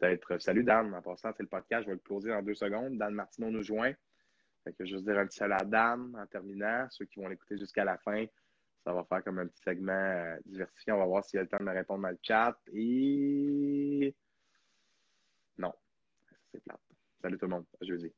d'être. 0.00 0.38
Salut 0.38 0.62
Dan, 0.62 0.94
en 0.94 1.02
passant, 1.02 1.32
c'est 1.36 1.42
le 1.42 1.48
podcast, 1.48 1.82
je 1.82 1.88
vais 1.88 1.94
le 1.94 2.00
closer 2.00 2.28
dans 2.28 2.42
deux 2.42 2.54
secondes. 2.54 2.98
Dan 2.98 3.14
Martineau 3.14 3.50
nous 3.50 3.62
joint. 3.62 3.92
Fait 4.62 4.72
que 4.72 4.84
juste 4.84 5.04
dire 5.04 5.18
un 5.18 5.26
petit 5.26 5.38
salut 5.38 5.54
à 5.54 5.64
Dan 5.64 6.14
en 6.16 6.26
terminant. 6.26 6.86
Ceux 6.90 7.06
qui 7.06 7.20
vont 7.20 7.28
l'écouter 7.28 7.58
jusqu'à 7.58 7.84
la 7.84 7.98
fin, 7.98 8.24
ça 8.84 8.92
va 8.92 9.02
faire 9.04 9.24
comme 9.24 9.38
un 9.38 9.46
petit 9.46 9.62
segment 9.62 9.92
euh, 9.92 10.36
diversifié. 10.46 10.92
On 10.92 10.98
va 10.98 11.06
voir 11.06 11.24
s'il 11.24 11.38
y 11.38 11.40
a 11.40 11.42
le 11.42 11.48
temps 11.48 11.58
de 11.58 11.64
me 11.64 11.72
répondre 11.72 12.02
dans 12.02 12.10
le 12.10 12.18
chat. 12.22 12.56
Et 12.72 14.14
non, 15.58 15.72
c'est 16.52 16.62
plate. 16.62 16.80
Salut 17.22 17.38
tout 17.38 17.46
le 17.46 17.50
monde, 17.50 17.66
à 17.80 17.84
jeudi. 17.84 18.12